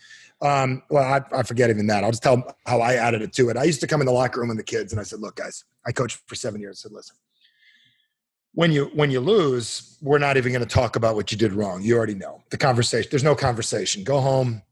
um, 0.42 0.82
well, 0.90 1.04
I, 1.04 1.38
I 1.38 1.42
forget 1.42 1.70
even 1.70 1.86
that. 1.86 2.04
I'll 2.04 2.10
just 2.10 2.22
tell 2.22 2.56
how 2.66 2.80
I 2.80 2.94
added 2.94 3.22
it 3.22 3.32
to 3.34 3.48
it. 3.48 3.56
I 3.56 3.64
used 3.64 3.80
to 3.80 3.86
come 3.86 4.00
in 4.00 4.06
the 4.06 4.12
locker 4.12 4.40
room 4.40 4.48
with 4.48 4.58
the 4.58 4.64
kids 4.64 4.92
and 4.92 5.00
I 5.00 5.04
said, 5.04 5.20
Look, 5.20 5.36
guys, 5.36 5.64
I 5.86 5.92
coached 5.92 6.20
for 6.26 6.34
seven 6.34 6.60
years. 6.60 6.80
I 6.80 6.88
said, 6.88 6.92
listen, 6.92 7.16
when 8.54 8.72
you 8.72 8.86
when 8.94 9.10
you 9.10 9.20
lose, 9.20 9.96
we're 10.00 10.18
not 10.18 10.36
even 10.36 10.52
going 10.52 10.64
to 10.64 10.68
talk 10.72 10.96
about 10.96 11.14
what 11.14 11.30
you 11.32 11.38
did 11.38 11.52
wrong. 11.52 11.82
You 11.82 11.96
already 11.96 12.14
know 12.14 12.42
the 12.50 12.56
conversation. 12.56 13.08
There's 13.10 13.24
no 13.24 13.34
conversation. 13.34 14.04
Go 14.04 14.20
home, 14.20 14.62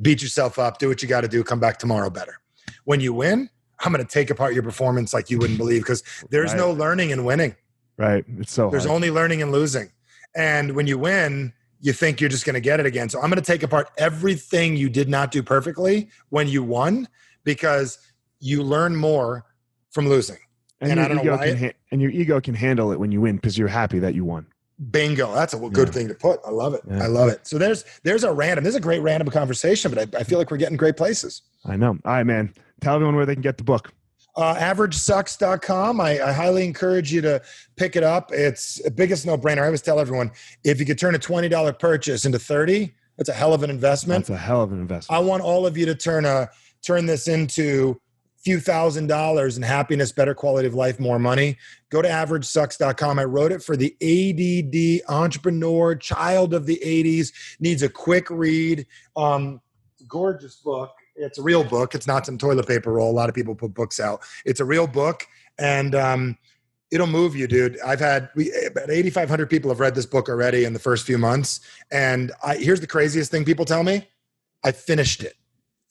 beat 0.00 0.22
yourself 0.22 0.58
up, 0.58 0.78
do 0.78 0.88
what 0.88 1.02
you 1.02 1.08
got 1.08 1.22
to 1.22 1.28
do, 1.28 1.42
come 1.44 1.60
back 1.60 1.78
tomorrow 1.78 2.10
better. 2.10 2.36
When 2.84 3.00
you 3.00 3.12
win, 3.12 3.48
I'm 3.80 3.92
going 3.92 4.04
to 4.04 4.10
take 4.10 4.30
apart 4.30 4.54
your 4.54 4.62
performance 4.62 5.12
like 5.12 5.30
you 5.30 5.38
wouldn't 5.38 5.58
believe 5.58 5.82
because 5.82 6.02
there's 6.30 6.50
Right. 6.52 6.58
no 6.58 6.70
learning 6.72 7.10
in 7.10 7.24
winning. 7.24 7.54
Right. 7.96 8.24
It's 8.38 8.52
so 8.52 8.70
There's 8.70 8.84
hard. 8.84 8.94
only 8.94 9.10
learning 9.10 9.42
and 9.42 9.52
losing. 9.52 9.90
And 10.34 10.74
when 10.74 10.86
you 10.86 10.98
win, 10.98 11.52
you 11.80 11.92
think 11.92 12.20
you're 12.20 12.30
just 12.30 12.44
going 12.44 12.54
to 12.54 12.60
get 12.60 12.80
it 12.80 12.86
again. 12.86 13.08
So 13.08 13.20
I'm 13.20 13.28
going 13.28 13.42
to 13.42 13.46
take 13.52 13.62
apart 13.62 13.90
everything 13.98 14.76
you 14.76 14.88
did 14.88 15.08
not 15.08 15.30
do 15.30 15.42
perfectly 15.42 16.08
when 16.30 16.48
you 16.48 16.62
won 16.62 17.08
because 17.44 17.98
you 18.40 18.62
learn 18.62 18.96
more 18.96 19.44
from 19.90 20.08
losing. 20.08 20.38
and, 20.80 20.92
and 20.92 21.00
I 21.00 21.08
don't 21.08 21.24
know 21.24 21.36
why 21.36 21.54
ha- 21.54 21.70
and 21.92 22.00
your 22.02 22.10
ego 22.10 22.40
can 22.40 22.54
handle 22.54 22.90
it 22.90 22.98
when 22.98 23.12
you 23.12 23.20
win 23.20 23.36
because 23.36 23.56
you're 23.56 23.68
happy 23.68 24.00
that 24.00 24.14
you 24.14 24.24
won. 24.24 24.46
Bingo. 24.90 25.32
That's 25.32 25.54
a 25.54 25.58
good 25.58 25.88
Yeah. 25.88 25.92
thing 25.92 26.08
to 26.08 26.14
put. 26.14 26.40
I 26.44 26.50
love 26.50 26.74
it. 26.74 26.80
Yeah. 26.90 27.04
I 27.04 27.06
love 27.06 27.28
it. 27.28 27.46
So 27.46 27.56
there's 27.58 27.84
there's 28.02 28.24
a 28.24 28.32
random. 28.32 28.64
There's 28.64 28.74
a 28.74 28.80
great 28.80 29.00
random 29.00 29.28
conversation, 29.28 29.92
but 29.92 30.14
I, 30.16 30.20
I 30.20 30.24
feel 30.24 30.38
like 30.38 30.50
we're 30.50 30.56
getting 30.56 30.76
great 30.76 30.96
places. 30.96 31.42
I 31.64 31.76
know. 31.76 31.90
All 31.90 32.12
right, 32.12 32.24
man. 32.24 32.52
Tell 32.80 32.94
everyone 32.96 33.14
where 33.14 33.26
they 33.26 33.34
can 33.34 33.42
get 33.42 33.58
the 33.58 33.64
book. 33.64 33.92
Uh, 34.34 34.54
averagesucks.com. 34.56 36.00
I, 36.00 36.20
I 36.22 36.32
highly 36.32 36.64
encourage 36.64 37.12
you 37.12 37.20
to 37.20 37.40
pick 37.76 37.96
it 37.96 38.02
up. 38.02 38.32
It's 38.32 38.84
a 38.86 38.90
biggest 38.90 39.26
no 39.26 39.36
brainer. 39.36 39.62
I 39.62 39.66
always 39.66 39.82
tell 39.82 40.00
everyone 40.00 40.32
if 40.64 40.80
you 40.80 40.86
could 40.86 40.98
turn 40.98 41.14
a 41.14 41.18
$20 41.18 41.78
purchase 41.78 42.24
into 42.24 42.38
30, 42.38 42.92
that's 43.18 43.28
a 43.28 43.32
hell 43.34 43.52
of 43.52 43.62
an 43.62 43.68
investment. 43.70 44.26
That's 44.26 44.40
a 44.40 44.42
hell 44.42 44.62
of 44.62 44.72
an 44.72 44.80
investment. 44.80 45.16
I 45.16 45.22
want 45.22 45.42
all 45.42 45.66
of 45.66 45.76
you 45.76 45.84
to 45.86 45.94
turn 45.94 46.24
a 46.24 46.48
turn 46.82 47.06
this 47.06 47.28
into 47.28 48.00
few 48.42 48.58
thousand 48.60 49.06
dollars 49.06 49.56
in 49.56 49.62
happiness, 49.62 50.12
better 50.12 50.34
quality 50.34 50.66
of 50.66 50.74
life, 50.74 50.98
more 50.98 51.18
money. 51.18 51.56
Go 51.90 52.02
to 52.02 52.08
averagesucks.com. 52.08 53.18
I 53.18 53.24
wrote 53.24 53.52
it 53.52 53.62
for 53.62 53.76
the 53.76 53.94
ADD 54.02 55.08
entrepreneur, 55.08 55.94
child 55.94 56.54
of 56.54 56.66
the 56.66 56.80
80s, 56.84 57.32
needs 57.60 57.82
a 57.82 57.88
quick 57.88 58.28
read. 58.30 58.86
Um, 59.16 59.60
gorgeous 60.08 60.56
book. 60.56 60.90
It's 61.16 61.38
a 61.38 61.42
real 61.42 61.64
book. 61.64 61.94
It's 61.94 62.06
not 62.06 62.26
some 62.26 62.38
toilet 62.38 62.66
paper 62.66 62.92
roll. 62.92 63.10
A 63.10 63.12
lot 63.12 63.28
of 63.28 63.34
people 63.34 63.54
put 63.54 63.74
books 63.74 64.00
out. 64.00 64.20
It's 64.44 64.60
a 64.60 64.64
real 64.64 64.86
book, 64.86 65.26
and 65.58 65.94
um, 65.94 66.38
it'll 66.90 67.06
move 67.06 67.36
you, 67.36 67.46
dude. 67.46 67.78
I've 67.80 68.00
had 68.00 68.30
we 68.34 68.50
about 68.66 68.90
8,500 68.90 69.48
people 69.48 69.70
have 69.70 69.80
read 69.80 69.94
this 69.94 70.06
book 70.06 70.28
already 70.28 70.64
in 70.64 70.72
the 70.72 70.78
first 70.78 71.06
few 71.06 71.18
months, 71.18 71.60
and 71.90 72.32
I, 72.42 72.56
here's 72.56 72.80
the 72.80 72.86
craziest 72.86 73.30
thing 73.30 73.44
people 73.44 73.64
tell 73.64 73.82
me: 73.82 74.08
I 74.64 74.72
finished 74.72 75.22
it. 75.22 75.34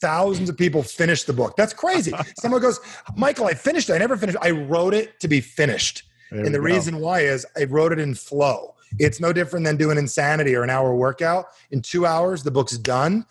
Thousands 0.01 0.49
of 0.49 0.57
people 0.57 0.83
finished 0.83 1.27
the 1.27 1.33
book. 1.33 1.55
That's 1.55 1.73
crazy. 1.73 2.11
Someone 2.39 2.61
goes, 2.61 2.79
Michael, 3.15 3.45
I 3.45 3.53
finished 3.53 3.89
it. 3.89 3.93
I 3.93 3.97
never 3.99 4.17
finished. 4.17 4.37
I 4.41 4.51
wrote 4.51 4.93
it 4.93 5.19
to 5.19 5.27
be 5.27 5.39
finished. 5.41 6.03
There 6.31 6.43
and 6.43 6.53
the 6.53 6.59
go. 6.59 6.65
reason 6.65 6.99
why 6.99 7.21
is 7.21 7.45
I 7.57 7.65
wrote 7.65 7.91
it 7.91 7.99
in 7.99 8.15
flow. 8.15 8.75
It's 8.99 9.19
no 9.19 9.31
different 9.31 9.65
than 9.65 9.77
doing 9.77 9.97
insanity 9.97 10.55
or 10.55 10.63
an 10.63 10.69
hour 10.69 10.95
workout. 10.95 11.45
In 11.71 11.81
two 11.81 12.05
hours, 12.05 12.43
the 12.43 12.51
book's 12.51 12.77
done 12.77 13.25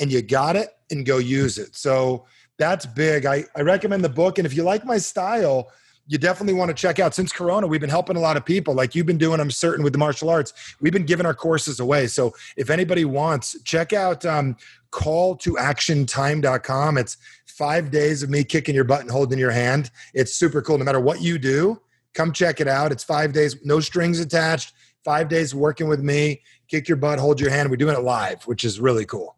and 0.00 0.10
you 0.10 0.22
got 0.22 0.56
it 0.56 0.70
and 0.90 1.06
go 1.06 1.18
use 1.18 1.58
it. 1.58 1.76
So 1.76 2.26
that's 2.58 2.86
big. 2.86 3.26
I, 3.26 3.44
I 3.56 3.62
recommend 3.62 4.04
the 4.04 4.08
book. 4.08 4.38
And 4.38 4.46
if 4.46 4.54
you 4.54 4.62
like 4.62 4.84
my 4.84 4.98
style, 4.98 5.70
you 6.06 6.18
definitely 6.18 6.54
want 6.54 6.68
to 6.68 6.74
check 6.74 6.98
out. 6.98 7.14
Since 7.14 7.32
Corona, 7.32 7.66
we've 7.66 7.80
been 7.80 7.90
helping 7.90 8.16
a 8.16 8.20
lot 8.20 8.36
of 8.36 8.44
people 8.44 8.74
like 8.74 8.94
you've 8.94 9.06
been 9.06 9.18
doing, 9.18 9.40
I'm 9.40 9.50
certain, 9.50 9.82
with 9.82 9.92
the 9.92 9.98
martial 9.98 10.28
arts. 10.28 10.52
We've 10.80 10.92
been 10.92 11.06
giving 11.06 11.26
our 11.26 11.34
courses 11.34 11.80
away. 11.80 12.08
So 12.08 12.34
if 12.56 12.70
anybody 12.70 13.04
wants, 13.04 13.60
check 13.62 13.92
out 13.92 14.26
um, 14.26 14.56
calltoactiontime.com. 14.94 16.98
It's 16.98 17.16
five 17.46 17.90
days 17.90 18.22
of 18.22 18.30
me 18.30 18.44
kicking 18.44 18.74
your 18.74 18.84
butt 18.84 19.00
and 19.00 19.10
holding 19.10 19.38
your 19.38 19.50
hand. 19.50 19.90
It's 20.12 20.34
super 20.34 20.62
cool. 20.62 20.78
No 20.78 20.84
matter 20.84 21.00
what 21.00 21.20
you 21.20 21.38
do, 21.38 21.80
come 22.14 22.32
check 22.32 22.60
it 22.60 22.68
out. 22.68 22.92
It's 22.92 23.04
five 23.04 23.32
days, 23.32 23.56
no 23.64 23.80
strings 23.80 24.20
attached, 24.20 24.72
five 25.04 25.28
days 25.28 25.54
working 25.54 25.88
with 25.88 26.00
me, 26.00 26.42
kick 26.68 26.88
your 26.88 26.96
butt, 26.96 27.18
hold 27.18 27.40
your 27.40 27.50
hand. 27.50 27.70
We're 27.70 27.76
doing 27.76 27.96
it 27.96 28.02
live, 28.02 28.42
which 28.44 28.64
is 28.64 28.80
really 28.80 29.04
cool. 29.04 29.36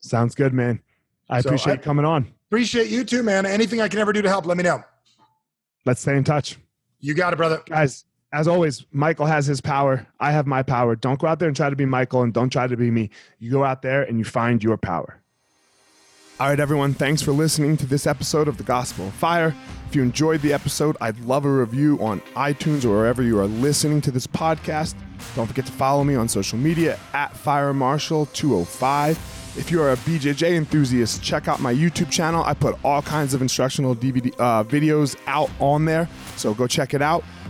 Sounds 0.00 0.34
good, 0.34 0.52
man. 0.52 0.80
I 1.28 1.40
So 1.40 1.48
appreciate 1.48 1.72
I- 1.72 1.76
you 1.76 1.82
coming 1.82 2.04
on. 2.04 2.32
Appreciate 2.50 2.88
you 2.88 3.04
too, 3.04 3.22
man. 3.22 3.44
Anything 3.44 3.82
I 3.82 3.88
can 3.88 3.98
ever 3.98 4.12
do 4.12 4.22
to 4.22 4.28
help, 4.28 4.46
let 4.46 4.56
me 4.56 4.62
know. 4.62 4.82
Let's 5.84 6.00
stay 6.00 6.16
in 6.16 6.24
touch. 6.24 6.56
You 7.00 7.12
got 7.14 7.32
it, 7.34 7.36
brother. 7.36 7.62
Guys, 7.68 8.04
as 8.32 8.46
always, 8.46 8.84
Michael 8.92 9.26
has 9.26 9.46
his 9.46 9.60
power. 9.60 10.06
I 10.20 10.32
have 10.32 10.46
my 10.46 10.62
power. 10.62 10.96
Don't 10.96 11.18
go 11.18 11.26
out 11.26 11.38
there 11.38 11.48
and 11.48 11.56
try 11.56 11.70
to 11.70 11.76
be 11.76 11.86
Michael 11.86 12.22
and 12.22 12.32
don't 12.32 12.50
try 12.50 12.66
to 12.66 12.76
be 12.76 12.90
me. 12.90 13.10
You 13.38 13.50
go 13.50 13.64
out 13.64 13.82
there 13.82 14.02
and 14.02 14.18
you 14.18 14.24
find 14.24 14.62
your 14.62 14.76
power. 14.76 15.20
All 16.40 16.48
right, 16.48 16.60
everyone. 16.60 16.94
Thanks 16.94 17.20
for 17.20 17.32
listening 17.32 17.76
to 17.78 17.86
this 17.86 18.06
episode 18.06 18.46
of 18.46 18.58
The 18.58 18.62
Gospel 18.62 19.08
of 19.08 19.14
Fire. 19.14 19.52
If 19.88 19.96
you 19.96 20.02
enjoyed 20.02 20.40
the 20.40 20.52
episode, 20.52 20.96
I'd 21.00 21.18
love 21.20 21.44
a 21.44 21.50
review 21.50 21.98
on 22.00 22.20
iTunes 22.36 22.84
or 22.84 22.90
wherever 22.90 23.24
you 23.24 23.40
are 23.40 23.46
listening 23.46 24.00
to 24.02 24.12
this 24.12 24.28
podcast. 24.28 24.94
Don't 25.34 25.48
forget 25.48 25.66
to 25.66 25.72
follow 25.72 26.04
me 26.04 26.14
on 26.14 26.28
social 26.28 26.56
media 26.56 26.96
at 27.12 27.34
FireMarshal205. 27.34 29.58
If 29.58 29.72
you're 29.72 29.90
a 29.90 29.96
BJJ 29.96 30.54
enthusiast, 30.54 31.24
check 31.24 31.48
out 31.48 31.60
my 31.60 31.74
YouTube 31.74 32.10
channel. 32.10 32.44
I 32.44 32.54
put 32.54 32.76
all 32.84 33.02
kinds 33.02 33.34
of 33.34 33.42
instructional 33.42 33.96
DVD 33.96 34.32
uh, 34.38 34.62
videos 34.62 35.16
out 35.26 35.50
on 35.58 35.86
there, 35.86 36.08
so 36.36 36.54
go 36.54 36.68
check 36.68 36.94
it 36.94 37.02
out. 37.02 37.24